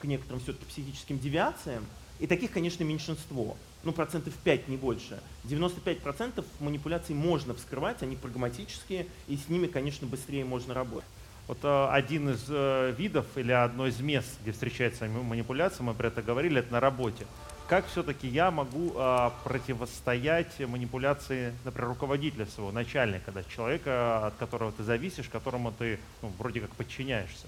к 0.00 0.04
некоторым 0.04 0.40
все-таки 0.40 0.66
психическим 0.66 1.18
девиациям. 1.18 1.84
И 2.18 2.26
таких, 2.26 2.52
конечно, 2.52 2.84
меньшинство. 2.84 3.56
Ну, 3.82 3.92
процентов 3.92 4.34
5, 4.44 4.68
не 4.68 4.76
больше. 4.76 5.20
95% 5.44 6.44
манипуляций 6.60 7.14
можно 7.14 7.54
вскрывать, 7.54 8.02
они 8.02 8.16
прагматические, 8.16 9.06
и 9.28 9.36
с 9.36 9.48
ними, 9.48 9.66
конечно, 9.66 10.06
быстрее 10.06 10.44
можно 10.44 10.74
работать. 10.74 11.08
Вот 11.48 11.58
э, 11.62 11.88
один 11.90 12.30
из 12.30 12.44
э, 12.48 12.92
видов 12.98 13.26
или 13.36 13.52
одно 13.52 13.86
из 13.86 14.00
мест, 14.00 14.28
где 14.42 14.52
встречается 14.52 15.06
манипуляция, 15.06 15.84
мы 15.84 15.94
про 15.94 16.08
это 16.08 16.22
говорили, 16.22 16.58
это 16.58 16.72
на 16.72 16.80
работе. 16.80 17.26
Как 17.68 17.86
все-таки 17.86 18.26
я 18.26 18.50
могу 18.50 18.92
э, 18.94 19.30
противостоять 19.44 20.58
манипуляции, 20.60 21.52
например, 21.64 21.90
руководителя 21.90 22.46
своего, 22.46 22.72
начальника, 22.72 23.30
да, 23.30 23.44
человека, 23.44 24.26
от 24.26 24.34
которого 24.36 24.72
ты 24.72 24.82
зависишь, 24.82 25.28
которому 25.28 25.72
ты 25.72 26.00
ну, 26.22 26.32
вроде 26.38 26.60
как 26.60 26.70
подчиняешься? 26.70 27.46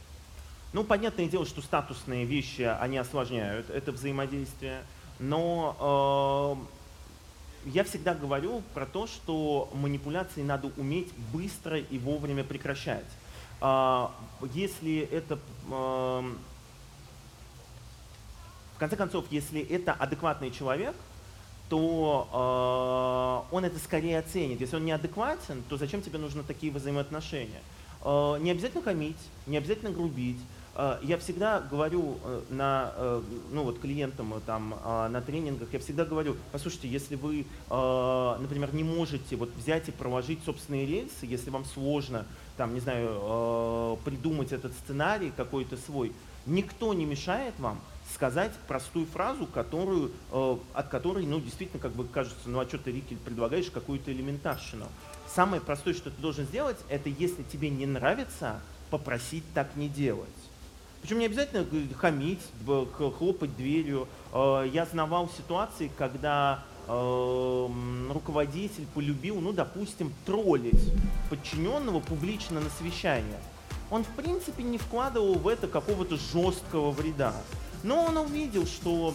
Ну, 0.73 0.85
понятное 0.85 1.27
дело, 1.27 1.47
что 1.47 1.61
статусные 1.63 2.25
вещи, 2.25 2.63
они 2.63 2.99
осложняют 2.99 3.71
это 3.71 3.91
взаимодействие, 3.91 4.83
но 5.19 6.57
э, 7.67 7.71
я 7.71 7.85
всегда 7.85 8.15
говорю 8.15 8.63
про 8.75 8.87
то, 8.87 9.07
что 9.07 9.71
манипуляции 9.75 10.43
надо 10.43 10.71
уметь 10.77 11.13
быстро 11.33 11.79
и 11.79 11.99
вовремя 11.99 12.45
прекращать. 12.45 13.07
Э, 13.61 14.09
если 14.55 15.01
это... 15.01 15.39
В 18.79 18.81
конце 18.81 18.97
концов, 18.97 19.25
если 19.31 19.61
это 19.61 19.93
адекватный 19.93 20.53
человек, 20.53 20.95
то 21.69 23.45
э, 23.51 23.55
он 23.55 23.65
это 23.65 23.79
скорее 23.79 24.21
оценит. 24.21 24.61
Если 24.61 24.77
он 24.77 24.85
неадекватен, 24.85 25.63
то 25.69 25.77
зачем 25.77 26.01
тебе 26.01 26.19
нужны 26.19 26.43
такие 26.43 26.73
взаимоотношения? 26.73 27.61
Э, 28.05 28.37
не 28.41 28.51
обязательно 28.51 28.83
хамить, 28.83 29.19
не 29.47 29.57
обязательно 29.57 29.91
грубить. 29.91 30.39
Э, 30.79 30.99
я 31.03 31.19
всегда 31.19 31.61
говорю 31.61 32.19
э, 32.23 32.43
на, 32.51 32.93
э, 32.95 33.23
ну 33.51 33.65
вот 33.65 33.81
клиентам 33.81 34.41
там, 34.47 34.77
на 34.85 35.21
тренингах, 35.21 35.73
я 35.73 35.81
всегда 35.81 36.05
говорю, 36.05 36.37
послушайте, 36.53 36.89
если 36.89 37.17
вы, 37.17 37.47
например, 37.69 38.73
не 38.73 38.85
можете 38.85 39.37
вот 39.37 39.51
взять 39.57 39.89
и 39.89 39.93
проложить 39.93 40.45
собственные 40.45 40.87
рельсы, 40.87 41.27
если 41.27 41.51
вам 41.51 41.65
сложно, 41.65 42.25
там, 42.57 42.75
не 42.75 42.81
знаю, 42.81 43.99
придумать 44.05 44.53
этот 44.53 44.73
сценарий 44.73 45.33
какой-то 45.37 45.77
свой, 45.77 46.13
никто 46.47 46.95
не 46.95 47.07
мешает 47.07 47.55
вам 47.59 47.81
сказать 48.15 48.53
простую 48.69 49.07
фразу, 49.07 49.47
которую, 49.47 50.13
от 50.31 50.89
которой, 50.89 51.27
ну, 51.27 51.41
действительно, 51.41 51.81
как 51.81 51.93
бы 51.93 52.07
кажется, 52.07 52.49
ну, 52.49 52.61
а 52.61 52.67
что 52.67 52.79
ты, 52.79 52.93
Рики, 52.93 53.17
предлагаешь 53.25 53.71
какую-то 53.71 54.13
элементарщину. 54.13 54.87
Самое 55.35 55.61
простое, 55.61 55.95
что 55.95 56.11
ты 56.11 56.21
должен 56.21 56.45
сделать, 56.45 56.79
это 56.89 57.09
если 57.09 57.43
тебе 57.43 57.71
не 57.71 57.87
нравится, 57.87 58.61
попросить 58.91 59.45
так 59.55 59.77
не 59.77 59.89
делать. 59.89 60.29
Причем 61.01 61.19
не 61.21 61.27
обязательно 61.27 61.67
хамить, 61.97 62.41
хлопать 63.19 63.57
дверью. 63.57 64.09
Э, 64.33 64.69
я 64.73 64.85
знавал 64.87 65.29
ситуации, 65.37 65.91
когда 65.97 66.65
э, 66.87 67.69
руководитель 68.13 68.87
полюбил, 68.95 69.41
ну, 69.41 69.53
допустим, 69.53 70.13
троллить 70.27 70.93
подчиненного 71.31 72.01
публично 72.01 72.61
на 72.61 72.71
совещаниях. 72.71 73.41
Он, 73.91 74.05
в 74.05 74.09
принципе, 74.09 74.63
не 74.63 74.79
вкладывал 74.79 75.35
в 75.35 75.49
это 75.49 75.67
какого-то 75.67 76.17
жесткого 76.17 76.91
вреда. 76.91 77.35
Но 77.83 78.05
он 78.05 78.17
увидел, 78.19 78.67
что 78.67 79.15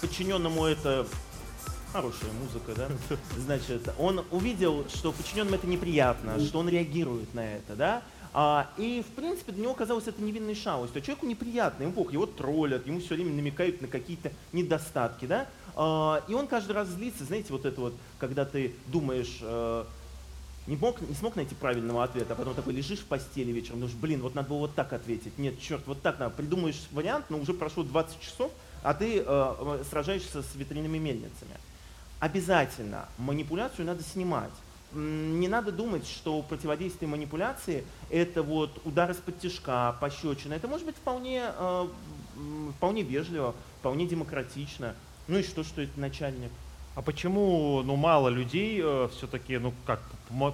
подчиненному 0.00 0.66
это 0.66 1.06
хорошая 1.92 2.30
музыка, 2.32 2.74
да? 2.76 2.88
Значит, 3.38 3.88
он 3.98 4.24
увидел, 4.30 4.86
что 4.88 5.12
подчиненному 5.12 5.56
это 5.56 5.66
неприятно, 5.66 6.38
что 6.40 6.58
он 6.58 6.68
реагирует 6.68 7.32
на 7.34 7.54
это, 7.54 7.74
да? 7.74 8.02
А, 8.38 8.68
и, 8.76 9.02
в 9.02 9.14
принципе, 9.14 9.50
для 9.50 9.62
него 9.62 9.72
казалось 9.72 10.08
это 10.08 10.20
невинной 10.20 10.54
шалостью. 10.54 11.00
А 11.00 11.02
человеку 11.02 11.24
неприятно, 11.24 11.84
ему 11.84 11.94
бог, 11.94 12.12
его 12.12 12.26
троллят, 12.26 12.86
ему 12.86 13.00
все 13.00 13.14
время 13.14 13.32
намекают 13.32 13.80
на 13.80 13.88
какие-то 13.88 14.30
недостатки, 14.52 15.24
да? 15.24 15.46
А, 15.74 16.22
и 16.28 16.34
он 16.34 16.46
каждый 16.46 16.72
раз 16.72 16.88
злится, 16.88 17.24
знаете, 17.24 17.46
вот 17.50 17.64
это 17.64 17.80
вот, 17.80 17.94
когда 18.18 18.44
ты 18.44 18.74
думаешь, 18.88 19.38
а, 19.40 19.86
не, 20.66 20.76
мог, 20.76 21.00
не 21.00 21.14
смог 21.14 21.34
найти 21.36 21.54
правильного 21.54 22.04
ответа, 22.04 22.34
а 22.34 22.36
потом 22.36 22.54
такой 22.54 22.74
лежишь 22.74 22.98
в 22.98 23.06
постели 23.06 23.52
вечером, 23.52 23.80
думаешь, 23.80 23.96
блин, 23.96 24.20
вот 24.20 24.34
надо 24.34 24.50
было 24.50 24.58
вот 24.58 24.74
так 24.74 24.92
ответить. 24.92 25.38
Нет, 25.38 25.58
черт, 25.58 25.86
вот 25.86 26.02
так 26.02 26.18
надо. 26.18 26.34
Придумаешь 26.34 26.82
вариант, 26.92 27.30
но 27.30 27.38
уже 27.38 27.54
прошло 27.54 27.84
20 27.84 28.20
часов, 28.20 28.52
а 28.82 28.92
ты 28.92 29.24
э, 29.26 29.84
сражаешься 29.88 30.42
с 30.42 30.54
ветряными 30.56 30.98
мельницами. 30.98 31.56
Обязательно 32.20 33.08
манипуляцию 33.16 33.86
надо 33.86 34.02
снимать 34.02 34.52
не 34.92 35.48
надо 35.48 35.72
думать, 35.72 36.06
что 36.06 36.42
противодействие 36.42 37.08
манипуляции– 37.08 37.84
это 38.10 38.42
вот 38.42 38.70
удар 38.84 39.10
из-под 39.10 39.38
тяжка, 39.38 39.96
пощечина. 40.00 40.54
Это 40.54 40.68
может 40.68 40.86
быть 40.86 40.96
вполне, 40.96 41.50
э, 41.56 41.88
вполне 42.76 43.02
вежливо, 43.02 43.54
вполне 43.80 44.06
демократично. 44.06 44.94
Ну 45.28 45.38
и 45.38 45.42
что, 45.42 45.64
что 45.64 45.82
это 45.82 45.98
начальник? 45.98 46.50
А 46.94 47.02
почему, 47.02 47.82
ну, 47.82 47.96
мало 47.96 48.30
людей 48.30 48.80
э, 48.82 49.08
все-таки, 49.12 49.58
ну, 49.58 49.74
как 49.84 50.00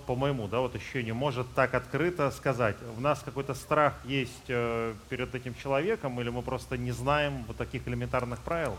по, 0.07 0.17
моему, 0.17 0.49
да, 0.49 0.59
вот 0.59 0.75
ощущению, 0.75 1.15
может 1.15 1.47
так 1.55 1.75
открыто 1.75 2.31
сказать, 2.33 2.75
в 2.97 3.01
нас 3.01 3.23
какой-то 3.25 3.55
страх 3.55 3.95
есть 4.05 4.49
э, 4.49 4.93
перед 5.09 5.35
этим 5.37 5.55
человеком, 5.55 6.21
или 6.21 6.31
мы 6.31 6.43
просто 6.43 6.77
не 6.77 6.91
знаем 6.91 7.45
вот 7.47 7.59
таких 7.59 7.87
элементарных 7.87 8.41
правил? 8.41 8.75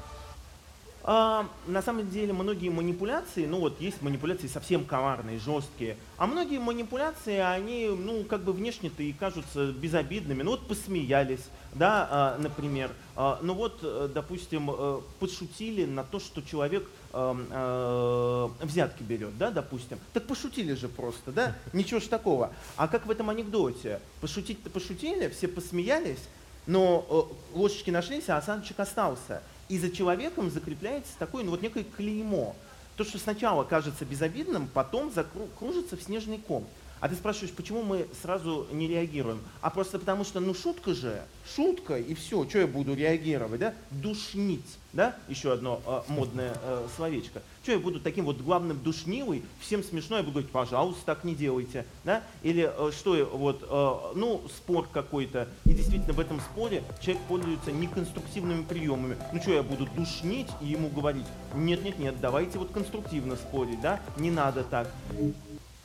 А, 1.05 1.49
на 1.67 1.81
самом 1.81 2.09
деле 2.09 2.31
многие 2.31 2.69
манипуляции, 2.69 3.45
ну 3.45 3.59
вот 3.59 3.81
есть 3.81 4.01
манипуляции 4.01 4.47
совсем 4.47 4.85
коварные, 4.85 5.37
жесткие, 5.37 5.97
а 6.15 6.27
многие 6.27 6.59
манипуляции, 6.59 7.39
они, 7.39 7.87
ну 7.87 8.23
как 8.23 8.43
бы 8.43 8.53
внешне-то 8.53 9.03
и 9.03 9.11
кажутся 9.11 9.73
безобидными. 9.73 10.43
Ну 10.43 10.51
вот 10.51 10.65
посмеялись, 10.65 11.45
да, 11.73 12.07
а, 12.09 12.37
например. 12.37 12.89
А, 13.17 13.37
ну 13.41 13.53
вот, 13.53 13.79
э, 13.83 14.09
допустим, 14.13 14.69
а, 14.69 15.03
подшутили 15.19 15.83
на 15.85 16.05
то, 16.05 16.21
что 16.21 16.41
человек 16.41 16.89
а, 17.11 17.35
а, 17.51 18.65
взятки 18.65 19.03
берет, 19.03 19.37
да, 19.37 19.51
допустим. 19.51 19.99
Так 20.13 20.25
пошутили 20.25 20.73
же 20.73 20.87
просто, 20.87 21.33
да, 21.33 21.57
ничего 21.73 21.99
ж 21.99 22.03
такого. 22.03 22.53
А 22.77 22.87
как 22.87 23.07
в 23.07 23.11
этом 23.11 23.29
анекдоте? 23.29 23.99
Пошутить-то 24.21 24.69
пошутили, 24.69 25.27
все 25.27 25.49
посмеялись, 25.49 26.23
но 26.65 27.05
э, 27.53 27.57
ложечки 27.57 27.89
нашлись, 27.89 28.29
а 28.29 28.37
осадочек 28.37 28.79
остался 28.79 29.43
и 29.73 29.79
за 29.79 29.89
человеком 29.89 30.51
закрепляется 30.51 31.13
такое, 31.17 31.43
ну 31.43 31.49
вот 31.49 31.63
некое 31.63 31.83
клеймо. 31.83 32.55
То, 32.95 33.03
что 33.03 33.17
сначала 33.17 33.63
кажется 33.63 34.05
безобидным, 34.05 34.69
потом 34.71 35.11
закружится 35.11 35.97
в 35.97 36.03
снежный 36.03 36.37
ком. 36.37 36.67
А 37.03 37.09
ты 37.09 37.15
спрашиваешь, 37.15 37.53
почему 37.53 37.83
мы 37.83 38.07
сразу 38.21 38.65
не 38.71 38.87
реагируем? 38.87 39.41
А 39.59 39.69
просто 39.69 39.99
потому 39.99 40.23
что, 40.23 40.39
ну 40.39 40.53
шутка 40.53 40.93
же, 40.93 41.21
шутка, 41.53 41.97
и 41.97 42.13
все, 42.13 42.47
что 42.47 42.59
я 42.59 42.65
буду 42.65 42.95
реагировать, 42.95 43.59
да? 43.59 43.73
Душнить, 43.91 44.77
да? 44.93 45.13
Еще 45.27 45.51
одно 45.51 45.81
э, 45.85 45.99
модное 46.07 46.55
э, 46.63 46.87
словечко. 46.95 47.41
Что 47.61 47.73
я 47.73 47.79
буду 47.79 47.99
таким 47.99 48.23
вот 48.23 48.37
главным 48.37 48.81
душнилой, 48.81 49.43
всем 49.59 49.83
смешно, 49.83 50.15
я 50.15 50.23
буду 50.23 50.35
говорить, 50.35 50.51
пожалуйста, 50.51 51.01
так 51.07 51.25
не 51.25 51.35
делайте, 51.35 51.85
да? 52.05 52.23
Или 52.41 52.71
э, 52.73 52.91
что, 52.97 53.29
вот, 53.33 53.63
э, 53.69 54.17
ну, 54.17 54.41
спор 54.55 54.87
какой-то, 54.87 55.49
и 55.65 55.73
действительно 55.73 56.13
в 56.13 56.21
этом 56.21 56.39
споре 56.39 56.85
человек 57.01 57.21
пользуется 57.23 57.73
неконструктивными 57.73 58.63
приемами. 58.63 59.17
Ну 59.33 59.41
что, 59.41 59.51
я 59.51 59.63
буду 59.63 59.89
душнить 59.93 60.47
и 60.61 60.67
ему 60.67 60.87
говорить, 60.87 61.27
нет-нет-нет, 61.53 62.21
давайте 62.21 62.59
вот 62.59 62.71
конструктивно 62.71 63.35
спорить, 63.35 63.81
да? 63.81 63.99
Не 64.15 64.31
надо 64.31 64.63
так. 64.63 64.89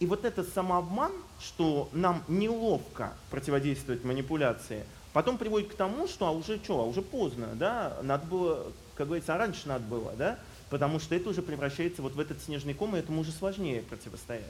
И 0.01 0.07
вот 0.07 0.24
этот 0.24 0.53
самообман, 0.53 1.12
что 1.40 1.88
нам 1.92 2.22
неловко 2.28 3.12
противодействовать 3.30 4.05
манипуляции, 4.05 4.84
потом 5.12 5.38
приводит 5.38 5.72
к 5.72 5.74
тому, 5.74 6.07
что 6.07 6.26
а 6.28 6.30
уже 6.30 6.59
что, 6.62 6.80
а 6.80 6.84
уже 6.84 7.03
поздно, 7.03 7.49
да, 7.55 7.99
надо 8.03 8.26
было, 8.26 8.72
как 8.94 9.09
говорится, 9.09 9.34
а 9.34 9.38
раньше 9.38 9.66
надо 9.66 9.84
было, 9.84 10.12
да, 10.12 10.38
потому 10.70 11.01
что 11.01 11.16
это 11.16 11.30
уже 11.30 11.42
превращается 11.42 12.03
вот 12.03 12.14
в 12.14 12.20
этот 12.20 12.40
снежный 12.40 12.74
ком, 12.74 12.94
и 12.94 13.01
этому 13.01 13.22
уже 13.22 13.32
сложнее 13.32 13.82
противостоять. 13.82 14.44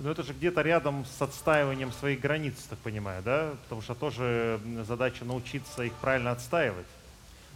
Но 0.00 0.10
это 0.10 0.22
же 0.22 0.32
где-то 0.32 0.62
рядом 0.62 1.04
с 1.04 1.20
отстаиванием 1.20 1.92
своих 1.92 2.20
границ, 2.20 2.54
так 2.70 2.78
понимаю, 2.78 3.22
да? 3.22 3.54
Потому 3.64 3.82
что 3.82 3.94
тоже 3.94 4.60
задача 4.86 5.24
научиться 5.24 5.82
их 5.82 5.92
правильно 5.94 6.30
отстаивать. 6.30 6.86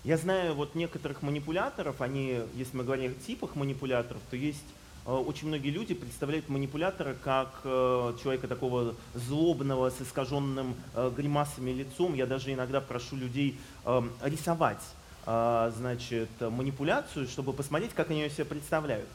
Я 0.03 0.17
знаю 0.17 0.55
вот 0.55 0.75
некоторых 0.75 1.23
манипуляторов, 1.23 2.01
они, 2.01 2.41
если 2.55 2.77
мы 2.77 2.83
говорим 2.83 3.13
о 3.13 3.27
типах 3.27 3.55
манипуляторов, 3.55 4.21
то 4.29 4.37
есть 4.37 4.65
очень 5.11 5.49
многие 5.49 5.71
люди 5.71 5.95
представляют 5.95 6.49
манипулятора 6.49 7.17
как 7.23 7.61
э, 7.65 8.15
человека 8.23 8.49
такого 8.49 8.95
злобного, 9.15 9.91
с 9.91 10.01
искаженным 10.01 10.75
э, 10.95 11.11
гримасами 11.17 11.71
лицом. 11.71 12.15
Я 12.15 12.27
даже 12.27 12.53
иногда 12.53 12.81
прошу 12.81 13.17
людей 13.17 13.59
эм, 13.85 14.11
рисовать 14.23 14.83
значит, 15.25 16.31
манипуляцию, 16.41 17.29
чтобы 17.29 17.53
посмотреть, 17.53 17.93
как 17.95 18.11
они 18.11 18.23
ее 18.23 18.31
себе 18.31 18.45
представляют. 18.45 19.07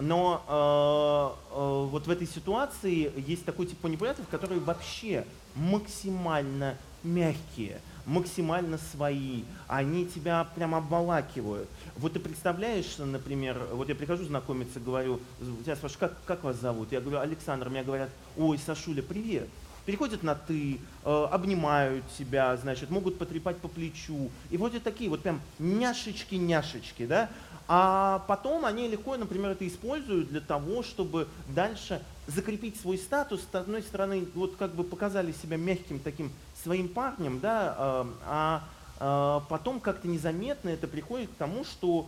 Но 0.00 0.42
э, 0.48 1.54
э, 1.56 1.88
вот 1.90 2.06
в 2.06 2.10
этой 2.10 2.26
ситуации 2.26 3.12
есть 3.28 3.44
такой 3.44 3.66
тип 3.66 3.82
манипуляторов, 3.82 4.28
которые 4.28 4.60
вообще 4.60 5.24
максимально 5.54 6.76
мягкие, 7.04 7.80
максимально 8.06 8.78
свои, 8.78 9.42
они 9.66 10.06
тебя 10.06 10.44
прям 10.54 10.74
обволакивают. 10.74 11.68
Вот 11.96 12.12
ты 12.12 12.20
представляешь, 12.20 12.98
например, 12.98 13.60
вот 13.72 13.88
я 13.88 13.94
прихожу 13.94 14.24
знакомиться, 14.24 14.80
говорю, 14.80 15.20
я 15.66 15.76
спрашиваю, 15.76 16.10
как, 16.10 16.24
как 16.24 16.44
вас 16.44 16.56
зовут? 16.56 16.92
Я 16.92 17.00
говорю, 17.00 17.20
Александр, 17.20 17.70
мне 17.70 17.82
говорят, 17.82 18.10
ой, 18.36 18.58
Сашуля, 18.58 19.02
привет. 19.02 19.48
Переходят 19.86 20.22
на 20.22 20.34
«ты», 20.34 20.80
э, 21.04 21.26
обнимают 21.30 22.04
тебя, 22.16 22.56
значит, 22.56 22.88
могут 22.88 23.18
потрепать 23.18 23.58
по 23.58 23.68
плечу. 23.68 24.30
И 24.50 24.56
вроде 24.56 24.80
такие 24.80 25.10
вот 25.10 25.20
прям 25.20 25.42
няшечки-няшечки, 25.58 27.06
да? 27.06 27.28
А 27.66 28.24
потом 28.28 28.64
они 28.64 28.88
легко, 28.88 29.16
например, 29.16 29.52
это 29.52 29.66
используют 29.66 30.28
для 30.28 30.40
того, 30.40 30.82
чтобы 30.82 31.28
дальше 31.48 32.02
закрепить 32.26 32.80
свой 32.80 32.98
статус. 32.98 33.40
С 33.50 33.54
одной 33.54 33.82
стороны, 33.82 34.26
вот 34.34 34.56
как 34.56 34.74
бы 34.74 34.84
показали 34.84 35.32
себя 35.32 35.56
мягким 35.56 35.98
таким 35.98 36.30
своим 36.62 36.88
парнем, 36.88 37.40
да, 37.40 37.74
а, 37.76 38.08
а, 38.26 38.64
а 39.00 39.40
потом 39.48 39.80
как-то 39.80 40.08
незаметно 40.08 40.70
это 40.70 40.86
приходит 40.86 41.30
к 41.30 41.34
тому, 41.34 41.64
что 41.64 42.06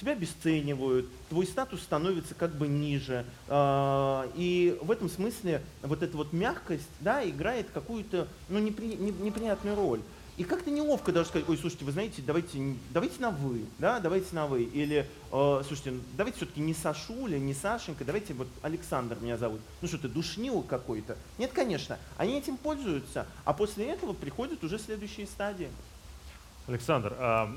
тебя 0.00 0.12
обесценивают, 0.12 1.08
твой 1.28 1.46
статус 1.46 1.80
становится 1.82 2.34
как 2.34 2.54
бы 2.54 2.68
ниже. 2.68 3.24
А, 3.48 4.28
и 4.34 4.78
в 4.82 4.90
этом 4.90 5.08
смысле 5.08 5.62
вот 5.82 6.02
эта 6.02 6.16
вот 6.16 6.32
мягкость 6.32 6.88
да, 7.00 7.26
играет 7.26 7.68
какую-то 7.72 8.28
ну, 8.48 8.58
непри, 8.58 8.96
неприятную 8.96 9.76
роль. 9.76 10.00
И 10.36 10.44
как-то 10.44 10.70
неловко 10.70 11.12
даже 11.12 11.28
сказать, 11.30 11.48
ой, 11.48 11.56
слушайте, 11.56 11.86
вы 11.86 11.92
знаете, 11.92 12.20
давайте, 12.20 12.74
давайте 12.90 13.20
на 13.20 13.30
вы, 13.30 13.64
да, 13.78 14.00
давайте 14.00 14.34
на 14.34 14.46
вы. 14.46 14.64
Или, 14.64 15.06
э, 15.32 15.62
слушайте, 15.66 15.94
давайте 16.14 16.36
все-таки 16.36 16.60
не 16.60 16.74
Сашуля, 16.74 17.38
не 17.38 17.54
Сашенька, 17.54 18.04
давайте 18.04 18.34
вот 18.34 18.48
Александр 18.60 19.16
меня 19.20 19.38
зовут. 19.38 19.60
Ну 19.80 19.88
что 19.88 19.96
ты, 19.96 20.08
душнил 20.08 20.60
какой-то? 20.62 21.16
Нет, 21.38 21.52
конечно, 21.54 21.98
они 22.18 22.36
этим 22.38 22.58
пользуются, 22.58 23.26
а 23.46 23.54
после 23.54 23.86
этого 23.86 24.12
приходят 24.12 24.62
уже 24.62 24.78
следующие 24.78 25.26
стадии. 25.26 25.70
Александр, 26.66 27.14
а, 27.18 27.50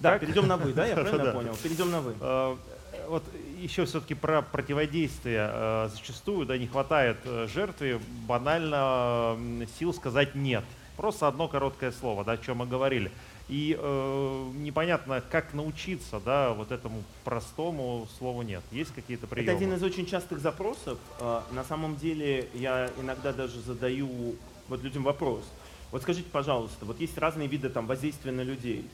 да, 0.00 0.12
как? 0.12 0.22
перейдем 0.22 0.48
на 0.48 0.56
вы, 0.56 0.72
да, 0.72 0.86
я 0.86 0.94
правильно 0.96 1.24
Да. 1.26 1.32
понял? 1.32 1.56
Перейдем 1.62 1.90
на 1.92 2.00
вы. 2.00 2.14
а, 2.20 2.58
вот 3.06 3.22
еще 3.60 3.84
все-таки 3.84 4.14
про 4.14 4.42
противодействие. 4.42 5.48
А, 5.48 5.88
Зачастую 5.94 6.44
да, 6.46 6.58
не 6.58 6.66
хватает 6.66 7.18
э, 7.24 7.46
жертве 7.52 8.00
банально 8.26 9.36
сил 9.78 9.94
сказать 9.94 10.34
нет. 10.34 10.64
Просто 10.96 11.26
одно 11.26 11.48
короткое 11.48 11.90
слово, 11.92 12.24
да, 12.24 12.32
о 12.32 12.38
чем 12.38 12.58
мы 12.58 12.66
говорили. 12.66 13.10
И 13.48 13.76
э, 13.78 14.50
непонятно, 14.54 15.22
как 15.30 15.52
научиться, 15.52 16.20
да, 16.20 16.52
вот 16.54 16.72
этому 16.72 17.02
простому 17.24 18.08
слову 18.18 18.42
нет. 18.42 18.62
Есть 18.70 18.94
какие-то 18.94 19.26
приемы? 19.26 19.50
Это 19.50 19.56
один 19.56 19.74
из 19.74 19.82
очень 19.82 20.06
частых 20.06 20.38
запросов. 20.38 20.98
Э, 21.20 21.42
На 21.50 21.64
самом 21.64 21.96
деле 21.96 22.48
я 22.54 22.90
иногда 22.98 23.32
даже 23.32 23.60
задаю 23.60 24.36
вот 24.68 24.82
людям 24.82 25.02
вопрос. 25.02 25.42
Вот 25.90 26.02
скажите, 26.02 26.28
пожалуйста, 26.30 26.86
вот 26.86 27.00
есть 27.00 27.18
разные 27.18 27.48
виды 27.48 27.68
там 27.68 27.86
воздействия 27.86 28.32
на 28.32 28.40
людей. 28.40 28.88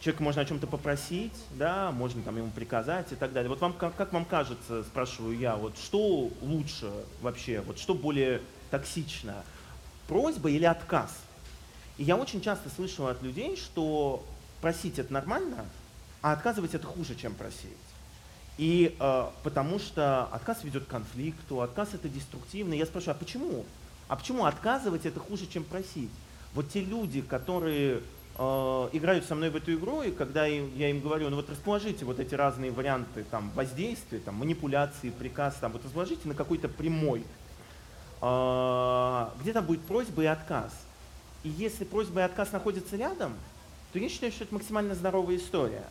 Человека 0.00 0.22
можно 0.24 0.42
о 0.42 0.44
чем-то 0.44 0.66
попросить, 0.66 1.32
да, 1.52 1.92
можно 1.92 2.22
там 2.22 2.36
ему 2.36 2.50
приказать 2.50 3.12
и 3.12 3.14
так 3.14 3.32
далее. 3.32 3.48
Вот 3.48 3.60
вам 3.60 3.72
как, 3.72 3.94
как 3.94 4.12
вам 4.12 4.24
кажется, 4.24 4.82
спрашиваю 4.82 5.38
я, 5.38 5.56
вот 5.56 5.78
что 5.78 6.28
лучше 6.42 6.92
вообще, 7.20 7.60
вот 7.60 7.78
что 7.78 7.94
более 7.94 8.42
токсично, 8.70 9.44
просьба 10.12 10.50
или 10.50 10.64
отказ? 10.64 11.10
И 11.96 12.04
я 12.04 12.16
очень 12.16 12.42
часто 12.42 12.68
слышу 12.68 13.06
от 13.06 13.22
людей, 13.22 13.56
что 13.56 14.22
просить 14.60 14.98
это 14.98 15.10
нормально, 15.10 15.64
а 16.20 16.32
отказывать 16.32 16.74
это 16.74 16.86
хуже, 16.86 17.14
чем 17.14 17.34
просить. 17.34 17.70
И 18.58 18.94
э, 19.00 19.26
потому 19.42 19.78
что 19.78 20.24
отказ 20.24 20.64
ведет 20.64 20.84
к 20.84 20.88
конфликту, 20.88 21.62
отказ 21.62 21.94
это 21.94 22.10
деструктивно. 22.10 22.74
Я 22.74 22.84
спрашиваю, 22.84 23.16
а 23.16 23.18
почему? 23.18 23.64
А 24.08 24.16
почему 24.16 24.44
отказывать 24.44 25.06
это 25.06 25.18
хуже, 25.18 25.46
чем 25.46 25.64
просить? 25.64 26.10
Вот 26.54 26.68
те 26.68 26.82
люди, 26.82 27.22
которые 27.22 28.02
э, 28.36 28.88
играют 28.92 29.24
со 29.24 29.34
мной 29.34 29.48
в 29.48 29.56
эту 29.56 29.72
игру, 29.72 30.02
и 30.02 30.10
когда 30.10 30.46
им- 30.46 30.76
я 30.76 30.90
им 30.90 31.00
говорю, 31.00 31.30
ну 31.30 31.36
вот 31.36 31.48
расположите 31.48 32.04
вот 32.04 32.20
эти 32.20 32.34
разные 32.34 32.70
варианты 32.70 33.24
там, 33.30 33.50
воздействия, 33.54 34.18
там, 34.18 34.34
манипуляции, 34.34 35.08
приказ, 35.08 35.56
там, 35.58 35.72
вот 35.72 35.82
разложите 35.86 36.28
на 36.28 36.34
какой-то 36.34 36.68
прямой, 36.68 37.24
э, 38.22 39.28
где 39.42 39.52
там 39.52 39.66
будет 39.66 39.82
просьба 39.82 40.22
и 40.22 40.26
отказ. 40.26 40.72
И 41.42 41.48
если 41.48 41.84
просьба 41.84 42.20
и 42.20 42.22
отказ 42.22 42.52
находятся 42.52 42.96
рядом, 42.96 43.34
то 43.92 43.98
я 43.98 44.08
считаю, 44.08 44.32
что 44.32 44.44
это 44.44 44.54
максимально 44.54 44.94
здоровая 44.94 45.36
история. 45.36 45.84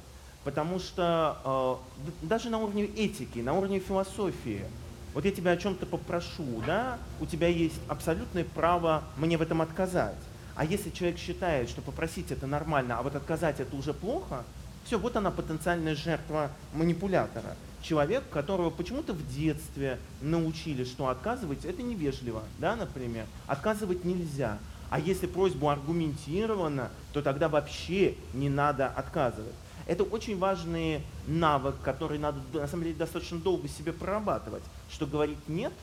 Потому 0.43 0.79
что 0.79 1.81
э, 2.03 2.05
даже 2.23 2.49
на 2.49 2.57
уровне 2.57 2.85
этики, 2.85 3.39
на 3.39 3.53
уровне 3.53 3.79
философии, 3.79 4.65
вот 5.13 5.25
я 5.25 5.31
тебя 5.31 5.51
о 5.51 5.57
чем-то 5.57 5.85
попрошу, 5.85 6.63
да, 6.65 6.97
у 7.19 7.25
тебя 7.25 7.47
есть 7.47 7.79
абсолютное 7.87 8.45
право 8.45 9.03
мне 9.17 9.37
в 9.37 9.41
этом 9.41 9.61
отказать. 9.61 10.15
А 10.55 10.65
если 10.65 10.89
человек 10.89 11.19
считает, 11.19 11.69
что 11.69 11.81
попросить 11.81 12.31
это 12.31 12.47
нормально, 12.47 12.97
а 12.97 13.03
вот 13.03 13.15
отказать 13.15 13.59
это 13.59 13.75
уже 13.75 13.93
плохо, 13.93 14.43
все, 14.85 14.97
вот 14.97 15.15
она 15.15 15.29
потенциальная 15.31 15.95
жертва 15.95 16.49
манипулятора. 16.73 17.55
Человек, 17.81 18.23
которого 18.29 18.69
почему-то 18.69 19.13
в 19.13 19.27
детстве 19.33 19.99
научили, 20.21 20.83
что 20.83 21.07
отказывать 21.07 21.65
это 21.65 21.81
невежливо, 21.81 22.43
да, 22.59 22.75
например. 22.75 23.25
Отказывать 23.47 24.05
нельзя. 24.05 24.59
А 24.89 24.99
если 24.99 25.25
просьбу 25.25 25.69
аргументировано, 25.69 26.91
то 27.13 27.21
тогда 27.21 27.49
вообще 27.49 28.15
не 28.33 28.49
надо 28.49 28.87
отказывать. 28.87 29.53
Это 29.87 30.03
очень 30.03 30.37
важный 30.37 31.01
навык, 31.27 31.75
который 31.81 32.19
надо 32.19 32.39
на 32.53 32.67
самом 32.67 32.83
деле 32.83 32.95
достаточно 32.95 33.39
долго 33.39 33.67
себе 33.67 33.93
прорабатывать, 33.93 34.63
что 34.89 35.07
говорить 35.07 35.39
нет 35.47 35.73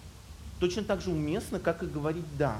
точно 0.61 0.83
так 0.83 1.01
же 1.01 1.11
уместно, 1.11 1.59
как 1.59 1.83
и 1.83 1.87
говорить 1.87 2.25
да. 2.37 2.59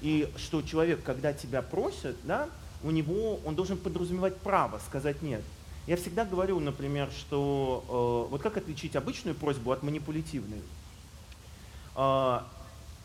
И 0.00 0.30
что 0.36 0.62
человек, 0.62 1.02
когда 1.02 1.32
тебя 1.32 1.62
просит, 1.62 2.16
да, 2.24 2.48
у 2.82 2.90
него 2.90 3.40
он 3.44 3.54
должен 3.54 3.76
подразумевать 3.76 4.36
право 4.36 4.80
сказать 4.86 5.22
нет. 5.22 5.42
Я 5.86 5.96
всегда 5.96 6.24
говорю, 6.24 6.60
например, 6.60 7.10
что 7.10 8.26
э, 8.28 8.30
вот 8.30 8.40
как 8.40 8.56
отличить 8.56 8.96
обычную 8.96 9.34
просьбу 9.34 9.70
от 9.70 9.82
манипулятивной. 9.82 10.62
Э, 11.96 12.40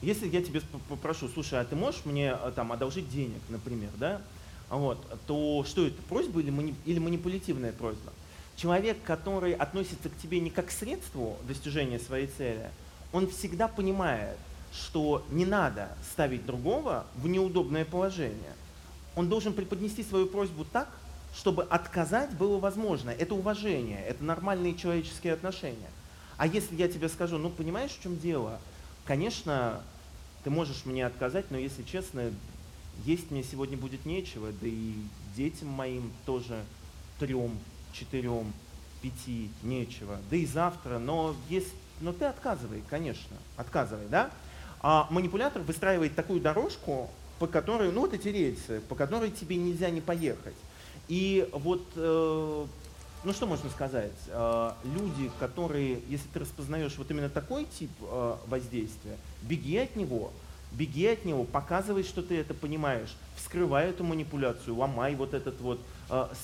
если 0.01 0.27
я 0.29 0.41
тебе 0.41 0.61
попрошу, 0.87 1.27
слушай, 1.27 1.59
а 1.59 1.65
ты 1.65 1.75
можешь 1.75 2.05
мне 2.05 2.37
э, 2.41 2.51
там 2.55 2.71
одолжить 2.71 3.09
денег, 3.09 3.41
например, 3.49 3.89
да, 3.97 4.21
вот, 4.69 4.97
то 5.27 5.65
что 5.67 5.87
это, 5.87 6.01
просьба 6.03 6.39
или, 6.39 6.51
мани- 6.51 6.75
или 6.85 6.99
манипулятивная 6.99 7.73
просьба? 7.73 8.13
Человек, 8.55 8.97
который 9.03 9.53
относится 9.53 10.09
к 10.09 10.17
тебе 10.17 10.39
не 10.39 10.49
как 10.49 10.67
к 10.67 10.71
средству 10.71 11.37
достижения 11.47 11.99
своей 11.99 12.27
цели, 12.27 12.69
он 13.11 13.29
всегда 13.29 13.67
понимает, 13.67 14.37
что 14.71 15.25
не 15.31 15.45
надо 15.45 15.89
ставить 16.11 16.45
другого 16.45 17.05
в 17.15 17.27
неудобное 17.27 17.83
положение. 17.83 18.53
Он 19.15 19.27
должен 19.27 19.53
преподнести 19.53 20.03
свою 20.03 20.27
просьбу 20.27 20.65
так, 20.65 20.89
чтобы 21.33 21.63
отказать 21.63 22.31
было 22.31 22.57
возможно. 22.59 23.09
Это 23.09 23.35
уважение, 23.35 24.03
это 24.05 24.23
нормальные 24.23 24.75
человеческие 24.75 25.33
отношения. 25.33 25.89
А 26.37 26.47
если 26.47 26.75
я 26.75 26.87
тебе 26.87 27.09
скажу, 27.09 27.37
ну 27.37 27.49
понимаешь, 27.49 27.91
в 27.91 28.01
чем 28.01 28.17
дело? 28.17 28.59
Конечно, 29.05 29.81
ты 30.43 30.49
можешь 30.49 30.85
мне 30.85 31.05
отказать, 31.05 31.45
но 31.49 31.57
если 31.57 31.83
честно, 31.83 32.31
есть 33.05 33.31
мне 33.31 33.43
сегодня 33.43 33.77
будет 33.77 34.05
нечего, 34.05 34.51
да 34.61 34.67
и 34.67 34.93
детям 35.35 35.69
моим 35.69 36.11
тоже 36.25 36.63
трем, 37.19 37.57
четырем, 37.93 38.53
пяти 39.01 39.49
нечего, 39.63 40.17
да 40.29 40.35
и 40.35 40.45
завтра, 40.45 40.99
но 40.99 41.35
есть, 41.49 41.73
но 42.01 42.13
ты 42.13 42.25
отказывай, 42.25 42.83
конечно, 42.89 43.35
отказывай, 43.55 44.07
да? 44.09 44.29
А 44.81 45.07
манипулятор 45.09 45.61
выстраивает 45.61 46.15
такую 46.15 46.41
дорожку, 46.41 47.09
по 47.39 47.47
которой, 47.47 47.91
ну 47.91 48.01
вот 48.01 48.13
эти 48.13 48.27
рельсы, 48.29 48.81
по 48.87 48.95
которой 48.95 49.31
тебе 49.31 49.55
нельзя 49.55 49.89
не 49.89 50.01
поехать. 50.01 50.55
И 51.09 51.49
вот, 51.51 51.81
э, 51.95 52.65
ну 53.23 53.33
что 53.33 53.47
можно 53.47 53.69
сказать, 53.71 54.13
Э, 54.27 54.71
люди, 54.83 55.31
которые, 55.39 56.01
если 56.07 56.27
ты 56.29 56.39
распознаешь 56.39 56.95
вот 56.97 57.09
именно 57.09 57.29
такой 57.29 57.65
тип 57.65 57.89
э, 58.01 58.35
воздействия, 58.45 59.17
беги 59.41 59.77
от 59.77 59.95
него, 59.95 60.31
беги 60.71 61.07
от 61.07 61.25
него, 61.25 61.45
показывай, 61.45 62.03
что 62.03 62.21
ты 62.21 62.37
это 62.37 62.53
понимаешь, 62.53 63.09
вскрывай 63.35 63.89
эту 63.89 64.03
манипуляцию, 64.03 64.75
ломай 64.75 65.15
вот 65.15 65.33
этот 65.33 65.59
вот 65.61 65.81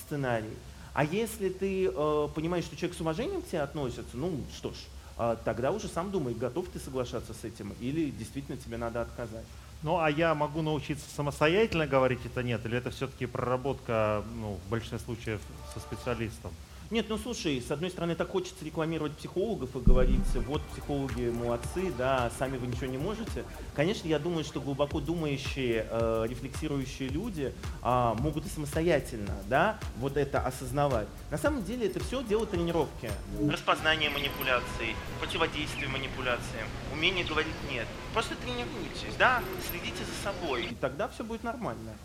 сценарий. 0.02 0.50
А 0.94 1.04
если 1.04 1.48
ты 1.48 1.88
понимаешь, 2.34 2.64
что 2.64 2.76
человек 2.76 2.96
с 2.96 3.00
уважением 3.00 3.42
к 3.42 3.46
тебе 3.46 3.60
относится, 3.60 4.16
ну 4.16 4.40
что 4.56 4.70
ж, 4.70 5.36
тогда 5.44 5.70
уже 5.70 5.86
сам 5.86 6.10
думай, 6.10 6.34
готов 6.34 6.66
ты 6.72 6.80
соглашаться 6.80 7.34
с 7.34 7.44
этим 7.44 7.72
или 7.78 8.10
действительно 8.10 8.56
тебе 8.56 8.78
надо 8.78 9.02
отказать. 9.02 9.44
Ну, 9.82 9.98
а 9.98 10.10
я 10.10 10.34
могу 10.34 10.62
научиться 10.62 11.08
самостоятельно 11.14 11.86
говорить 11.86 12.24
это 12.24 12.42
нет, 12.42 12.64
или 12.66 12.78
это 12.78 12.90
все-таки 12.90 13.26
проработка, 13.26 14.24
ну, 14.34 14.58
в 14.66 14.70
большинстве 14.70 14.98
случаев 14.98 15.40
со 15.74 15.80
специалистом? 15.80 16.52
Нет, 16.88 17.06
ну 17.08 17.18
слушай, 17.18 17.60
с 17.60 17.70
одной 17.72 17.90
стороны, 17.90 18.14
так 18.14 18.30
хочется 18.30 18.64
рекламировать 18.64 19.12
психологов 19.12 19.74
и 19.74 19.80
говорить, 19.80 20.20
вот 20.46 20.62
психологи 20.68 21.30
молодцы, 21.30 21.92
да, 21.98 22.30
сами 22.38 22.58
вы 22.58 22.68
ничего 22.68 22.86
не 22.86 22.98
можете. 22.98 23.44
Конечно, 23.74 24.06
я 24.06 24.20
думаю, 24.20 24.44
что 24.44 24.60
глубоко 24.60 25.00
думающие, 25.00 25.84
э, 25.90 26.26
рефлексирующие 26.28 27.08
люди 27.08 27.52
а, 27.82 28.14
могут 28.14 28.46
и 28.46 28.48
самостоятельно, 28.48 29.34
да, 29.48 29.80
вот 29.98 30.16
это 30.16 30.40
осознавать. 30.40 31.08
На 31.32 31.38
самом 31.38 31.64
деле 31.64 31.88
это 31.88 31.98
все 31.98 32.22
дело 32.22 32.46
тренировки. 32.46 33.10
Распознание 33.50 34.08
манипуляций, 34.08 34.94
противодействие 35.20 35.88
манипуляциям, 35.88 36.68
умение 36.92 37.24
говорить 37.24 37.54
нет. 37.68 37.86
Просто 38.12 38.36
тренируйтесь, 38.36 39.16
да, 39.18 39.42
следите 39.70 40.04
за 40.04 40.30
собой, 40.30 40.66
и 40.66 40.74
тогда 40.76 41.08
все 41.08 41.24
будет 41.24 41.42
нормально. 41.42 41.96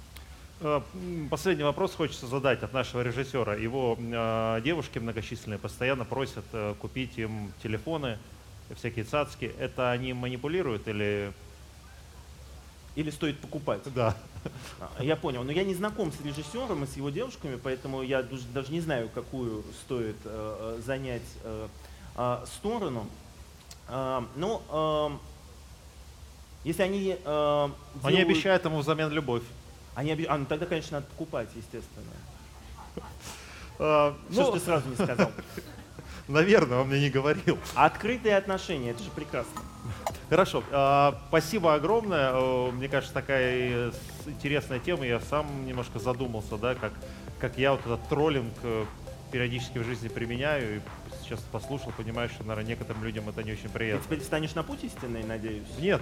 Э, 0.62 0.82
Последний 1.30 1.64
вопрос 1.64 1.95
хочется 1.95 2.28
задать 2.28 2.62
от 2.64 2.74
нашего 2.74 3.01
режиссера. 3.01 3.55
Его 3.55 3.97
э, 3.99 4.62
девушки 4.64 4.99
многочисленные 4.99 5.57
постоянно 5.59 6.05
просят 6.05 6.45
э, 6.53 6.76
купить 6.80 7.18
им 7.18 7.51
телефоны, 7.64 8.18
всякие 8.76 9.05
цацки. 9.05 9.51
Это 9.59 9.91
они 9.91 10.14
манипулируют 10.14 10.88
или... 10.88 11.34
Или 12.95 13.09
стоит 13.09 13.39
покупать? 13.39 13.82
Да. 13.95 14.16
А, 14.80 15.03
Я 15.03 15.16
понял, 15.16 15.43
но 15.43 15.51
я 15.53 15.64
не 15.64 15.74
знаком 15.74 16.12
с 16.12 16.20
режиссером 16.20 16.84
и 16.84 16.88
с 16.88 16.97
его 16.97 17.09
девушками, 17.09 17.55
поэтому 17.55 18.01
я 18.01 18.22
даже 18.53 18.72
не 18.72 18.82
знаю, 18.82 19.07
какую 19.14 19.64
стоит 19.86 20.18
э, 20.26 20.80
занять 20.86 21.22
э, 21.43 21.68
а, 22.16 22.43
сторону. 22.45 23.07
А, 23.88 24.26
но 24.36 25.09
эм, 25.09 25.20
если 26.66 26.84
они 26.84 27.16
э, 27.24 27.70
Они 28.03 28.18
делают- 28.18 28.30
обещают 28.30 28.66
ему 28.66 28.80
взамен 28.80 29.09
любовь. 29.09 29.43
Они 29.96 30.12
обе- 30.14 30.26
а, 30.28 30.38
ну 30.38 30.46
тогда, 30.46 30.66
конечно, 30.66 30.98
надо 30.98 31.08
покупать, 31.08 31.50
естественно. 31.56 32.06
Э, 33.80 34.14
Что 34.32 34.44
ж 34.44 34.48
ну, 34.48 34.52
ты 34.54 34.60
сразу 34.60 34.89
не 34.89 34.96
сказал? 34.96 35.32
наверное, 36.28 36.80
он 36.80 36.88
мне 36.88 37.00
не 37.02 37.10
говорил. 37.10 37.58
А 37.76 37.86
открытые 37.86 38.38
отношения, 38.38 38.92
это 38.92 39.04
же 39.04 39.12
прекрасно. 39.12 39.62
Хорошо. 40.30 40.64
А, 40.72 41.20
спасибо 41.28 41.74
огромное. 41.74 42.32
Э, 42.34 42.72
мне 42.72 42.88
кажется, 42.88 43.14
такая 43.14 43.92
интересная 44.26 44.80
тема. 44.80 45.06
Я 45.06 45.20
сам 45.20 45.66
немножко 45.66 46.00
задумался, 46.00 46.58
да, 46.58 46.76
как, 46.76 46.94
как 47.39 47.58
я 47.58 47.72
вот 47.72 47.82
этот 47.82 48.08
троллинг 48.08 48.54
э, 48.64 48.86
периодически 49.32 49.78
в 49.80 49.84
жизни 49.84 50.08
применяю. 50.08 50.78
И 50.78 50.80
сейчас 51.32 51.46
послушал, 51.52 51.94
понимаю, 51.96 52.30
что, 52.30 52.44
наверное, 52.44 52.70
некоторым 52.70 53.04
людям 53.04 53.30
это 53.30 53.44
не 53.44 53.54
очень 53.54 53.70
приятно. 53.70 54.02
Ты 54.02 54.08
теперь 54.08 54.20
встанешь 54.20 54.54
на 54.54 54.64
путь 54.64 54.84
истинный, 54.84 55.24
надеюсь? 55.24 55.68
Нет. 55.80 56.02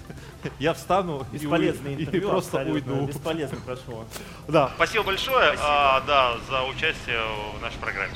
Я 0.58 0.72
встану 0.72 1.26
и, 1.32 1.36
и 1.36 2.20
просто 2.20 2.58
уйду. 2.62 3.06
Бесполезно 3.06 3.58
прошло. 3.60 4.06
Да. 4.48 4.72
Спасибо 4.76 5.04
большое 5.04 5.48
Спасибо. 5.48 5.66
А, 5.66 6.00
да, 6.06 6.36
за 6.48 6.62
участие 6.64 7.20
в 7.58 7.60
нашей 7.60 7.78
программе. 7.78 8.14